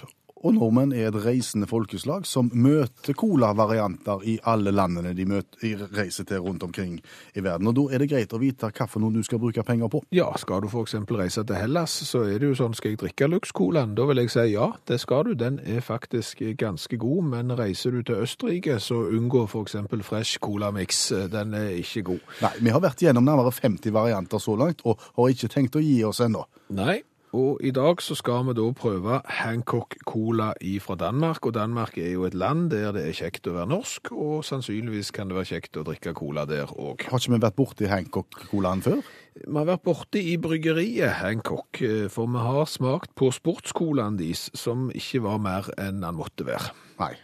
Og 0.42 0.56
nordmenn 0.56 0.94
er 0.96 1.10
et 1.10 1.18
reisende 1.22 1.68
folkeslag 1.70 2.26
som 2.26 2.50
møter 2.54 3.14
cola-varianter 3.18 4.24
i 4.26 4.38
alle 4.50 4.74
landene 4.74 5.14
de, 5.18 5.26
møter, 5.30 5.84
reiser 5.94 6.26
til 6.28 6.42
rundt 6.42 6.64
omkring 6.66 6.98
i 7.36 7.44
verden. 7.44 7.70
Og 7.70 7.76
da 7.78 7.86
er 7.94 8.02
det 8.02 8.10
greit 8.12 8.34
å 8.34 8.42
vite 8.42 8.72
noe 9.02 9.14
du 9.14 9.22
skal 9.26 9.42
bruke 9.42 9.64
penger 9.66 9.92
på. 9.92 10.02
Ja, 10.16 10.30
skal 10.42 10.64
du 10.64 10.70
eksempel 10.82 11.20
reise 11.22 11.44
til 11.46 11.60
Hellas, 11.60 11.94
så 12.08 12.24
er 12.26 12.42
det 12.42 12.50
jo 12.50 12.58
sånn, 12.58 12.76
skal 12.78 12.96
jeg 12.96 13.02
drikke 13.04 13.30
Lux-colaen? 13.30 13.94
Da 13.98 14.08
vil 14.10 14.24
jeg 14.24 14.34
si 14.34 14.48
ja, 14.54 14.72
det 14.90 15.00
skal 15.04 15.30
du. 15.30 15.36
Den 15.38 15.60
er 15.62 15.84
faktisk 15.86 16.42
ganske 16.58 16.98
god, 17.02 17.30
men 17.36 17.56
reiser 17.58 17.94
du 17.94 18.02
til 18.08 18.26
Østerrike, 18.26 18.80
så 18.82 19.04
unngå 19.12 19.46
eksempel 19.62 20.04
Fresh 20.06 20.42
Cola 20.42 20.72
Mix. 20.74 21.08
Den 21.32 21.54
er 21.58 21.70
ikke 21.78 22.06
god. 22.14 22.26
Nei, 22.42 22.54
vi 22.66 22.74
har 22.74 22.84
vært 22.84 23.06
gjennom 23.06 23.28
nærmere 23.28 23.54
50 23.54 23.94
varianter 23.94 24.42
så 24.42 24.58
langt, 24.58 24.82
og 24.86 25.00
har 25.18 25.34
ikke 25.34 25.52
tenkt 25.52 25.78
å 25.78 25.84
gi 25.84 26.00
oss 26.08 26.24
ennå. 26.24 26.44
Nei, 26.76 27.02
og 27.38 27.62
i 27.64 27.72
dag 27.72 28.02
så 28.04 28.16
skal 28.20 28.44
vi 28.50 28.56
da 28.58 28.66
prøve 28.76 29.22
Hancock 29.40 29.96
Cola 30.08 30.52
fra 30.84 30.96
Danmark, 31.00 31.46
og 31.46 31.54
Danmark 31.56 31.98
er 31.98 32.12
jo 32.12 32.26
et 32.28 32.36
land 32.36 32.70
der 32.74 32.92
det 32.92 33.06
er 33.08 33.16
kjekt 33.16 33.48
å 33.48 33.56
være 33.56 33.72
norsk, 33.72 34.12
og 34.12 34.44
sannsynligvis 34.44 35.14
kan 35.16 35.32
det 35.32 35.38
være 35.38 35.52
kjekt 35.54 35.80
å 35.80 35.86
drikke 35.88 36.14
cola 36.18 36.44
der 36.46 36.68
òg. 36.76 37.08
Har 37.08 37.24
ikke 37.24 37.36
vi 37.36 37.42
vært 37.46 37.58
borti 37.60 37.88
Hancock-colaen 37.92 38.84
før? 38.84 39.00
Vi 39.40 39.56
har 39.56 39.70
vært 39.70 39.86
borte 39.88 40.20
i 40.20 40.36
bryggeriet 40.42 41.22
Hancock, 41.22 41.82
eh, 41.82 42.10
for 42.12 42.28
vi 42.28 42.44
har 42.44 42.68
smakt 42.68 43.16
på 43.16 43.32
sportscolaen 43.32 44.20
deres, 44.20 44.50
som 44.54 44.90
ikke 44.92 45.24
var 45.24 45.40
mer 45.40 45.72
enn 45.80 46.04
den 46.04 46.20
måtte 46.20 46.46
være. 46.46 46.76
Nei. 47.00 47.16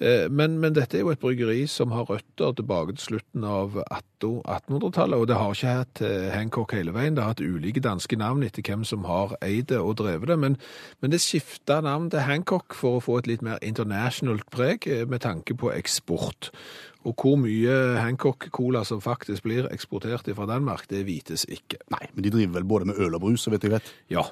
Eh, 0.00 0.30
Men, 0.32 0.58
men 0.60 0.72
dette 0.72 0.96
er 0.96 1.04
jo 1.04 1.12
et 1.12 1.20
bryggeri 1.20 1.66
som 1.68 1.92
har 1.92 2.08
røtter 2.08 2.54
tilbake 2.56 2.94
til 2.96 3.04
slutten 3.04 3.44
av 3.44 3.76
1800-tallet, 3.84 5.16
og 5.18 5.26
det 5.28 5.36
har 5.36 5.56
ikke 5.56 5.74
hatt 5.80 6.02
eh, 6.06 6.28
Hancock 6.32 6.72
hele 6.72 6.94
veien. 6.96 7.16
Det 7.16 7.24
har 7.24 7.34
hatt 7.34 7.44
ulike 7.44 7.82
danske 7.84 8.16
navn 8.16 8.44
etter 8.46 8.64
hvem 8.64 8.86
som 8.88 9.04
har 9.08 9.36
eid 9.44 9.68
det 9.68 9.80
og 9.80 9.98
drevet 10.00 10.32
det, 10.32 10.38
men, 10.40 10.56
men 11.04 11.12
det 11.12 11.20
skifta 11.20 11.82
navn 11.84 12.08
til 12.12 12.24
Hancock 12.24 12.76
for 12.76 12.96
å 12.96 13.04
få 13.04 13.20
et 13.20 13.28
litt 13.28 13.44
mer 13.44 13.60
internasjonalt 13.60 14.48
preg 14.52 14.88
eh, 14.88 15.04
med 15.04 15.20
tanke 15.26 15.56
på 15.60 15.72
eksport. 15.76 16.52
Og 17.08 17.16
hvor 17.16 17.36
mye 17.40 17.76
Hancock-cola 18.00 18.82
som 18.84 19.00
faktisk 19.00 19.44
blir 19.46 19.68
eksportert 19.72 20.28
fra 20.36 20.48
Danmark, 20.48 20.88
det 20.90 21.06
vites 21.08 21.46
ikke. 21.48 21.80
Nei, 21.92 22.06
men 22.12 22.24
de 22.24 22.32
driver 22.32 22.58
vel 22.58 22.68
både 22.72 22.90
med 22.90 23.00
øl 23.00 23.16
og 23.16 23.24
brus, 23.24 23.44
så 23.44 23.52
vidt 23.52 23.64
jeg 23.68 23.76
vet. 23.76 23.92
Ja. 24.12 24.26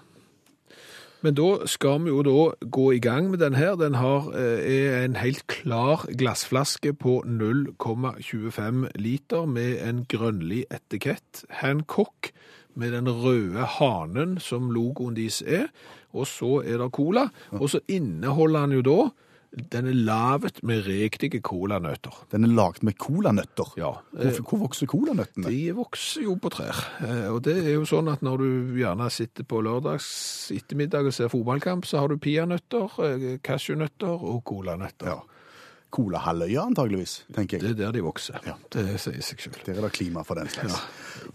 Men 1.20 1.34
da 1.34 1.66
skal 1.66 2.04
vi 2.04 2.12
jo 2.12 2.22
da 2.22 2.66
gå 2.70 2.92
i 2.94 3.00
gang 3.02 3.30
med 3.32 3.40
den 3.42 3.56
her. 3.58 3.74
Den 3.74 3.94
har, 3.98 4.30
eh, 4.38 4.60
er 4.62 5.04
en 5.04 5.16
helt 5.16 5.46
klar 5.46 6.06
glassflaske 6.06 6.92
på 6.94 7.22
0,25 7.26 8.86
liter 8.94 9.46
med 9.46 9.82
en 9.82 10.04
grønnlig 10.06 10.64
etikett. 10.70 11.44
Hancock 11.50 12.30
med 12.74 12.92
den 12.92 13.08
røde 13.10 13.66
hanen 13.66 14.38
som 14.38 14.70
logoen 14.70 15.16
deres 15.16 15.42
er. 15.42 15.66
Og 16.14 16.26
så 16.26 16.62
er 16.64 16.78
det 16.78 16.92
cola. 16.92 17.28
Og 17.50 17.70
så 17.70 17.80
inneholder 17.88 18.60
den 18.60 18.78
jo 18.78 18.82
da 18.82 19.10
Den 19.48 19.86
er 19.88 19.94
lavet 19.96 20.58
med 20.62 20.82
riktige 20.84 21.40
colanøtter. 21.40 22.12
Den 22.30 22.44
er 22.44 22.50
laget 22.52 22.82
med 22.84 22.98
colanøtter. 23.00 23.70
Ja. 23.80 23.94
Hvor, 24.12 24.42
hvor 24.50 24.58
vokser 24.66 24.86
colanøttene? 24.86 25.48
De 25.48 25.72
vokser 25.74 26.26
jo 26.26 26.34
på 26.36 26.50
trær. 26.52 26.76
Eh, 27.00 27.24
Og 27.32 27.40
det 27.46 27.56
er 27.62 27.70
jo 27.78 27.86
sånn 27.88 28.10
at 28.12 28.20
når 28.22 28.44
du 28.44 28.76
gjerne 28.82 29.08
sitter 29.10 29.48
på 29.48 29.62
lørdags 29.64 30.52
ettermiddag 30.52 31.08
og 31.08 31.16
ser 31.16 31.32
fotballkamp, 31.32 31.88
så 31.88 32.02
har 32.04 32.12
du 32.12 32.18
peanøtter, 32.20 32.92
eh, 33.08 33.26
cashewnøtter 33.42 34.20
og 34.20 34.44
colanøtter. 34.44 35.14
Ja. 35.14 35.18
Colahalvøya, 35.90 36.66
antageligvis, 36.68 37.22
tenker 37.32 37.56
jeg. 37.56 37.62
Det 37.64 37.70
er 37.70 37.86
der 37.86 37.92
de 37.96 38.02
vokser. 38.04 38.36
Ja. 38.44 38.52
Det 38.74 38.82
sier 39.00 39.22
seg 39.24 39.40
selv. 39.40 39.56
Der 39.64 39.78
er 39.80 39.86
det 39.86 39.92
klima 39.96 40.20
for 40.28 40.36
den 40.36 40.50
slags. 40.52 40.76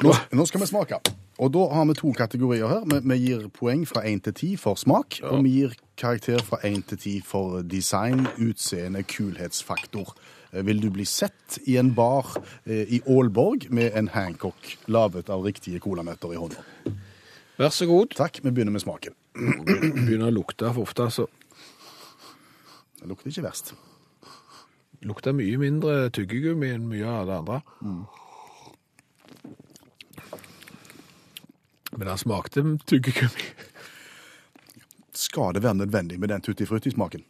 Nå, 0.04 0.14
nå 0.38 0.46
skal 0.46 0.62
vi 0.62 0.68
smake. 0.70 1.00
Og 1.42 1.50
da 1.56 1.64
har 1.74 1.88
vi 1.90 1.96
to 1.98 2.12
kategorier 2.14 2.70
her. 2.70 2.84
Vi, 2.86 3.00
vi 3.10 3.18
gir 3.24 3.48
poeng 3.50 3.88
fra 3.90 4.04
1 4.06 4.22
til 4.30 4.34
10 4.38 4.52
for 4.62 4.78
smak, 4.78 5.18
og 5.26 5.42
vi 5.48 5.56
gir 5.58 5.74
karakter 5.98 6.42
fra 6.44 6.58
1 6.66 6.88
til 6.90 6.98
10 6.98 7.22
for 7.26 7.62
design, 7.62 8.26
utseende, 8.42 9.04
kulhetsfaktor. 9.04 10.14
Vil 10.54 10.82
du 10.84 10.90
bli 10.94 11.06
sett 11.06 11.58
i 11.66 11.78
en 11.82 11.94
bar 11.98 12.36
eh, 12.66 12.86
i 12.98 13.00
Aalborg 13.10 13.70
med 13.74 13.96
en 13.98 14.08
Hancock 14.14 14.76
laget 14.88 15.30
av 15.34 15.42
riktige 15.46 15.80
colanøtter 15.82 16.34
i 16.34 16.38
hånda? 16.38 16.62
Vær 17.58 17.70
så 17.74 17.86
god. 17.90 18.14
Takk, 18.18 18.40
vi 18.44 18.52
begynner 18.52 18.74
med 18.76 18.84
smaken. 18.84 19.16
Begynner 19.34 20.28
å 20.30 20.34
lukte 20.36 20.70
for 20.74 20.86
ofte, 20.86 21.10
så 21.14 21.28
Det 23.00 23.10
lukter 23.10 23.30
ikke 23.34 23.44
verst. 23.50 23.74
lukter 25.04 25.34
mye 25.36 25.58
mindre 25.60 26.10
tyggegummi 26.16 26.70
enn 26.72 26.86
mye 26.88 27.06
av 27.10 27.26
det 27.28 27.34
andre. 27.42 27.58
Men 31.98 32.08
han 32.08 32.18
smakte 32.18 32.64
tyggegummi. 32.88 33.50
Skal 35.14 35.54
det 35.54 35.64
være 35.64 35.76
nødvendig 35.84 36.20
med 36.20 36.30
den 36.34 36.42
tutti 36.42 36.66
frutti-smaken? 36.66 37.24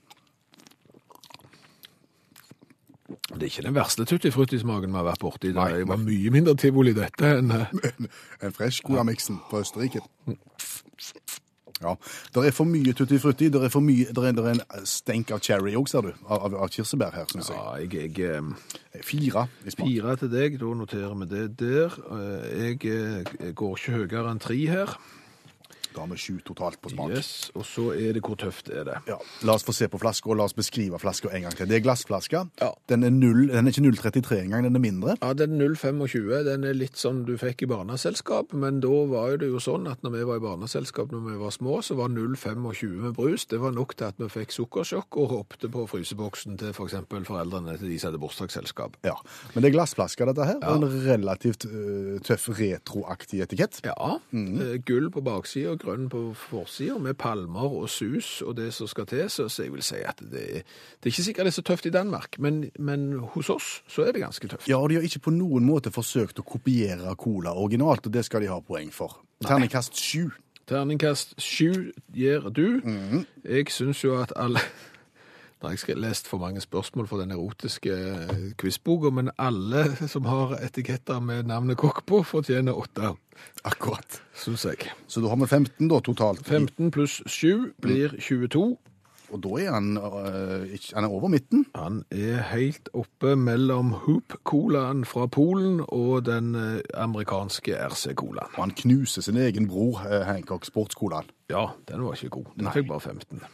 Det 3.34 3.41
er 3.41 3.50
ikke 3.50 3.65
den 3.65 3.76
verste 3.76 4.06
tutti 4.08 4.30
frutti-smaken 4.32 4.91
vi 4.93 4.98
har 5.00 5.06
vært 5.08 5.22
borti. 5.24 5.52
Det 5.54 5.88
var 5.89 6.00
mye 6.02 6.32
mindre 6.34 6.54
tivoli 6.60 6.93
dette 6.96 7.34
enn 7.39 7.52
eh, 7.56 7.74
En 8.46 8.54
fresh 8.56 8.84
colamiksen 8.86 9.39
fra 9.50 9.62
Østerrike. 9.63 10.02
Ja, 11.84 11.96
Det 12.32 12.46
er 12.48 12.54
for 12.56 12.69
mye 12.69 12.93
tutti 12.96 13.17
frutti. 13.19 13.50
Det 13.52 13.60
er, 13.65 13.72
for 13.74 13.84
mye, 13.84 14.06
der 14.15 14.30
er, 14.30 14.36
der 14.38 14.46
er 14.54 14.60
en 14.62 14.86
stenk 14.88 15.34
av 15.36 15.41
cherry 15.43 15.74
òg, 15.76 15.89
ser 15.91 16.06
du. 16.06 16.12
Av, 16.30 16.46
av- 16.48 16.56
av 16.63 16.69
kirsebær 16.72 17.12
her, 17.17 17.26
syns 17.34 17.50
jeg. 17.52 17.58
Ja, 17.58 17.74
jeg, 17.82 18.13
jeg 18.22 18.38
eh, 18.38 19.02
Fire 19.04 19.48
i 19.67 19.74
smak. 19.74 19.88
Fire 19.89 20.15
til 20.22 20.32
deg, 20.32 20.56
da 20.62 20.72
noterer 20.80 21.17
vi 21.19 21.28
det 21.34 21.43
der. 21.60 21.98
Jeg, 22.54 22.80
Jeg 22.88 23.28
eh, 23.41 23.52
går 23.52 23.76
ikke 23.82 23.98
høyere 24.00 24.32
enn 24.32 24.39
tre 24.46 24.60
her. 24.72 24.96
Da 25.93 26.03
har 26.03 26.12
vi 26.12 26.19
sju 26.19 26.39
totalt 26.45 26.79
på 26.82 26.91
smak. 26.93 27.13
Yes, 27.17 27.51
Og 27.56 27.65
så 27.67 27.89
er 27.93 28.17
det 28.17 28.23
hvor 28.25 28.38
tøft 28.39 28.69
er 28.73 28.88
det. 28.88 28.99
Ja, 29.10 29.19
La 29.43 29.58
oss 29.58 29.65
få 29.65 29.75
se 29.75 29.88
på 29.91 29.99
flaska, 30.01 30.29
og 30.32 30.39
la 30.39 30.47
oss 30.47 30.56
beskrive 30.58 30.99
flaska 31.01 31.32
en 31.34 31.45
gang 31.47 31.56
til. 31.58 31.69
Det 31.69 31.79
er 31.79 31.86
glassflaska. 31.86 32.45
Ja. 32.62 32.71
Den, 32.89 33.03
er 33.03 33.13
0, 33.13 33.47
den 33.51 33.67
er 33.67 33.73
ikke 33.73 33.86
0,33 34.10 34.41
engang, 34.43 34.67
den 34.67 34.79
er 34.79 34.84
mindre. 34.84 35.17
Ja, 35.21 35.34
den 35.38 35.60
er 35.62 35.73
0,25 35.73 36.43
den 36.47 36.63
er 36.67 36.77
litt 36.77 36.99
som 36.99 37.23
du 37.27 37.36
fikk 37.39 37.65
i 37.65 37.69
barneselskap, 37.69 38.53
men 38.58 38.79
da 38.84 38.93
var 39.10 39.38
det 39.41 39.49
jo 39.51 39.62
sånn 39.63 39.88
at 39.91 40.03
når 40.06 40.17
vi 40.17 40.25
var 40.29 40.41
i 40.41 40.43
barneselskap 40.43 41.13
når 41.13 41.25
vi 41.27 41.38
var 41.41 41.53
små, 41.56 41.79
så 41.86 41.97
var 41.99 42.12
0,25 42.13 42.95
med 43.03 43.15
brus. 43.17 43.45
Det 43.49 43.60
var 43.62 43.75
nok 43.75 43.95
til 43.99 44.10
at 44.10 44.19
vi 44.21 44.29
fikk 44.32 44.56
sukkersjokk 44.56 45.19
og 45.21 45.36
ropte 45.38 45.69
på 45.71 45.86
fryseboksen 45.89 46.60
til 46.62 46.73
f.eks. 46.73 46.97
For 47.13 47.27
foreldrene 47.27 47.75
til 47.77 47.91
de 47.91 47.99
som 48.01 48.10
hadde 48.10 48.21
bursdagsselskap. 48.21 48.97
Ja, 49.06 49.15
Men 49.53 49.63
det 49.63 49.69
er 49.69 49.75
glassflaska, 49.77 50.25
dette 50.29 50.47
her. 50.47 50.60
Og 50.69 50.82
en 50.82 51.06
relativt 51.06 51.67
uh, 51.69 52.17
tøff 52.25 52.49
retroaktig 52.58 53.43
etikett. 53.45 53.79
Ja, 53.86 54.17
eh, 54.34 54.75
gull 54.86 55.10
på 55.13 55.23
baksida 55.25 55.75
grønn 55.84 56.08
på 56.12 56.22
forsida, 56.38 56.98
med 57.02 57.17
palmer 57.19 57.76
og 57.84 57.89
sus 57.91 58.41
og 58.41 58.56
det 58.58 58.72
som 58.74 58.89
skal 58.89 59.08
til. 59.10 59.26
Så, 59.30 59.48
jeg 59.63 59.74
vil 59.74 59.84
si 59.86 60.00
at 60.04 60.22
det, 60.22 60.63
det 60.63 61.10
er 61.10 61.12
ikke 61.12 61.28
sikkert 61.28 61.50
det 61.50 61.54
er 61.54 61.58
så 61.60 61.65
tøft 61.67 61.89
i 61.89 61.93
Danmark, 61.93 62.39
men, 62.39 62.63
men 62.80 63.12
hos 63.36 63.52
oss 63.54 63.74
så 63.88 64.08
er 64.08 64.15
det 64.15 64.24
ganske 64.24 64.48
tøft. 64.48 64.69
Ja, 64.69 64.80
og 64.80 64.89
de 64.89 65.00
har 65.00 65.08
ikke 65.08 65.28
på 65.28 65.36
noen 65.36 65.67
måte 65.67 65.91
forsøkt 65.93 66.39
å 66.39 66.48
kopiere 66.48 67.15
Cola 67.19 67.54
originalt, 67.54 68.08
og 68.08 68.15
det 68.15 68.26
skal 68.26 68.46
de 68.46 68.52
ha 68.52 68.62
poeng 68.63 68.91
for. 68.93 69.19
Terningkast 69.43 70.00
sju. 70.00 70.32
Terningkast 70.69 71.36
sju 71.43 71.91
gir 72.15 72.50
du. 72.56 72.82
Jeg 73.43 73.72
syns 73.74 74.04
jo 74.06 74.15
at 74.22 74.32
alle 74.39 74.63
Nå 75.63 75.69
har 75.71 75.80
jeg 75.80 75.95
lest 75.95 76.28
for 76.28 76.41
mange 76.43 76.60
spørsmål 76.60 77.06
for 77.08 77.21
den 77.23 77.32
erotiske 77.32 77.93
eh, 77.95 78.39
quizboka, 78.59 79.07
men 79.16 79.30
alle 79.39 79.86
som 80.11 80.26
har 80.28 80.57
etiketter 80.59 81.22
med 81.24 81.47
navnet 81.47 81.80
kokk 81.80 82.01
på, 82.03 82.20
fortjener 82.28 82.76
åtte, 82.76 83.14
Akkurat. 83.64 84.20
syns 84.36 84.66
jeg. 84.68 84.91
Så 85.07 85.24
da 85.24 85.32
har 85.32 85.39
vi 85.39 85.47
15 85.47 85.88
da, 85.88 86.01
totalt. 86.03 86.43
15 86.43 86.91
pluss 86.91 87.22
7 87.32 87.72
blir 87.80 88.11
22. 88.20 88.66
Og 89.32 89.39
da 89.45 89.53
er 89.64 89.72
han, 89.72 89.95
øh, 89.95 90.76
han 90.97 91.07
er 91.07 91.07
over 91.07 91.32
midten. 91.32 91.64
Han 91.80 92.03
er 92.11 92.43
helt 92.51 92.91
oppe 92.93 93.38
mellom 93.39 93.95
Hoop-colaen 94.03 95.05
fra 95.07 95.30
Polen 95.32 95.80
og 95.88 96.26
den 96.28 96.53
eh, 96.59 96.84
amerikanske 96.93 97.80
RC-colaen. 97.88 98.51
Og 98.57 98.66
han 98.66 98.76
knuser 98.84 99.24
sin 99.24 99.39
egen 99.39 99.72
bror, 99.72 100.03
Hancock 100.28 100.68
Sportscolaen. 100.68 101.32
Ja, 101.49 101.70
den 101.88 102.03
var 102.03 102.20
ikke 102.20 102.36
god. 102.36 102.51
Den 102.59 102.68
Nei. 102.68 102.76
fikk 102.76 102.91
bare 102.91 102.99
15. 103.16 103.47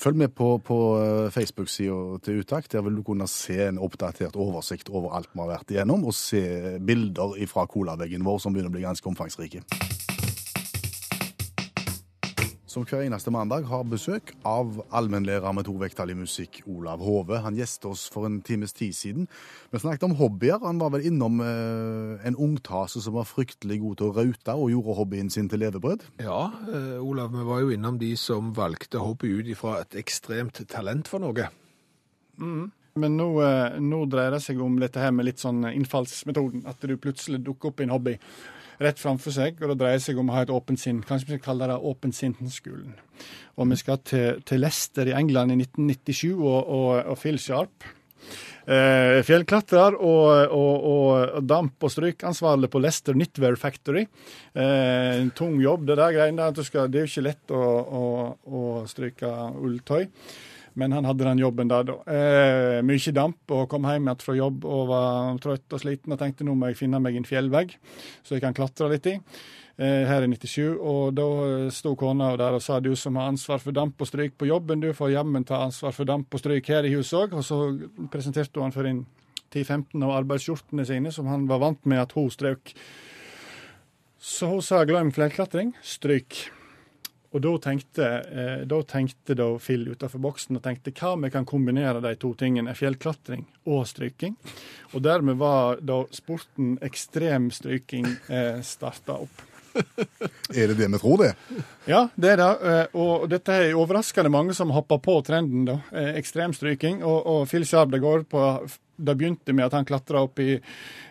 Følg 0.00 0.16
med 0.16 0.28
på, 0.32 0.54
på 0.64 0.76
eh, 0.96 1.26
Facebook-sida 1.30 2.18
til 2.24 2.40
Utakt. 2.40 2.72
Der 2.72 2.82
vil 2.82 2.96
du 2.96 3.02
kunne 3.04 3.28
se 3.28 3.58
en 3.66 3.78
oppdatert 3.78 4.36
oversikt 4.36 4.88
over 4.88 5.12
alt 5.18 5.28
vi 5.34 5.42
har 5.42 5.52
vært 5.52 5.74
igjennom, 5.74 6.08
og 6.08 6.16
se 6.16 6.40
bilder 6.80 7.36
fra 7.50 7.66
colaveggen 7.68 8.24
vår 8.24 8.40
som 8.40 8.56
begynner 8.56 8.72
å 8.72 8.78
bli 8.78 8.86
ganske 8.88 9.12
omfangsrike. 9.12 9.89
Som 12.70 12.84
hver 12.86 13.00
eneste 13.02 13.32
mandag 13.34 13.64
har 13.66 13.82
besøk 13.90 14.28
av 14.46 14.76
allmennlærer 14.94 15.50
med 15.56 15.66
to 15.66 15.72
vekttall 15.80 16.12
i 16.12 16.14
musikk, 16.14 16.60
Olav 16.70 17.00
Hove. 17.02 17.40
Han 17.42 17.56
gjestet 17.58 17.88
oss 17.90 18.04
for 18.14 18.28
en 18.28 18.36
times 18.46 18.70
tid 18.78 18.94
siden. 18.94 19.24
Vi 19.72 19.80
snakket 19.82 20.06
om 20.06 20.14
hobbyer. 20.14 20.60
Han 20.62 20.78
var 20.78 20.92
vel 20.94 21.08
innom 21.08 21.42
eh, 21.42 22.22
en 22.30 22.38
ungtase 22.38 23.02
som 23.02 23.16
var 23.16 23.26
fryktelig 23.26 23.80
god 23.82 23.98
til 23.98 24.06
å 24.06 24.14
raute, 24.20 24.54
og 24.54 24.70
gjorde 24.70 24.96
hobbyen 25.00 25.32
sin 25.34 25.50
til 25.50 25.64
levebrød. 25.64 26.04
Ja, 26.22 26.44
eh, 26.70 27.02
Olav, 27.02 27.34
vi 27.34 27.48
var 27.48 27.64
jo 27.64 27.74
innom 27.74 27.98
de 27.98 28.12
som 28.14 28.54
valgte 28.54 29.02
hobby 29.02 29.32
ut 29.40 29.50
ifra 29.50 29.80
et 29.80 29.98
ekstremt 29.98 30.62
talent 30.70 31.10
for 31.10 31.26
noe. 31.26 31.48
Men 32.38 33.18
nå, 33.18 33.28
eh, 33.48 33.80
nå 33.82 34.04
dreier 34.14 34.38
det 34.38 34.44
seg 34.46 34.62
om 34.62 34.78
dette 34.78 35.02
her 35.02 35.10
med 35.10 35.26
litt 35.26 35.42
sånn 35.42 35.66
innfallsmetoden. 35.74 36.62
At 36.70 36.86
du 36.86 36.94
plutselig 36.94 37.42
dukker 37.50 37.74
opp 37.74 37.82
i 37.82 37.90
en 37.90 37.98
hobby 37.98 38.14
rett 38.80 39.00
framfor 39.00 39.34
seg, 39.34 39.60
og 39.60 39.72
det 39.72 39.78
dreier 39.82 40.02
seg 40.02 40.18
om 40.20 40.30
å 40.30 40.36
ha 40.38 40.44
et 40.46 40.52
åpent 40.54 40.80
sinn. 40.80 41.02
Kanskje 41.06 41.28
vi 41.28 41.36
skal 41.36 41.46
kalle 41.50 41.70
det 41.70 41.78
åpensinnsskolen. 41.92 42.98
Og 43.60 43.72
vi 43.72 43.78
skal 43.80 44.00
til, 44.06 44.42
til 44.48 44.62
Leicester 44.64 45.10
i 45.10 45.16
England 45.16 45.52
i 45.52 45.58
1997 45.60 46.30
og, 46.34 46.60
og, 46.64 46.92
og 47.12 47.18
Phil 47.20 47.40
Sharp. 47.40 47.88
Eh, 48.70 49.18
fjellklatrer 49.26 49.96
og, 49.96 50.52
og, 50.54 50.84
og 50.90 51.46
damp- 51.48 51.82
og 51.86 51.90
strykansvarlig 51.90 52.68
på 52.70 52.82
Lester 52.82 53.16
Knitwear 53.16 53.56
Factory. 53.58 54.04
Eh, 54.54 55.16
en 55.16 55.32
tung 55.36 55.56
jobb, 55.62 55.88
det 55.88 55.96
der 55.98 56.14
greiene 56.14 56.50
der. 56.50 56.86
Det 56.86 57.00
er 57.00 57.06
jo 57.06 57.10
ikke 57.10 57.26
lett 57.26 57.56
å, 57.56 57.64
å, 58.00 58.04
å 58.46 58.62
stryke 58.90 59.32
ulltøy. 59.58 60.06
Men 60.80 60.96
han 60.96 61.06
hadde 61.08 61.26
den 61.26 61.42
jobben 61.42 61.70
da. 61.70 61.82
Eh, 62.08 62.80
mye 62.86 63.14
damp, 63.16 63.40
og 63.52 63.68
kom 63.70 63.88
hjem 63.88 64.08
igjen 64.08 64.24
fra 64.24 64.36
jobb 64.38 64.64
og 64.64 64.84
var 64.90 65.40
trøtt 65.44 65.76
og 65.76 65.82
sliten 65.82 66.14
og 66.14 66.20
tenkte 66.20 66.46
nå 66.46 66.56
må 66.56 66.70
jeg 66.70 66.80
finne 66.80 67.00
meg 67.02 67.18
en 67.18 67.28
fjellvegg 67.28 67.76
så 68.24 68.36
jeg 68.36 68.44
kan 68.44 68.56
klatre 68.56 68.88
litt 68.92 69.08
i. 69.10 69.18
Eh, 69.80 70.04
her 70.04 70.26
i 70.26 70.28
97, 70.28 70.76
og 70.76 71.14
da 71.16 71.26
sto 71.72 71.94
kona 71.96 72.34
der 72.36 72.58
og 72.58 72.60
sa 72.64 72.82
du 72.84 72.90
som 73.00 73.16
har 73.16 73.30
ansvar 73.30 73.62
for 73.62 73.72
damp 73.72 74.00
og 74.02 74.10
stryk 74.10 74.34
på 74.36 74.48
jobben, 74.50 74.82
du 74.82 74.90
får 74.96 75.14
jammen 75.14 75.46
ta 75.48 75.62
ansvar 75.64 75.94
for 75.96 76.08
damp 76.08 76.28
og 76.36 76.42
stryk 76.42 76.68
her 76.68 76.84
i 76.84 76.92
huset 76.92 77.16
òg. 77.22 77.38
Og 77.40 77.46
så 77.46 77.60
presenterte 78.12 78.60
hun 78.60 78.68
han 78.68 78.76
for 78.76 78.88
en 78.90 79.04
10-15 79.50 80.04
av 80.04 80.14
arbeidsskjortene 80.20 80.84
sine 80.86 81.12
som 81.14 81.30
han 81.32 81.48
var 81.48 81.62
vant 81.64 81.88
med 81.88 82.02
at 82.02 82.12
hun 82.18 82.28
strøk. 82.32 82.74
Så 84.20 84.50
hun 84.52 84.60
sa 84.60 84.82
glem 84.84 85.14
fjellklatring, 85.16 85.72
stryk. 85.80 86.42
Og 87.30 87.42
da 87.44 87.50
tenkte, 87.62 88.06
eh, 88.26 88.62
da 88.66 88.80
tenkte 88.82 89.36
da 89.38 89.46
Phil 89.62 89.84
utenfor 89.92 90.18
boksen 90.22 90.58
og 90.58 90.64
tenkte 90.64 90.90
hva 90.90 91.12
vi 91.22 91.30
kan 91.30 91.46
kombinere 91.46 92.00
de 92.02 92.14
to 92.18 92.32
tingene, 92.34 92.74
fjellklatring 92.74 93.44
og 93.70 93.84
stryking. 93.86 94.34
Og 94.94 95.04
dermed 95.04 95.38
var 95.38 95.78
da 95.78 96.00
sporten 96.10 96.74
ekstremstryking 96.82 98.08
eh, 98.28 98.58
starta 98.66 99.20
opp. 99.22 99.46
Er 100.50 100.66
det 100.72 100.80
det 100.80 100.88
vi 100.90 100.98
tror 100.98 101.20
det? 101.22 101.30
Ja, 101.86 102.08
det 102.18 102.32
er 102.32 102.40
det. 102.40 102.50
eh, 102.66 102.98
Og 102.98 103.28
dette 103.30 103.54
er 103.54 103.78
overraskende 103.78 104.32
mange 104.34 104.56
som 104.58 104.72
hopper 104.74 104.98
på 104.98 105.20
trenden, 105.22 105.68
da. 105.68 105.78
Ekstrem 105.92 106.50
Ekstremstryking. 106.50 107.04
Og, 107.06 107.20
og 107.30 107.46
Phil 107.48 107.62
Sharp, 107.62 107.92
det 107.94 108.02
går 108.02 108.26
på 108.26 108.42
Det 109.00 109.16
begynte 109.18 109.54
med 109.56 109.66
at 109.66 109.76
han 109.76 109.88
klatra 109.88 110.22
opp 110.26 110.40
i, 110.42 110.58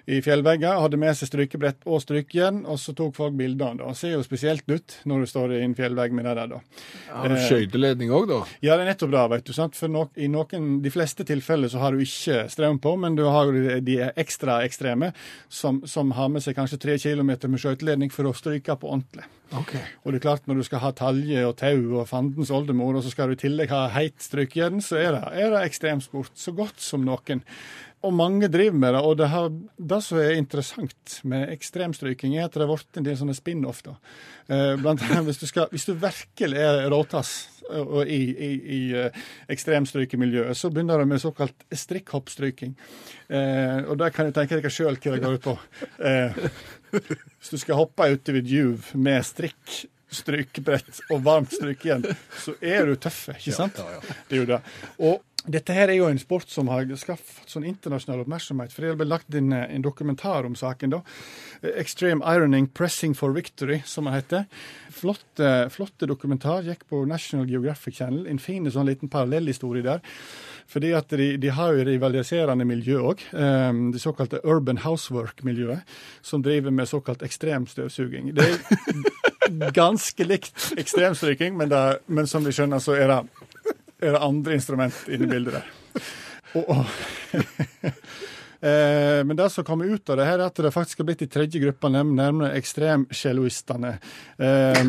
i 0.09 0.19
fjellvegger, 0.25 0.79
hadde 0.83 0.99
med 1.01 1.17
seg 1.17 1.31
strykebrett 1.31 1.85
og 1.89 2.01
strykejern, 2.03 2.63
og 2.69 2.79
så 2.81 2.93
tok 2.97 3.15
folk 3.17 3.35
bilder. 3.39 3.77
det 3.81 3.95
Ser 3.99 4.15
jo 4.15 4.23
spesielt 4.25 4.65
ut 4.69 4.97
når 5.09 5.25
du 5.25 5.31
står 5.33 5.55
i 5.57 5.63
en 5.65 5.75
fjellvegg 5.77 6.15
med 6.15 6.25
det 6.29 6.35
der, 6.39 6.53
da. 6.55 6.61
Har 7.13 7.29
du 7.29 7.35
Eh, 7.39 7.47
skøyteledning 7.47 8.13
òg, 8.13 8.27
da? 8.29 8.39
Ja, 8.65 8.77
det 8.77 8.85
er 8.85 8.91
nettopp 8.93 9.13
det, 9.15 9.25
vet 9.35 9.49
du. 9.49 9.53
sant? 9.53 9.75
For 9.79 9.91
no 9.91 10.07
i 10.15 10.27
noen, 10.31 10.81
de 10.83 10.93
fleste 10.93 11.25
tilfeller 11.27 11.71
så 11.71 11.81
har 11.83 11.93
du 11.93 12.03
ikke 12.03 12.45
strøm 12.51 12.79
på, 12.81 12.95
men 12.99 13.15
du 13.15 13.25
har 13.25 13.49
jo 13.49 13.79
de 13.81 13.97
ekstra 14.15 14.61
ekstreme 14.65 15.13
som, 15.49 15.81
som 15.85 16.11
har 16.17 16.29
med 16.29 16.43
seg 16.45 16.57
kanskje 16.57 16.81
tre 16.81 16.97
kilometer 17.01 17.51
med 17.51 17.61
skøyteledning 17.61 18.13
for 18.13 18.29
å 18.29 18.33
stryke 18.37 18.75
på 18.79 18.89
ordentlig. 18.89 19.27
Okay. 19.49 19.81
Og 20.05 20.13
det 20.13 20.19
er 20.19 20.25
klart, 20.27 20.43
når 20.45 20.59
du 20.59 20.63
skal 20.67 20.81
ha 20.83 20.91
talje 20.93 21.41
og 21.47 21.55
tau 21.57 21.97
og 21.97 22.07
fandens 22.09 22.51
oldemor, 22.53 22.99
og 22.99 23.05
så 23.05 23.09
skal 23.13 23.31
du 23.31 23.37
i 23.37 23.41
tillegg 23.41 23.71
ha 23.73 23.87
heit 23.95 24.21
strykejern, 24.21 24.81
så 24.85 24.99
er 25.01 25.15
det, 25.15 25.23
er 25.41 25.55
det 25.55 25.63
ekstremsport 25.65 26.37
så 26.37 26.53
godt 26.53 26.77
som 26.83 27.01
noen. 27.07 27.41
Og 27.99 28.13
mange 28.15 28.47
driver 28.47 28.77
med 28.79 28.93
det. 28.95 29.01
Og 29.03 29.17
det, 29.19 29.27
har, 29.27 29.49
det 29.91 29.99
som 30.05 30.19
er 30.21 30.37
interessant 30.39 31.17
med 31.27 31.49
ekstremstryking, 31.51 32.37
er 32.37 32.47
at 32.47 32.55
det 32.55 32.63
har 32.63 32.71
blitt 32.71 32.99
en 32.99 33.07
del 33.07 33.17
sånne 33.19 33.35
spin-off. 33.35 33.81
da. 33.83 33.97
Eh, 34.47 34.73
Blant 34.79 35.03
annet 35.03 35.27
hvis 35.27 35.41
du, 35.41 35.47
skal, 35.49 35.67
hvis 35.73 35.87
du 35.89 35.91
virkelig 35.99 36.61
er 36.63 36.87
råtass 36.93 37.33
eh, 37.67 37.99
i, 38.07 38.21
i, 38.31 38.49
i 38.77 38.79
eh, 39.03 39.19
ekstremstrykemiljøet, 39.51 40.55
så 40.55 40.71
begynner 40.71 41.03
det 41.03 41.09
med 41.11 41.23
såkalt 41.23 41.67
strikkhoppstryking. 41.75 42.75
Og 43.29 43.93
der 43.99 44.15
kan 44.15 44.29
du 44.29 44.33
tenke 44.33 44.57
deg 44.57 44.71
sjøl 44.73 44.95
hva 44.95 45.11
det 45.13 45.21
går 45.21 45.35
ut 45.37 45.43
på. 45.45 45.53
Hvis 46.89 47.51
du 47.51 47.59
skal 47.61 47.77
hoppe 47.77 48.07
ute 48.15 48.39
et 48.39 48.47
juv 48.49 48.93
med 48.97 49.27
strikk, 49.27 49.83
strykebrett 50.09 51.01
og 51.09 51.23
varmt 51.25 51.53
strykejern, 51.53 52.05
så 52.43 52.55
er 52.61 52.89
du 52.89 52.95
tøff, 52.99 53.27
ikke 53.35 53.55
sant? 53.55 53.81
Det 54.29 54.37
er 54.37 54.43
jo 54.43 54.47
det. 54.49 54.61
Og 54.99 55.25
dette 55.47 55.71
her 55.73 55.87
er 55.87 55.95
jo 55.95 56.09
en 56.11 56.19
sport 56.19 56.49
som 56.51 56.67
har 56.67 56.89
skaffet 56.99 57.47
sånn 57.49 57.63
internasjonal 57.69 58.25
oppmerksomhet. 58.25 58.73
For 58.75 58.85
det 58.85 58.97
ble 58.99 59.07
lagt 59.07 59.35
inn 59.37 59.53
eh, 59.55 59.69
en 59.71 59.85
dokumentar 59.85 60.45
om 60.45 60.55
saken. 60.57 60.97
da. 60.97 60.99
Eh, 61.61 61.77
Extreme 61.79 62.25
Ironing 62.27 62.67
Pressing 62.75 63.15
for 63.15 63.31
Victory, 63.35 63.79
som 63.87 64.09
det 64.09 64.17
heter. 64.17 64.45
Flotte, 64.91 65.69
flott, 65.71 65.95
dokumentar. 66.03 66.67
Gikk 66.67 66.83
på 66.91 67.05
National 67.07 67.47
Geographic 67.49 68.01
Channel. 68.01 68.27
En 68.27 68.41
fin 68.43 68.67
sånn 68.67 68.89
liten 68.91 69.11
parallellhistorie 69.11 69.85
der. 69.85 70.03
Fordi 70.69 70.91
at 70.93 71.15
de, 71.17 71.31
de 71.41 71.55
har 71.55 71.73
jo 71.73 71.87
rivaliserende 71.87 72.67
miljø 72.67 72.99
òg. 73.09 73.23
Det 73.33 74.01
såkalte 74.03 74.37
Urban 74.45 74.77
Housework-miljøet, 74.83 75.81
som 76.21 76.43
driver 76.45 76.69
med 76.69 76.85
såkalt 76.91 77.25
ekstremstøvsuging. 77.25 78.35
Det 78.37 78.45
er 78.45 79.28
ganske 79.75 80.25
likt 80.27 80.71
ekstremstryking, 80.79 81.57
men, 81.57 81.69
det, 81.71 81.83
men 82.07 82.27
som 82.27 82.45
vi 82.45 82.55
skjønner, 82.55 82.81
så 82.83 82.97
er 82.97 83.11
det, 83.11 83.19
er 84.01 84.17
det 84.17 84.23
andre 84.25 84.57
instrument 84.59 85.05
inne 85.07 85.29
i 85.29 85.31
bildet 85.35 85.59
der. 85.59 85.71
Og, 86.57 86.69
og 86.73 86.85
Eh, 88.61 89.23
men 89.23 89.35
det 89.35 89.49
som 89.49 89.63
kommer 89.63 89.85
ut 89.85 90.09
av 90.09 90.17
det 90.19 90.25
her, 90.27 90.39
er 90.39 90.49
at 90.49 90.59
det 90.59 90.71
faktisk 90.75 90.99
har 90.99 91.07
blitt 91.07 91.21
de 91.23 91.29
tredje 91.31 91.61
gruppa, 91.63 91.87
nærmere 91.87 92.51
ekstremcelloistene, 92.59 93.93
eh, 94.35 94.81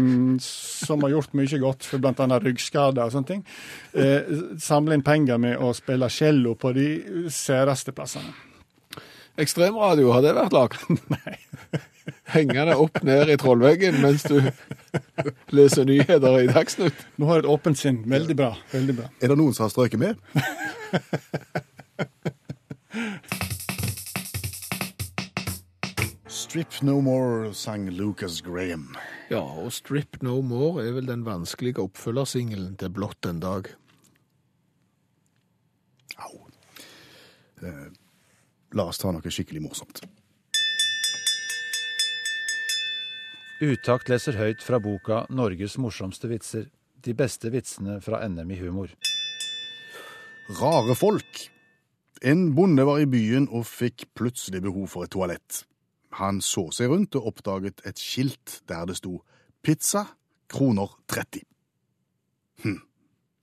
som 0.43 1.07
har 1.07 1.15
gjort 1.15 1.37
mye 1.39 1.63
godt 1.63 1.87
for 1.87 2.03
bl.a. 2.03 2.41
ryggskader 2.43 3.05
og 3.05 3.15
sånne 3.15 3.31
ting. 3.31 3.47
Eh, 3.95 4.35
Samle 4.59 4.99
inn 4.99 5.07
penger 5.07 5.39
med 5.39 5.63
å 5.63 5.71
spille 5.77 6.11
cello 6.11 6.57
på 6.59 6.75
de 6.75 6.89
særeste 7.31 7.95
plassene. 7.95 8.50
Ekstremradio, 9.41 10.11
har 10.13 10.23
det 10.25 10.35
vært 10.37 10.53
lagd? 10.57 10.77
Nei. 11.15 11.37
Hengende 12.31 12.77
opp 12.79 13.01
ned 13.07 13.31
i 13.33 13.37
trollveggen 13.39 13.99
mens 14.03 14.23
du 14.27 14.39
leser 15.55 15.85
nyheter 15.89 16.41
i 16.45 16.51
Dagsnytt? 16.51 17.07
Nå 17.19 17.27
har 17.31 17.41
jeg 17.41 17.45
et 17.47 17.51
åpent 17.55 17.79
sinn. 17.79 18.03
Veldig 18.11 18.37
bra. 18.39 18.53
veldig 18.73 18.95
bra. 19.03 19.07
Er 19.21 19.33
det 19.33 19.39
noen 19.41 19.55
som 19.57 19.67
har 19.67 19.73
strøket 19.75 20.01
med? 20.03 20.15
Strip 26.51 26.81
No 26.83 27.01
More 27.01 27.55
sang 27.55 27.91
Lucas 27.95 28.41
Graham. 28.43 28.97
Ja, 29.31 29.39
og 29.39 29.71
Strip 29.71 30.17
No 30.23 30.41
More 30.43 30.83
er 30.83 30.97
vel 30.97 31.07
den 31.07 31.23
vanskelige 31.23 31.85
oppfølgersingelen 31.85 32.75
til 32.81 32.91
Blått 32.91 33.27
en 33.31 33.39
dag. 33.43 33.71
Au. 36.19 36.51
La 38.73 38.87
oss 38.87 39.01
ta 39.03 39.11
noe 39.11 39.33
skikkelig 39.33 39.63
morsomt. 39.65 40.03
Utakt 43.61 44.09
leser 44.09 44.39
høyt 44.41 44.63
fra 44.65 44.79
boka 44.81 45.27
'Norges 45.29 45.77
morsomste 45.77 46.31
vitser'. 46.31 46.71
De 47.03 47.13
beste 47.17 47.51
vitsene 47.51 48.01
fra 48.01 48.21
NM 48.29 48.51
i 48.51 48.57
humor. 48.61 48.91
Rare 50.61 50.95
folk. 50.95 51.51
En 52.23 52.55
bonde 52.55 52.85
var 52.85 53.01
i 53.01 53.09
byen 53.09 53.49
og 53.49 53.65
fikk 53.67 54.05
plutselig 54.15 54.61
behov 54.63 54.89
for 54.93 55.05
et 55.05 55.13
toalett. 55.13 55.65
Han 56.21 56.41
så 56.41 56.67
seg 56.73 56.91
rundt 56.91 57.17
og 57.17 57.31
oppdaget 57.31 57.81
et 57.87 57.99
skilt 57.99 58.61
der 58.69 58.85
det 58.87 58.97
sto 58.97 59.23
'Pizza 59.63 60.07
kroner 60.49 60.89
30'. 61.09 61.45
Hm, 62.63 62.81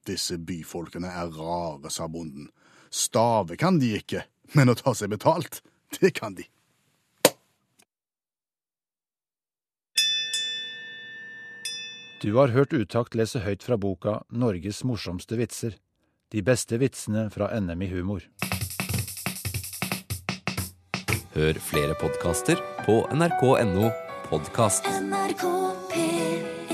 disse 0.06 0.38
byfolkene 0.38 1.08
er 1.08 1.30
rare, 1.34 1.90
sa 1.90 2.08
bonden. 2.08 2.50
Stave 2.90 3.58
kan 3.58 3.80
de 3.80 3.98
ikke, 3.98 4.24
men 4.54 4.70
å 4.70 4.78
ta 4.78 4.94
seg 4.96 5.12
betalt, 5.12 5.62
det 6.00 6.14
kan 6.20 6.38
de. 6.38 6.48
Du 12.22 12.34
har 12.34 12.50
hørt 12.50 12.74
Utakt 12.74 13.14
lese 13.14 13.44
høyt 13.46 13.62
fra 13.62 13.78
boka 13.78 14.24
'Norges 14.30 14.84
morsomste 14.84 15.38
vitser'. 15.38 15.78
De 16.34 16.42
beste 16.42 16.78
vitsene 16.78 17.30
fra 17.30 17.48
NM 17.60 17.82
i 17.82 17.88
humor. 17.88 18.24
Hør 21.38 21.60
flere 21.62 21.94
podkaster 22.02 22.58
på 22.84 23.06
nrk.no 23.14 23.92
podkast. 24.30 24.90
NRK 24.90 25.44
P3 25.94 26.67